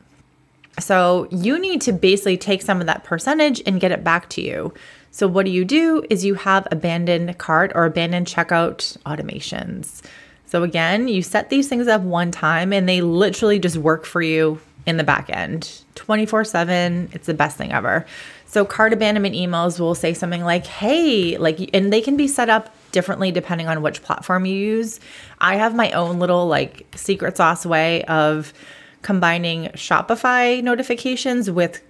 So 0.79 1.27
you 1.33 1.59
need 1.59 1.81
to 1.83 1.93
basically 1.93 2.37
take 2.37 2.63
some 2.63 2.81
of 2.81 2.87
that 2.87 3.03
percentage 3.03 3.61
and 3.67 3.81
get 3.81 3.91
it 3.91 4.05
back 4.05 4.29
to 4.31 4.41
you. 4.41 4.73
So 5.11 5.27
what 5.27 5.45
do 5.47 5.51
you 5.51 5.65
do 5.65 6.05
is 6.09 6.25
you 6.25 6.35
have 6.35 6.69
abandoned 6.71 7.37
cart 7.39 7.73
or 7.75 7.85
abandoned 7.85 8.29
checkout 8.29 8.97
automations. 8.99 10.03
So 10.49 10.63
again, 10.63 11.09
you 11.09 11.23
set 11.23 11.51
these 11.51 11.69
things 11.69 11.89
up 11.89 12.01
one 12.01 12.31
time 12.31 12.73
and 12.73 12.89
they 12.89 13.03
literally 13.03 13.59
just 13.59 13.77
work 13.77 14.07
for 14.07 14.23
you 14.23 14.61
in 14.87 14.97
the 14.97 15.05
back 15.05 15.29
end 15.29 15.83
24 15.95 16.45
7. 16.45 17.11
It's 17.13 17.27
the 17.27 17.35
best 17.35 17.59
thing 17.59 17.71
ever. 17.71 18.07
So 18.47 18.65
cart 18.65 18.95
abandonment 18.95 19.35
emails 19.35 19.79
will 19.79 19.95
say 19.95 20.15
something 20.15 20.43
like, 20.43 20.65
hey, 20.65 21.37
like, 21.37 21.69
and 21.75 21.93
they 21.93 22.01
can 22.01 22.17
be 22.17 22.27
set 22.27 22.49
up 22.49 22.75
differently 22.93 23.31
depending 23.31 23.69
on 23.69 23.83
which 23.83 24.03
platform 24.03 24.47
you 24.47 24.57
use. 24.57 25.01
I 25.39 25.57
have 25.57 25.75
my 25.75 25.91
own 25.93 26.19
little 26.19 26.47
like 26.47 26.87
secret 26.97 27.37
sauce 27.37 27.67
way 27.67 28.05
of 28.05 28.55
combining 29.03 29.65
Shopify 29.75 30.63
notifications 30.63 31.51
with 31.51 31.83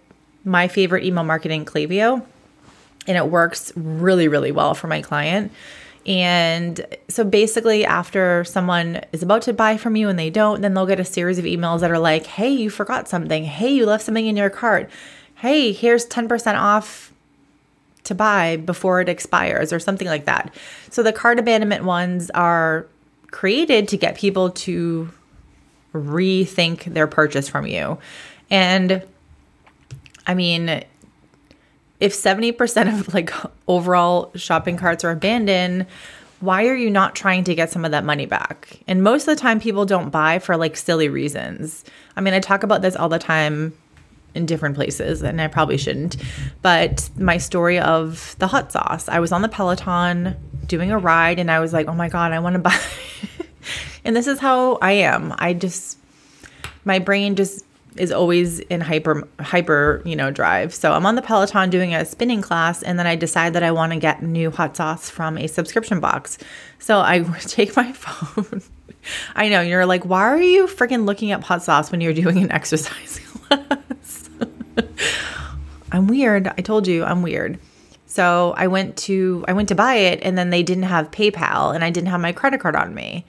my 0.45 0.67
favorite 0.67 1.05
email 1.05 1.23
marketing, 1.23 1.65
Klaviyo. 1.65 2.25
And 3.07 3.17
it 3.17 3.29
works 3.29 3.73
really, 3.77 4.27
really 4.27 4.51
well 4.51 4.75
for 4.75 4.89
my 4.89 5.01
client. 5.01 5.53
And 6.09 6.87
so 7.09 7.23
basically, 7.23 7.85
after 7.85 8.43
someone 8.43 9.03
is 9.13 9.23
about 9.23 9.43
to 9.43 9.53
buy 9.53 9.77
from 9.77 9.95
you 9.95 10.09
and 10.09 10.19
they 10.19 10.31
don't, 10.31 10.63
then 10.63 10.73
they'll 10.73 10.87
get 10.87 10.99
a 10.99 11.05
series 11.05 11.39
of 11.39 11.45
emails 11.45 11.81
that 11.81 11.91
are 11.91 11.99
like, 11.99 12.25
hey, 12.25 12.49
you 12.49 12.71
forgot 12.71 13.09
something. 13.09 13.45
Hey, 13.45 13.69
you 13.69 13.85
left 13.85 14.05
something 14.05 14.27
in 14.27 14.35
your 14.35 14.49
cart. 14.49 14.89
Hey, 15.35 15.71
here's 15.71 16.07
10% 16.07 16.59
off 16.59 17.13
to 18.05 18.15
buy 18.15 18.57
before 18.57 19.03
it 19.03 19.09
expires 19.11 19.71
or 19.71 19.79
something 19.79 20.09
like 20.09 20.25
that. 20.25 20.55
So 20.91 21.03
the 21.03 21.13
cart 21.13 21.39
abandonment 21.39 21.85
ones 21.85 22.31
are 22.31 22.87
created 23.31 23.87
to 23.89 23.99
get 23.99 24.17
people 24.17 24.49
to 24.51 25.11
rethink 25.93 26.85
their 26.85 27.07
purchase 27.07 27.51
from 27.51 27.67
you. 27.67 27.99
And 28.49 29.03
I 30.27 30.33
mean, 30.33 30.85
if 32.01 32.13
70% 32.13 33.01
of 33.01 33.13
like 33.15 33.33
overall 33.67 34.31
shopping 34.35 34.77
carts 34.77 35.05
are 35.05 35.11
abandoned, 35.11 35.87
why 36.41 36.67
are 36.67 36.77
you 36.77 36.91
not 36.91 37.17
trying 37.17 37.45
to 37.45 37.55
get 37.55 37.71
some 37.71 37.85
of 37.85 37.91
that 37.91 38.05
money 38.05 38.27
back? 38.27 38.79
And 38.87 39.03
most 39.03 39.27
of 39.27 39.37
the 39.37 39.41
time, 39.41 39.61
people 39.61 39.85
don't 39.85 40.11
buy 40.11 40.39
for 40.39 40.57
like 40.57 40.77
silly 40.77 41.09
reasons. 41.09 41.85
I 42.17 42.21
mean, 42.21 42.35
I 42.35 42.41
talk 42.41 42.63
about 42.63 42.83
this 42.83 42.95
all 42.95 43.09
the 43.09 43.19
time 43.19 43.75
in 44.35 44.47
different 44.47 44.77
places, 44.77 45.23
and 45.23 45.41
I 45.41 45.49
probably 45.49 45.79
shouldn't. 45.79 46.17
But 46.63 47.11
my 47.17 47.39
story 47.39 47.81
of 47.81 48.37
the 48.39 48.47
hot 48.47 48.71
sauce 48.71 49.09
I 49.09 49.19
was 49.19 49.33
on 49.33 49.43
the 49.43 49.49
Peloton 49.49 50.37
doing 50.67 50.93
a 50.93 50.99
ride, 50.99 51.41
and 51.41 51.51
I 51.51 51.59
was 51.59 51.73
like, 51.73 51.89
oh 51.89 51.95
my 51.95 52.09
God, 52.09 52.33
I 52.33 52.39
want 52.39 52.55
to 52.55 52.59
buy. 52.61 52.79
and 54.05 54.15
this 54.15 54.29
is 54.29 54.39
how 54.39 54.77
I 54.77 54.93
am. 54.93 55.35
I 55.39 55.55
just, 55.55 55.99
my 56.85 57.01
brain 57.01 57.35
just 57.35 57.65
is 57.99 58.13
always 58.13 58.61
in 58.61 58.81
hyper 58.81 59.29
hyper 59.41 60.03
you 60.05 60.17
know 60.17 60.31
drive. 60.31 60.75
So 60.75 60.93
i'm 60.93 61.07
on 61.07 61.15
the 61.15 61.23
peloton 61.23 61.71
doing 61.71 61.95
a 61.95 62.05
spinning 62.05 62.43
class 62.43 62.83
and 62.83 62.99
then 62.99 63.07
i 63.07 63.17
decide 63.17 63.53
that 63.53 63.63
i 63.63 63.71
want 63.71 63.93
to 63.93 63.99
get 63.99 64.23
new 64.23 64.51
hot 64.51 64.77
sauce 64.77 65.11
from 65.11 65.39
a 65.39 65.47
subscription 65.47 66.01
box. 66.01 66.39
So 66.79 67.01
i 67.01 67.21
take 67.41 67.77
my 67.77 67.93
phone. 68.05 68.63
I 69.35 69.49
know 69.49 69.61
you're 69.61 69.87
like 69.87 70.05
why 70.05 70.23
are 70.23 70.41
you 70.41 70.67
freaking 70.67 71.05
looking 71.05 71.33
up 71.33 71.43
hot 71.45 71.63
sauce 71.63 71.91
when 71.91 72.01
you're 72.01 72.15
doing 72.15 72.39
an 72.39 72.53
exercise 72.61 73.21
class? 73.21 74.31
I'm 75.91 76.07
weird. 76.07 76.49
I 76.49 76.63
told 76.63 76.87
you 76.87 77.05
i'm 77.05 77.23
weird. 77.23 77.59
So 78.07 78.55
i 78.57 78.67
went 78.67 78.97
to 79.09 79.45
i 79.49 79.53
went 79.53 79.69
to 79.69 79.75
buy 79.75 79.95
it 79.95 80.21
and 80.23 80.37
then 80.37 80.51
they 80.51 80.63
didn't 80.63 80.85
have 80.85 81.11
paypal 81.11 81.75
and 81.75 81.85
i 81.85 81.91
didn't 81.91 82.09
have 82.09 82.21
my 82.21 82.33
credit 82.33 82.61
card 82.61 82.77
on 82.77 82.95
me. 82.95 83.25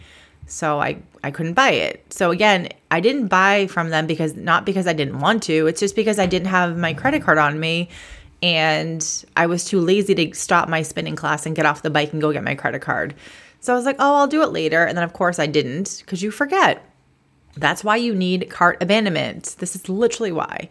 So 0.48 0.82
I 0.82 0.98
I 1.24 1.32
couldn't 1.32 1.54
buy 1.54 1.72
it. 1.72 2.12
So 2.12 2.32
again, 2.32 2.70
I 2.92 3.00
didn't 3.00 3.28
buy 3.28 3.68
from 3.68 3.90
them 3.90 4.08
because 4.08 4.36
not 4.36 4.66
because 4.66 4.88
I 4.88 4.94
didn't 4.94 5.20
want 5.20 5.44
to. 5.44 5.68
It's 5.68 5.80
just 5.80 5.96
because 5.96 6.18
I 6.20 6.26
didn't 6.26 6.48
have 6.48 6.78
my 6.78 6.94
credit 6.94 7.24
card 7.24 7.38
on 7.38 7.60
me 7.60 7.90
and 8.42 9.26
I 9.36 9.46
was 9.46 9.66
too 9.66 9.80
lazy 9.80 10.16
to 10.16 10.34
stop 10.34 10.70
my 10.70 10.82
spinning 10.82 11.16
class 11.16 11.46
and 11.46 11.56
get 11.56 11.66
off 11.66 11.82
the 11.82 11.90
bike 11.90 12.14
and 12.14 12.22
go 12.22 12.32
get 12.32 12.44
my 12.44 12.56
credit 12.56 12.82
card. 12.82 13.14
So 13.60 13.74
I 13.74 13.76
was 13.76 13.86
like, 13.86 13.98
"Oh, 14.00 14.16
I'll 14.16 14.28
do 14.28 14.42
it 14.42 14.52
later." 14.52 14.84
And 14.86 14.98
then 14.98 15.04
of 15.04 15.14
course 15.14 15.40
I 15.40 15.46
didn't 15.46 16.04
cuz 16.08 16.22
you 16.22 16.32
forget. 16.32 16.86
That's 17.58 17.84
why 17.84 17.98
you 17.98 18.16
need 18.16 18.50
cart 18.50 18.82
abandonment. 18.82 19.56
This 19.60 19.76
is 19.76 19.90
literally 19.90 20.32
why. 20.32 20.70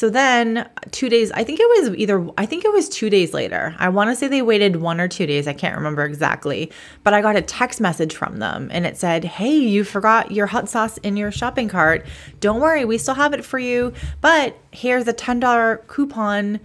So 0.00 0.08
then, 0.08 0.66
two 0.92 1.10
days, 1.10 1.30
I 1.32 1.44
think 1.44 1.60
it 1.60 1.68
was 1.68 1.94
either, 1.94 2.26
I 2.38 2.46
think 2.46 2.64
it 2.64 2.72
was 2.72 2.88
two 2.88 3.10
days 3.10 3.34
later. 3.34 3.76
I 3.78 3.90
want 3.90 4.08
to 4.08 4.16
say 4.16 4.28
they 4.28 4.40
waited 4.40 4.76
one 4.76 4.98
or 4.98 5.08
two 5.08 5.26
days. 5.26 5.46
I 5.46 5.52
can't 5.52 5.76
remember 5.76 6.06
exactly. 6.06 6.72
But 7.04 7.12
I 7.12 7.20
got 7.20 7.36
a 7.36 7.42
text 7.42 7.82
message 7.82 8.16
from 8.16 8.38
them 8.38 8.70
and 8.72 8.86
it 8.86 8.96
said, 8.96 9.26
Hey, 9.26 9.54
you 9.54 9.84
forgot 9.84 10.30
your 10.30 10.46
hot 10.46 10.70
sauce 10.70 10.96
in 10.96 11.18
your 11.18 11.30
shopping 11.30 11.68
cart. 11.68 12.06
Don't 12.40 12.62
worry, 12.62 12.86
we 12.86 12.96
still 12.96 13.12
have 13.12 13.34
it 13.34 13.44
for 13.44 13.58
you. 13.58 13.92
But 14.22 14.56
here's 14.70 15.06
a 15.06 15.12
$10 15.12 15.86
coupon. 15.86 16.60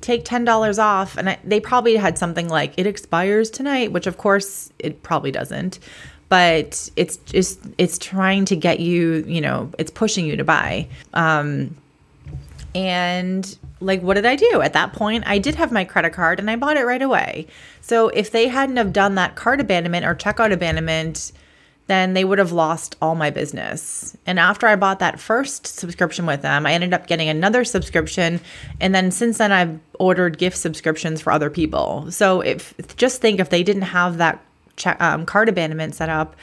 Take 0.00 0.24
$10 0.24 0.78
off. 0.78 1.16
And 1.16 1.30
I, 1.30 1.38
they 1.42 1.58
probably 1.58 1.96
had 1.96 2.16
something 2.16 2.48
like, 2.48 2.74
It 2.76 2.86
expires 2.86 3.50
tonight, 3.50 3.90
which 3.90 4.06
of 4.06 4.18
course 4.18 4.72
it 4.78 5.02
probably 5.02 5.32
doesn't 5.32 5.80
but 6.30 6.90
it's 6.94 7.16
just 7.16 7.58
it's 7.78 7.96
trying 7.96 8.44
to 8.44 8.54
get 8.54 8.80
you 8.80 9.24
you 9.26 9.40
know 9.40 9.70
it's 9.78 9.90
pushing 9.90 10.26
you 10.26 10.36
to 10.36 10.44
buy 10.44 10.86
um 11.14 11.74
and 12.74 13.58
like 13.80 14.02
what 14.02 14.14
did 14.14 14.26
I 14.26 14.36
do? 14.36 14.60
At 14.60 14.72
that 14.72 14.92
point, 14.92 15.24
I 15.26 15.38
did 15.38 15.54
have 15.54 15.72
my 15.72 15.84
credit 15.84 16.12
card 16.12 16.38
and 16.38 16.50
I 16.50 16.56
bought 16.56 16.76
it 16.76 16.84
right 16.84 17.02
away. 17.02 17.46
So 17.80 18.08
if 18.08 18.30
they 18.30 18.48
hadn't 18.48 18.76
have 18.76 18.92
done 18.92 19.14
that 19.16 19.36
cart 19.36 19.60
abandonment 19.60 20.04
or 20.04 20.14
checkout 20.14 20.52
abandonment, 20.52 21.32
then 21.88 22.12
they 22.12 22.24
would 22.24 22.38
have 22.38 22.52
lost 22.52 22.96
all 23.00 23.14
my 23.14 23.30
business. 23.30 24.16
And 24.26 24.38
after 24.38 24.66
I 24.66 24.76
bought 24.76 24.98
that 24.98 25.18
first 25.18 25.66
subscription 25.66 26.26
with 26.26 26.42
them, 26.42 26.66
I 26.66 26.74
ended 26.74 26.92
up 26.92 27.06
getting 27.06 27.30
another 27.30 27.64
subscription. 27.64 28.40
And 28.78 28.94
then 28.94 29.10
since 29.10 29.38
then, 29.38 29.52
I've 29.52 29.80
ordered 29.98 30.36
gift 30.36 30.58
subscriptions 30.58 31.22
for 31.22 31.32
other 31.32 31.48
people. 31.48 32.10
So 32.10 32.42
if 32.42 32.74
just 32.96 33.22
think 33.22 33.40
if 33.40 33.48
they 33.48 33.62
didn't 33.62 33.82
have 33.82 34.18
that 34.18 34.44
check, 34.76 35.00
um, 35.00 35.24
cart 35.24 35.48
abandonment 35.48 35.94
set 35.94 36.10
up, 36.10 36.36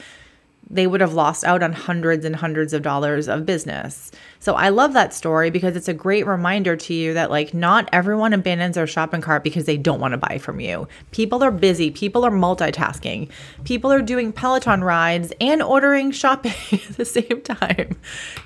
they 0.68 0.86
would 0.86 1.00
have 1.00 1.14
lost 1.14 1.44
out 1.44 1.62
on 1.62 1.72
hundreds 1.72 2.24
and 2.24 2.34
hundreds 2.34 2.72
of 2.72 2.82
dollars 2.82 3.28
of 3.28 3.46
business. 3.46 4.10
So 4.40 4.54
I 4.54 4.70
love 4.70 4.94
that 4.94 5.14
story 5.14 5.50
because 5.50 5.76
it's 5.76 5.88
a 5.88 5.94
great 5.94 6.26
reminder 6.26 6.76
to 6.76 6.94
you 6.94 7.14
that 7.14 7.30
like 7.30 7.54
not 7.54 7.88
everyone 7.92 8.32
abandons 8.32 8.74
their 8.74 8.86
shopping 8.86 9.20
cart 9.20 9.44
because 9.44 9.64
they 9.64 9.76
don't 9.76 10.00
want 10.00 10.12
to 10.12 10.18
buy 10.18 10.38
from 10.38 10.58
you. 10.58 10.88
People 11.12 11.44
are 11.44 11.52
busy, 11.52 11.90
people 11.90 12.24
are 12.24 12.30
multitasking. 12.30 13.30
People 13.64 13.92
are 13.92 14.02
doing 14.02 14.32
Peloton 14.32 14.82
rides 14.82 15.32
and 15.40 15.62
ordering 15.62 16.10
shopping 16.10 16.52
at 16.72 16.96
the 16.96 17.04
same 17.04 17.42
time. 17.42 17.96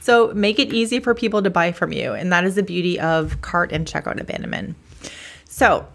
So 0.00 0.32
make 0.34 0.58
it 0.58 0.72
easy 0.72 1.00
for 1.00 1.14
people 1.14 1.42
to 1.42 1.50
buy 1.50 1.72
from 1.72 1.92
you, 1.92 2.12
and 2.12 2.32
that 2.32 2.44
is 2.44 2.54
the 2.54 2.62
beauty 2.62 3.00
of 3.00 3.40
cart 3.40 3.72
and 3.72 3.86
checkout 3.86 4.20
abandonment. 4.20 4.76
So, 5.44 5.86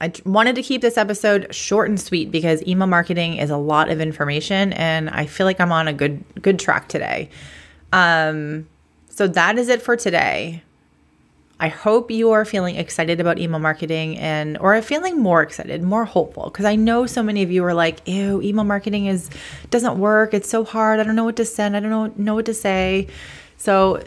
I 0.00 0.12
wanted 0.24 0.54
to 0.56 0.62
keep 0.62 0.80
this 0.80 0.96
episode 0.96 1.52
short 1.54 1.88
and 1.88 2.00
sweet 2.00 2.30
because 2.30 2.64
email 2.66 2.86
marketing 2.86 3.36
is 3.36 3.50
a 3.50 3.56
lot 3.56 3.90
of 3.90 4.00
information 4.00 4.72
and 4.74 5.10
I 5.10 5.26
feel 5.26 5.44
like 5.44 5.60
I'm 5.60 5.72
on 5.72 5.88
a 5.88 5.92
good 5.92 6.24
good 6.40 6.58
track 6.58 6.88
today. 6.88 7.30
Um 7.92 8.68
so 9.08 9.26
that 9.26 9.58
is 9.58 9.68
it 9.68 9.82
for 9.82 9.96
today. 9.96 10.62
I 11.60 11.66
hope 11.66 12.12
you 12.12 12.30
are 12.30 12.44
feeling 12.44 12.76
excited 12.76 13.18
about 13.18 13.40
email 13.40 13.58
marketing 13.58 14.16
and 14.18 14.56
or 14.58 14.80
feeling 14.80 15.20
more 15.20 15.42
excited, 15.42 15.82
more 15.82 16.04
hopeful 16.04 16.44
because 16.44 16.64
I 16.64 16.76
know 16.76 17.06
so 17.06 17.20
many 17.20 17.42
of 17.42 17.50
you 17.50 17.64
are 17.64 17.74
like, 17.74 18.06
"Ew, 18.06 18.40
email 18.42 18.62
marketing 18.62 19.06
is 19.06 19.28
doesn't 19.70 19.98
work. 19.98 20.34
It's 20.34 20.48
so 20.48 20.62
hard. 20.64 21.00
I 21.00 21.02
don't 21.02 21.16
know 21.16 21.24
what 21.24 21.34
to 21.36 21.44
send. 21.44 21.76
I 21.76 21.80
don't 21.80 21.90
know 21.90 22.12
know 22.16 22.34
what 22.36 22.46
to 22.46 22.54
say." 22.54 23.08
So 23.56 24.00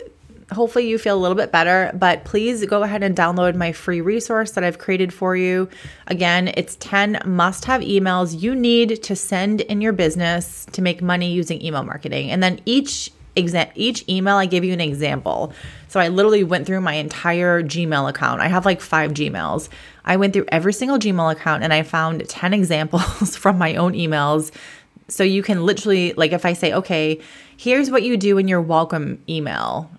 hopefully 0.52 0.88
you 0.88 0.98
feel 0.98 1.16
a 1.16 1.20
little 1.20 1.36
bit 1.36 1.52
better, 1.52 1.92
but 1.94 2.24
please 2.26 2.66
go 2.66 2.84
ahead 2.84 3.04
and 3.04 3.16
download 3.16 3.56
my 3.56 3.72
free 3.72 4.02
resource 4.02 4.52
that 4.52 4.64
I've 4.64 4.78
created 4.78 5.14
for 5.14 5.36
you. 5.36 5.70
Again, 6.08 6.52
it's 6.56 6.76
10 6.80 7.22
must 7.26 7.66
have 7.66 7.82
emails 7.82 8.42
you 8.42 8.54
need 8.54 9.02
to 9.04 9.16
send 9.16 9.62
in 9.62 9.82
your 9.82 9.94
business 9.94 10.66
to 10.74 10.82
make 10.82 11.02
money 11.02 11.32
using 11.32 11.64
email 11.64 11.84
marketing. 11.84 12.32
And 12.32 12.44
then 12.44 12.60
each 12.66 13.12
exa- 13.36 13.72
each 13.76 14.08
email 14.10 14.36
I 14.36 14.46
give 14.46 14.64
you 14.64 14.74
an 14.74 14.82
example. 14.82 15.54
So 15.88 16.00
I 16.00 16.10
literally 16.10 16.44
went 16.44 16.66
through 16.66 16.82
my 16.82 16.94
entire 16.94 17.64
Gmail 17.64 18.10
account. 18.10 18.42
I 18.42 18.48
have 18.48 18.66
like 18.66 18.82
5 18.82 19.12
Gmails. 19.12 19.70
I 20.04 20.18
went 20.18 20.34
through 20.34 20.46
every 20.50 20.74
single 20.74 21.00
Gmail 21.00 21.32
account 21.32 21.64
and 21.64 21.74
I 21.74 21.84
found 21.84 22.28
10 22.28 22.54
examples 22.62 23.36
from 23.36 23.58
my 23.58 23.76
own 23.76 23.94
emails. 23.94 24.52
So 25.08 25.24
you 25.24 25.44
can 25.44 25.66
literally 25.66 26.14
like 26.14 26.32
if 26.32 26.46
I 26.46 26.54
say, 26.54 26.74
"Okay, 26.74 27.20
here's 27.58 27.92
what 27.92 28.04
you 28.04 28.16
do 28.16 28.38
in 28.38 28.48
your 28.48 28.62
welcome 28.62 29.22
email." 29.28 29.92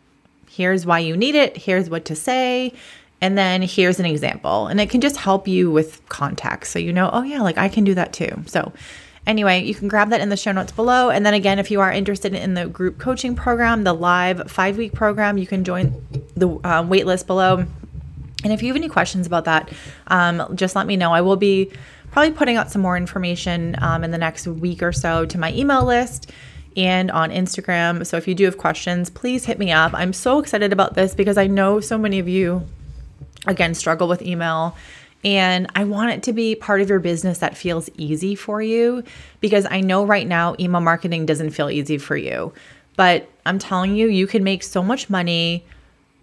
Here's 0.52 0.84
why 0.84 0.98
you 0.98 1.16
need 1.16 1.34
it. 1.34 1.56
Here's 1.56 1.88
what 1.88 2.04
to 2.04 2.14
say. 2.14 2.74
And 3.22 3.38
then 3.38 3.62
here's 3.62 3.98
an 3.98 4.04
example. 4.04 4.66
And 4.66 4.80
it 4.80 4.90
can 4.90 5.00
just 5.00 5.16
help 5.16 5.48
you 5.48 5.70
with 5.70 6.06
context. 6.10 6.72
So 6.72 6.78
you 6.78 6.92
know, 6.92 7.08
oh, 7.10 7.22
yeah, 7.22 7.40
like 7.40 7.56
I 7.56 7.70
can 7.70 7.84
do 7.84 7.94
that 7.94 8.12
too. 8.12 8.42
So, 8.46 8.70
anyway, 9.26 9.62
you 9.62 9.74
can 9.74 9.88
grab 9.88 10.10
that 10.10 10.20
in 10.20 10.28
the 10.28 10.36
show 10.36 10.52
notes 10.52 10.72
below. 10.72 11.08
And 11.08 11.24
then 11.24 11.32
again, 11.32 11.58
if 11.58 11.70
you 11.70 11.80
are 11.80 11.90
interested 11.90 12.34
in 12.34 12.52
the 12.52 12.66
group 12.66 12.98
coaching 12.98 13.34
program, 13.34 13.84
the 13.84 13.94
live 13.94 14.50
five 14.50 14.76
week 14.76 14.92
program, 14.92 15.38
you 15.38 15.46
can 15.46 15.64
join 15.64 16.04
the 16.36 16.48
uh, 16.48 16.82
waitlist 16.82 17.26
below. 17.26 17.64
And 18.44 18.52
if 18.52 18.60
you 18.60 18.68
have 18.68 18.76
any 18.76 18.90
questions 18.90 19.26
about 19.26 19.46
that, 19.46 19.72
um, 20.08 20.54
just 20.54 20.76
let 20.76 20.86
me 20.86 20.96
know. 20.96 21.12
I 21.12 21.22
will 21.22 21.36
be 21.36 21.70
probably 22.10 22.32
putting 22.32 22.56
out 22.56 22.70
some 22.70 22.82
more 22.82 22.98
information 22.98 23.74
um, 23.80 24.04
in 24.04 24.10
the 24.10 24.18
next 24.18 24.46
week 24.46 24.82
or 24.82 24.92
so 24.92 25.24
to 25.24 25.38
my 25.38 25.50
email 25.54 25.84
list 25.84 26.30
and 26.76 27.10
on 27.10 27.30
Instagram. 27.30 28.06
So 28.06 28.16
if 28.16 28.26
you 28.26 28.34
do 28.34 28.44
have 28.44 28.58
questions, 28.58 29.10
please 29.10 29.44
hit 29.44 29.58
me 29.58 29.72
up. 29.72 29.92
I'm 29.94 30.12
so 30.12 30.38
excited 30.38 30.72
about 30.72 30.94
this 30.94 31.14
because 31.14 31.38
I 31.38 31.46
know 31.46 31.80
so 31.80 31.98
many 31.98 32.18
of 32.18 32.28
you, 32.28 32.66
again, 33.46 33.74
struggle 33.74 34.08
with 34.08 34.22
email. 34.22 34.76
And 35.24 35.70
I 35.76 35.84
want 35.84 36.10
it 36.10 36.22
to 36.24 36.32
be 36.32 36.54
part 36.54 36.80
of 36.80 36.88
your 36.88 36.98
business 36.98 37.38
that 37.38 37.56
feels 37.56 37.88
easy 37.96 38.34
for 38.34 38.60
you 38.60 39.04
because 39.40 39.66
I 39.70 39.80
know 39.80 40.04
right 40.04 40.26
now 40.26 40.56
email 40.58 40.80
marketing 40.80 41.26
doesn't 41.26 41.50
feel 41.50 41.70
easy 41.70 41.98
for 41.98 42.16
you. 42.16 42.52
But 42.96 43.28
I'm 43.46 43.58
telling 43.58 43.94
you, 43.94 44.08
you 44.08 44.26
can 44.26 44.44
make 44.44 44.62
so 44.62 44.82
much 44.82 45.08
money 45.08 45.64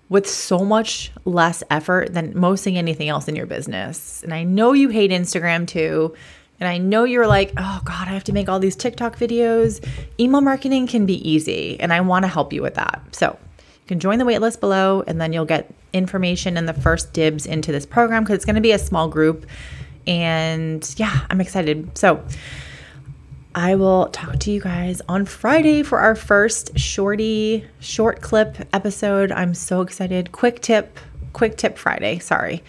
with 0.09 0.27
so 0.27 0.65
much 0.65 1.11
less 1.23 1.63
effort 1.69 2.13
than 2.13 2.37
mostly 2.37 2.75
anything 2.75 3.09
else 3.09 3.27
in 3.27 3.35
your 3.35 3.45
business. 3.45 4.23
And 4.23 4.33
I 4.33 4.43
know 4.43 4.73
you 4.73 4.89
hate 4.89 5.11
Instagram 5.11 5.67
too. 5.67 6.15
And 6.59 6.67
I 6.67 6.77
know 6.77 7.03
you're 7.05 7.27
like, 7.27 7.53
oh 7.57 7.81
God, 7.85 8.07
I 8.07 8.11
have 8.11 8.25
to 8.25 8.33
make 8.33 8.49
all 8.49 8.59
these 8.59 8.75
TikTok 8.75 9.17
videos. 9.17 9.85
Email 10.19 10.41
marketing 10.41 10.87
can 10.87 11.05
be 11.05 11.29
easy, 11.29 11.79
and 11.79 11.93
I 11.93 12.01
want 12.01 12.23
to 12.23 12.27
help 12.27 12.51
you 12.51 12.61
with 12.61 12.75
that. 12.75 13.01
So 13.11 13.37
you 13.57 13.87
can 13.87 13.99
join 13.99 14.19
the 14.19 14.25
waitlist 14.25 14.59
below, 14.59 15.03
and 15.07 15.21
then 15.21 15.33
you'll 15.33 15.45
get 15.45 15.73
information 15.93 16.57
and 16.57 16.67
the 16.67 16.73
first 16.73 17.13
dibs 17.13 17.45
into 17.45 17.71
this 17.71 17.85
program 17.85 18.23
because 18.23 18.35
it's 18.35 18.45
going 18.45 18.55
to 18.55 18.61
be 18.61 18.71
a 18.71 18.79
small 18.79 19.07
group. 19.07 19.45
And 20.05 20.93
yeah, 20.97 21.25
I'm 21.29 21.39
excited. 21.39 21.97
So 21.97 22.23
I 23.55 23.75
will 23.75 24.07
talk 24.07 24.39
to 24.39 24.51
you 24.51 24.61
guys 24.61 25.01
on 25.09 25.25
Friday 25.25 25.83
for 25.83 25.99
our 25.99 26.15
first 26.15 26.77
shorty 26.77 27.65
short 27.79 28.21
clip 28.21 28.57
episode. 28.73 29.31
I'm 29.31 29.53
so 29.53 29.81
excited. 29.81 30.31
Quick 30.31 30.61
tip, 30.61 30.97
quick 31.33 31.57
tip 31.57 31.77
Friday. 31.77 32.19
Sorry. 32.19 32.63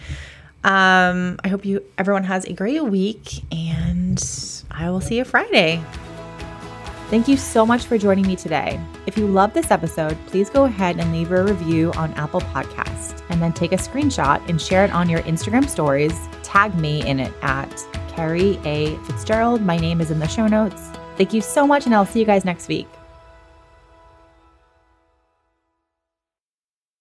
Um, 0.63 1.39
I 1.43 1.47
hope 1.47 1.65
you 1.65 1.83
everyone 1.97 2.23
has 2.23 2.45
a 2.45 2.53
great 2.53 2.83
week 2.83 3.43
and 3.51 4.23
I 4.69 4.89
will 4.89 5.01
see 5.01 5.17
you 5.17 5.23
Friday. 5.23 5.83
Thank 7.09 7.27
you 7.27 7.35
so 7.35 7.65
much 7.65 7.85
for 7.85 7.97
joining 7.97 8.25
me 8.25 8.37
today. 8.37 8.79
If 9.05 9.17
you 9.17 9.27
love 9.27 9.53
this 9.53 9.69
episode, 9.69 10.17
please 10.27 10.49
go 10.49 10.63
ahead 10.63 10.97
and 10.97 11.11
leave 11.11 11.31
a 11.31 11.43
review 11.43 11.91
on 11.97 12.13
Apple 12.13 12.39
Podcast 12.39 13.21
and 13.29 13.41
then 13.41 13.51
take 13.51 13.73
a 13.73 13.77
screenshot 13.77 14.47
and 14.47 14.61
share 14.61 14.85
it 14.85 14.93
on 14.93 15.09
your 15.09 15.21
Instagram 15.23 15.67
stories. 15.67 16.17
Tag 16.41 16.73
me 16.75 17.05
in 17.05 17.19
it 17.19 17.33
at 17.41 17.69
Kerrie 18.09 18.59
A. 18.63 18.95
Fitzgerald. 19.05 19.61
My 19.61 19.77
name 19.77 19.99
is 19.99 20.09
in 20.09 20.19
the 20.19 20.27
show 20.27 20.47
notes. 20.47 20.89
Thank 21.17 21.33
you 21.33 21.41
so 21.41 21.67
much, 21.67 21.85
and 21.85 21.93
I'll 21.93 22.05
see 22.05 22.19
you 22.19 22.25
guys 22.25 22.45
next 22.45 22.67
week. 22.67 22.87